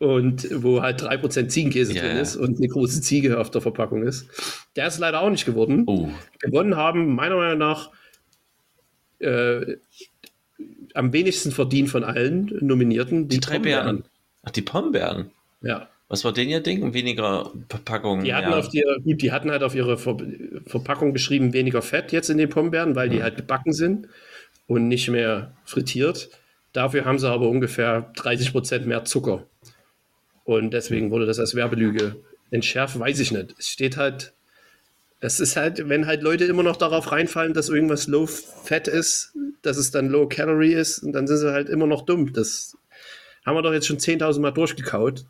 und 0.00 0.46
wo 0.62 0.82
halt 0.82 1.02
3% 1.02 1.48
Ziegenkäse 1.48 1.94
Ja, 1.94 2.02
drin 2.02 2.18
ist 2.18 2.36
und 2.36 2.58
eine 2.58 2.68
große 2.68 3.00
Ziege 3.00 3.40
auf 3.40 3.50
der 3.50 3.62
Verpackung 3.62 4.02
ist. 4.02 4.28
Der 4.76 4.86
ist 4.86 4.98
leider 4.98 5.22
auch 5.22 5.30
nicht 5.30 5.46
geworden. 5.46 5.84
Oh, 5.86 6.10
Gewonnen 6.40 6.76
haben, 6.76 7.14
meiner 7.14 7.36
Meinung 7.36 7.58
nach, 7.58 7.90
äh, 9.20 9.76
am 10.92 11.12
wenigsten 11.14 11.50
verdient 11.52 11.88
von 11.88 12.04
allen 12.04 12.52
Nominierten 12.60 13.28
die 13.28 13.40
drei 13.40 13.54
Brombeeren. 13.54 13.84
Beeren. 13.84 14.04
Ach, 14.42 14.50
die 14.50 14.62
Pombeeren. 14.62 15.30
Ja. 15.62 15.88
Was 16.08 16.24
war 16.24 16.32
denn 16.32 16.48
ihr 16.48 16.60
Ding? 16.60 16.94
Weniger 16.94 17.52
Verpackung. 17.68 18.24
Die 18.24 18.32
hatten, 18.32 18.50
ja. 18.50 18.58
auf 18.58 18.70
die, 18.70 18.82
gut, 19.04 19.20
die 19.20 19.30
hatten 19.30 19.50
halt 19.50 19.62
auf 19.62 19.74
ihre 19.74 19.98
Ver 19.98 20.16
Verpackung 20.66 21.12
geschrieben, 21.12 21.52
weniger 21.52 21.82
Fett 21.82 22.12
jetzt 22.12 22.30
in 22.30 22.38
den 22.38 22.48
Pombeeren, 22.48 22.96
weil 22.96 23.10
die 23.10 23.22
halt 23.22 23.36
gebacken 23.36 23.72
sind 23.72 24.08
und 24.66 24.88
nicht 24.88 25.08
mehr 25.08 25.52
frittiert. 25.64 26.30
Dafür 26.72 27.04
haben 27.04 27.18
sie 27.18 27.28
aber 27.28 27.48
ungefähr 27.48 28.10
30 28.16 28.52
Prozent 28.52 28.86
mehr 28.86 29.04
Zucker. 29.04 29.44
Und 30.44 30.72
deswegen 30.72 31.10
wurde 31.10 31.26
das 31.26 31.38
als 31.38 31.54
Werbelüge 31.54 32.16
entschärft, 32.50 32.98
weiß 32.98 33.20
ich 33.20 33.32
nicht. 33.32 33.54
Es 33.58 33.68
steht 33.68 33.98
halt, 33.98 34.32
es 35.20 35.40
ist 35.40 35.56
halt, 35.56 35.88
wenn 35.90 36.06
halt 36.06 36.22
Leute 36.22 36.44
immer 36.44 36.62
noch 36.62 36.76
darauf 36.76 37.12
reinfallen, 37.12 37.52
dass 37.52 37.68
irgendwas 37.68 38.06
low 38.06 38.26
fat 38.26 38.88
ist, 38.88 39.34
dass 39.60 39.76
es 39.76 39.90
dann 39.90 40.08
low 40.08 40.26
calorie 40.26 40.72
ist, 40.72 41.00
und 41.00 41.12
dann 41.12 41.26
sind 41.26 41.38
sie 41.38 41.52
halt 41.52 41.68
immer 41.68 41.86
noch 41.86 42.02
dumm. 42.02 42.32
Das 42.32 42.78
haben 43.44 43.56
wir 43.56 43.62
doch 43.62 43.72
jetzt 43.72 43.86
schon 43.86 43.98
10.000 43.98 44.40
Mal 44.40 44.52
durchgekaut, 44.52 45.24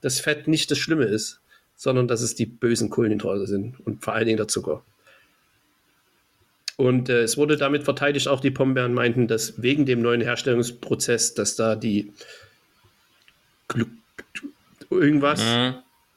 dass 0.00 0.20
Fett 0.20 0.48
nicht 0.48 0.70
das 0.70 0.78
Schlimme 0.78 1.04
ist, 1.04 1.40
sondern 1.76 2.08
dass 2.08 2.20
es 2.20 2.34
die 2.34 2.46
bösen 2.46 2.90
Kohlenhydrate 2.90 3.46
sind 3.46 3.80
und 3.86 4.04
vor 4.04 4.14
allen 4.14 4.26
Dingen 4.26 4.36
der 4.36 4.48
Zucker. 4.48 4.82
Und 6.76 7.08
äh, 7.10 7.20
es 7.22 7.36
wurde 7.36 7.56
damit 7.56 7.84
verteidigt, 7.84 8.26
auch 8.28 8.40
die 8.40 8.50
Pombeeren 8.50 8.94
meinten, 8.94 9.28
dass 9.28 9.62
wegen 9.62 9.84
dem 9.86 10.00
neuen 10.00 10.22
Herstellungsprozess, 10.22 11.34
dass 11.34 11.54
da 11.56 11.76
die 11.76 12.12
Glu 13.68 13.84
irgendwas 14.90 15.42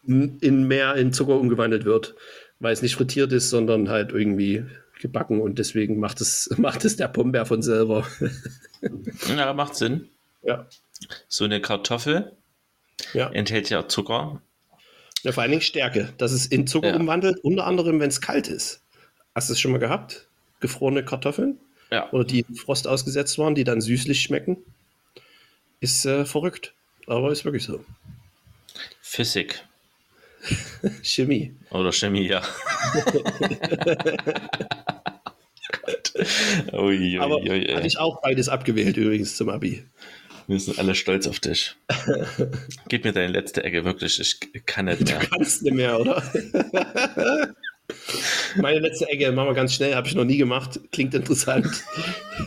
Mhm. 0.05 0.37
in 0.41 0.67
mehr 0.67 0.95
in 0.95 1.13
Zucker 1.13 1.39
umgewandelt 1.39 1.85
wird, 1.85 2.15
weil 2.59 2.73
es 2.73 2.81
nicht 2.81 2.95
frittiert 2.95 3.31
ist, 3.31 3.49
sondern 3.49 3.89
halt 3.89 4.11
irgendwie 4.11 4.65
gebacken 4.99 5.39
und 5.41 5.59
deswegen 5.59 5.99
macht 5.99 6.21
es, 6.21 6.49
macht 6.57 6.83
es 6.85 6.95
der 6.95 7.07
Pombeer 7.09 7.45
von 7.45 7.61
selber. 7.61 8.07
Ja, 9.27 9.53
macht 9.53 9.75
Sinn. 9.75 10.09
ja. 10.43 10.65
So 11.27 11.43
eine 11.43 11.59
Kartoffel 11.61 12.31
Ja. 13.13 13.29
enthält 13.31 13.69
ja 13.69 13.87
Zucker. 13.87 14.41
ja, 15.23 15.31
vor 15.31 15.43
allen 15.43 15.51
Dingen 15.51 15.61
Stärke, 15.61 16.13
dass 16.17 16.31
es 16.31 16.45
in 16.45 16.67
Zucker 16.67 16.89
Ja. 16.89 16.95
umwandelt, 16.95 17.39
unter 17.43 17.65
anderem, 17.65 17.99
wenn 17.99 18.09
es 18.09 18.21
kalt 18.21 18.47
ist. 18.47 18.81
Hast 19.35 19.49
du 19.49 19.53
es 19.53 19.59
schon 19.59 19.71
mal 19.71 19.79
gehabt? 19.79 20.27
Gefrorene 20.59 21.03
Kartoffeln? 21.03 21.57
ja. 21.91 22.11
oder 22.11 22.23
die 22.23 22.45
Frost 22.55 22.87
ausgesetzt 22.87 23.37
waren, 23.37 23.55
die 23.55 23.63
dann 23.63 23.81
süßlich 23.81 24.21
schmecken. 24.21 24.57
Ist 25.79 26.05
äh, 26.05 26.25
verrückt, 26.25 26.73
aber 27.07 27.31
ist 27.31 27.45
wirklich 27.45 27.63
so. 27.65 27.83
Physik. 29.01 29.63
Chemie. 31.03 31.53
Oder 31.69 31.91
Chemie, 31.91 32.27
ja. 32.27 32.41
ui, 36.73 36.97
ui, 36.97 37.19
Aber 37.19 37.37
ui, 37.37 37.67
hatte 37.73 37.87
ich 37.87 37.97
auch 37.97 38.21
beides 38.21 38.49
abgewählt 38.49 38.97
übrigens 38.97 39.35
zum 39.37 39.49
Abi. 39.49 39.83
Wir 40.47 40.59
sind 40.59 40.79
alle 40.79 40.95
stolz 40.95 41.27
auf 41.27 41.39
dich. 41.39 41.75
Gib 42.89 43.03
mir 43.05 43.13
deine 43.13 43.31
letzte 43.31 43.63
Ecke, 43.63 43.85
wirklich. 43.85 44.19
Ich 44.19 44.65
kann 44.65 44.85
nicht 44.85 45.05
mehr. 45.05 45.19
Du 45.19 45.27
kannst 45.27 45.63
nicht 45.63 45.73
mehr, 45.73 45.99
oder? 45.99 46.23
Meine 48.55 48.79
letzte 48.79 49.07
Ecke, 49.09 49.31
machen 49.31 49.49
wir 49.49 49.53
ganz 49.53 49.73
schnell, 49.73 49.95
habe 49.95 50.07
ich 50.07 50.15
noch 50.15 50.25
nie 50.25 50.37
gemacht. 50.37 50.79
Klingt 50.91 51.13
interessant. 51.13 51.67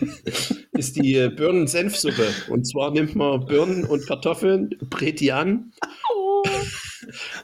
ist 0.73 0.97
die 0.97 1.15
äh, 1.17 1.29
Birnen-Senfsuppe. 1.29 2.29
Und 2.49 2.65
zwar 2.65 2.91
nimmt 2.91 3.15
man 3.17 3.47
Birnen 3.47 3.85
und 3.85 4.07
Kartoffeln, 4.07 4.71
brät 4.91 5.21
die 5.21 5.33
an, 5.33 5.73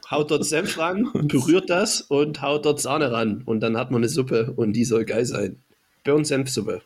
haut 0.09 0.31
dort 0.31 0.45
Senf 0.45 0.77
ran, 0.77 1.09
berührt 1.13 1.69
das 1.69 2.01
und 2.01 2.41
haut 2.41 2.65
dort 2.65 2.79
Sahne 2.79 3.11
ran. 3.11 3.43
Und 3.45 3.61
dann 3.61 3.77
hat 3.77 3.91
man 3.91 4.01
eine 4.01 4.09
Suppe 4.09 4.53
und 4.55 4.73
die 4.73 4.85
soll 4.85 5.05
geil 5.05 5.25
sein. 5.25 5.61
Birnen-Senfsuppe. 6.03 6.81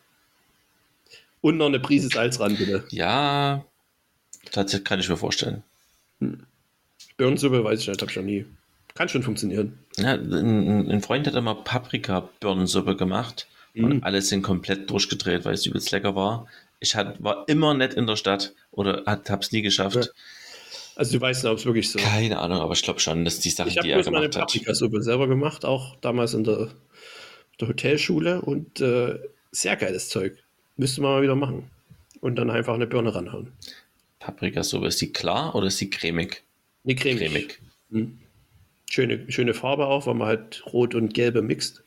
Und 1.40 1.56
noch 1.56 1.66
eine 1.66 1.80
Prise 1.80 2.08
Salz 2.08 2.40
ran, 2.40 2.56
bitte. 2.56 2.84
Ja, 2.90 3.64
tatsächlich 4.50 4.84
kann 4.84 5.00
ich 5.00 5.08
mir 5.08 5.16
vorstellen. 5.16 5.62
Hm. 6.20 6.46
Birnensuppe 7.16 7.64
weiß 7.64 7.80
ich 7.80 7.88
nicht, 7.88 8.00
habe 8.00 8.10
ich 8.10 8.16
noch 8.16 8.24
nie. 8.24 8.46
Kann 8.94 9.08
schon 9.08 9.22
funktionieren. 9.22 9.78
Ja, 9.96 10.14
ein, 10.14 10.90
ein 10.90 11.02
Freund 11.02 11.26
hat 11.26 11.34
immer 11.34 11.54
Paprika-Birnensuppe 11.54 12.96
gemacht 12.96 13.46
mhm. 13.74 13.84
und 13.84 14.04
alle 14.04 14.22
sind 14.22 14.42
komplett 14.42 14.90
durchgedreht, 14.90 15.44
weil 15.44 15.54
es 15.54 15.66
übelst 15.66 15.90
lecker 15.90 16.14
war. 16.14 16.46
Ich 16.80 16.94
hat, 16.94 17.22
war 17.22 17.48
immer 17.48 17.74
nicht 17.74 17.94
in 17.94 18.06
der 18.06 18.16
Stadt 18.16 18.54
oder 18.70 19.04
habe 19.06 19.40
es 19.40 19.52
nie 19.52 19.62
geschafft. 19.62 19.96
Ja. 19.96 20.02
Also 20.96 21.16
du 21.16 21.20
weißt 21.20 21.44
nicht, 21.44 21.52
ob 21.52 21.58
es 21.58 21.64
wirklich 21.64 21.90
so 21.90 21.98
Keine 22.00 22.38
Ahnung, 22.38 22.58
aber 22.58 22.72
ich 22.72 22.82
glaube 22.82 22.98
schon, 22.98 23.24
dass 23.24 23.38
die 23.38 23.50
Sachen, 23.50 23.68
ich 23.68 23.78
die 23.78 23.90
er 23.90 24.02
gemacht 24.02 24.12
meine 24.12 24.28
Paprikasuppe 24.28 25.00
selber 25.00 25.28
gemacht, 25.28 25.64
auch 25.64 25.96
damals 26.00 26.34
in 26.34 26.42
der, 26.42 26.70
der 27.60 27.68
Hotelschule 27.68 28.42
und 28.42 28.80
äh, 28.80 29.18
sehr 29.52 29.76
geiles 29.76 30.08
Zeug. 30.08 30.36
Müsste 30.78 31.02
man 31.02 31.12
mal 31.12 31.22
wieder 31.22 31.34
machen. 31.34 31.70
Und 32.20 32.36
dann 32.36 32.50
einfach 32.50 32.74
eine 32.74 32.86
Birne 32.86 33.14
ranhauen. 33.14 33.52
Paprikasuppe, 34.18 34.86
ist 34.86 35.00
die 35.00 35.12
klar 35.12 35.54
oder 35.54 35.66
ist 35.66 35.80
die 35.80 35.90
cremig? 35.90 36.42
Nee, 36.84 36.94
cremig. 36.94 37.18
cremig. 37.18 37.60
Hm. 37.90 38.18
Schöne, 38.90 39.30
schöne 39.30 39.54
Farbe 39.54 39.86
auch, 39.86 40.06
weil 40.06 40.14
man 40.14 40.28
halt 40.28 40.64
rot 40.72 40.94
und 40.94 41.12
gelbe 41.12 41.42
mixt. 41.42 41.82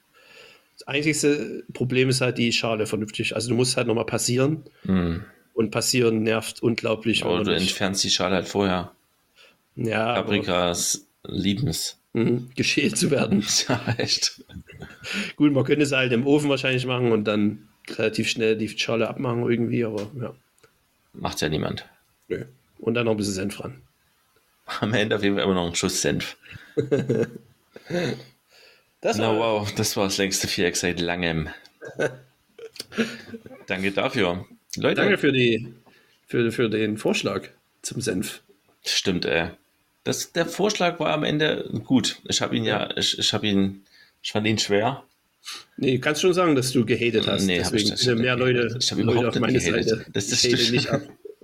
Das 0.78 0.88
einzigste 0.88 1.64
Problem 1.74 2.10
ist 2.10 2.22
halt 2.22 2.38
die 2.38 2.52
Schale 2.54 2.86
vernünftig. 2.86 3.36
Also 3.36 3.50
du 3.50 3.56
musst 3.56 3.76
halt 3.78 3.88
nochmal 3.88 4.06
passieren. 4.06 4.64
Hm. 4.84 5.24
Und 5.54 5.72
passieren 5.72 6.24
nervt 6.24 6.62
unglaublich. 6.64 7.26
Aber 7.26 7.44
du 7.44 7.52
entfernst 7.54 8.04
die 8.04 8.10
Schale 8.10 8.36
halt 8.36 8.48
vorher. 8.48 8.92
Ja. 9.76 10.14
Paprikas 10.14 11.08
lieben 11.24 11.68
es. 11.68 11.98
Mhm, 12.14 12.50
geschält 12.56 12.98
zu 12.98 13.10
werden. 13.12 13.46
Ja, 13.68 13.82
echt. 13.98 14.44
Gut, 15.36 15.54
man 15.54 15.64
könnte 15.64 15.84
es 15.84 15.92
halt 15.92 16.12
im 16.12 16.28
Ofen 16.28 16.50
wahrscheinlich 16.50 16.86
machen 16.86 17.12
und 17.12 17.26
dann 17.26 17.68
relativ 18.00 18.30
schnell 18.30 18.58
die 18.58 18.70
Schale 18.70 19.08
abmachen 19.08 19.50
irgendwie, 19.50 19.86
aber 19.86 20.10
ja. 20.20 20.34
Macht 21.14 21.42
ja 21.42 21.50
niemand. 21.50 21.86
Nö. 22.28 22.46
Und 22.80 22.94
dann 22.94 23.06
noch 23.06 23.12
ein 23.12 23.18
bisschen 23.18 23.34
Senf 23.34 23.60
ran. 23.60 23.82
Am 24.80 24.94
Ende 24.94 25.16
auf 25.16 25.24
jeden 25.24 25.36
Fall 25.36 25.44
immer 25.44 25.56
noch 25.56 25.68
ein 25.68 25.76
Schuss 25.76 26.02
Senf. 26.02 26.38
das 29.02 29.18
Na 29.18 29.36
wow, 29.36 29.70
das 29.76 29.98
war 29.98 30.06
das 30.06 30.18
längste 30.18 30.48
Viereck 30.48 30.76
seit 30.76 31.02
langem. 31.02 31.50
Danke 33.68 33.92
dafür. 33.92 34.46
Leute. 34.78 35.02
Danke 35.02 35.18
für, 35.18 35.32
die, 35.32 35.74
für, 36.28 36.52
für 36.52 36.70
den 36.70 36.98
Vorschlag 36.98 37.50
zum 37.82 38.02
Senf. 38.02 38.42
Stimmt, 38.86 39.26
ey. 39.26 39.50
Das, 40.04 40.32
der 40.32 40.46
Vorschlag 40.46 41.00
war 41.00 41.14
am 41.14 41.24
Ende 41.24 41.70
gut. 41.84 42.22
Ich 42.28 42.42
habe 42.42 42.56
ihn 42.56 42.64
ja, 42.64 42.90
ich, 42.98 43.20
ich 43.20 43.34
habe 43.34 43.48
ihn, 43.48 43.84
ich 44.24 44.32
fand 44.32 44.48
ihn 44.48 44.58
schwer. 44.58 45.04
Nee, 45.78 46.00
kannst 46.00 46.22
schon 46.22 46.34
sagen, 46.34 46.56
dass 46.56 46.72
du 46.72 46.86
gehatet 46.86 47.28
hast. 47.28 47.46
Nee, 47.46 47.58
Deswegen 47.58 47.96
sind 47.96 48.20
mehr 48.20 48.36
Leute, 48.36 48.78
ich 48.80 48.92
überhaupt 48.92 49.26
auf 49.26 49.40
meine 49.40 49.58
gehatet. 49.58 49.90
Seite. 49.90 50.06
Das 50.14 50.32
ist 50.32 50.46
ich 50.46 50.54
hate 50.54 50.72
nicht 50.72 50.90
ab. 50.90 51.02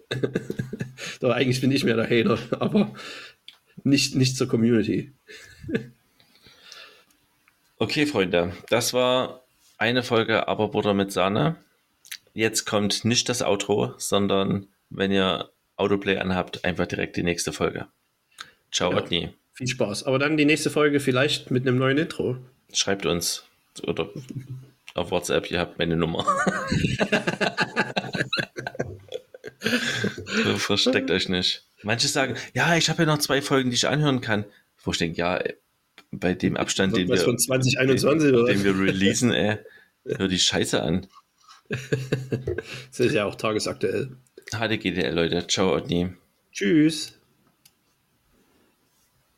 Doch, 1.19 1.31
eigentlich 1.31 1.61
bin 1.61 1.71
ich 1.71 1.83
mehr 1.83 1.95
der 1.95 2.09
Hater, 2.09 2.39
aber 2.61 2.93
nicht, 3.83 4.15
nicht 4.15 4.37
zur 4.37 4.47
Community. 4.47 5.11
okay, 7.77 8.05
Freunde, 8.05 8.53
das 8.69 8.93
war 8.93 9.43
eine 9.77 10.03
Folge 10.03 10.47
Aber 10.47 10.69
Butter 10.69 10.93
mit 10.93 11.11
Sahne. 11.11 11.55
Jetzt 12.33 12.65
kommt 12.65 13.05
nicht 13.05 13.29
das 13.29 13.41
Outro, 13.41 13.93
sondern 13.97 14.67
wenn 14.89 15.11
ihr 15.11 15.49
Autoplay 15.75 16.17
anhabt, 16.17 16.65
einfach 16.65 16.85
direkt 16.85 17.15
die 17.17 17.23
nächste 17.23 17.53
Folge. 17.53 17.87
Ciao, 18.71 18.91
ja, 18.91 18.97
Otni. 18.97 19.33
Viel 19.53 19.67
Spaß. 19.67 20.03
Aber 20.03 20.19
dann 20.19 20.37
die 20.37 20.45
nächste 20.45 20.69
Folge 20.69 20.99
vielleicht 20.99 21.49
mit 21.49 21.67
einem 21.67 21.77
neuen 21.77 21.97
Intro. 21.97 22.37
Schreibt 22.71 23.05
uns 23.05 23.46
oder 23.83 24.09
auf 24.93 25.11
WhatsApp, 25.11 25.51
ihr 25.51 25.59
habt 25.59 25.79
meine 25.79 25.95
Nummer. 25.95 26.25
Versteckt 30.57 31.11
euch 31.11 31.29
nicht. 31.29 31.63
Manche 31.83 32.07
sagen, 32.07 32.35
ja, 32.53 32.75
ich 32.75 32.89
habe 32.89 33.03
ja 33.03 33.05
noch 33.05 33.19
zwei 33.19 33.41
Folgen, 33.41 33.69
die 33.69 33.75
ich 33.75 33.87
anhören 33.87 34.21
kann. 34.21 34.45
Wo 34.83 34.91
ich 34.91 34.97
denke, 34.97 35.17
ja, 35.17 35.41
bei 36.11 36.33
dem 36.33 36.57
Abstand, 36.57 36.95
den 36.95 37.09
wir, 37.09 37.17
von 37.17 37.37
2021, 37.37 38.31
den, 38.31 38.45
den 38.45 38.63
wir 38.63 38.87
releasen, 38.87 39.31
ey, 39.31 39.57
hör 40.05 40.27
die 40.27 40.39
Scheiße 40.39 40.81
an. 40.81 41.07
das 41.69 41.79
ist 42.99 43.13
ja 43.13 43.25
auch 43.25 43.35
tagesaktuell. 43.35 44.15
HDGDL, 44.51 45.13
Leute. 45.13 45.47
Ciao, 45.47 45.75
Otni. 45.75 46.13
Tschüss. 46.51 47.16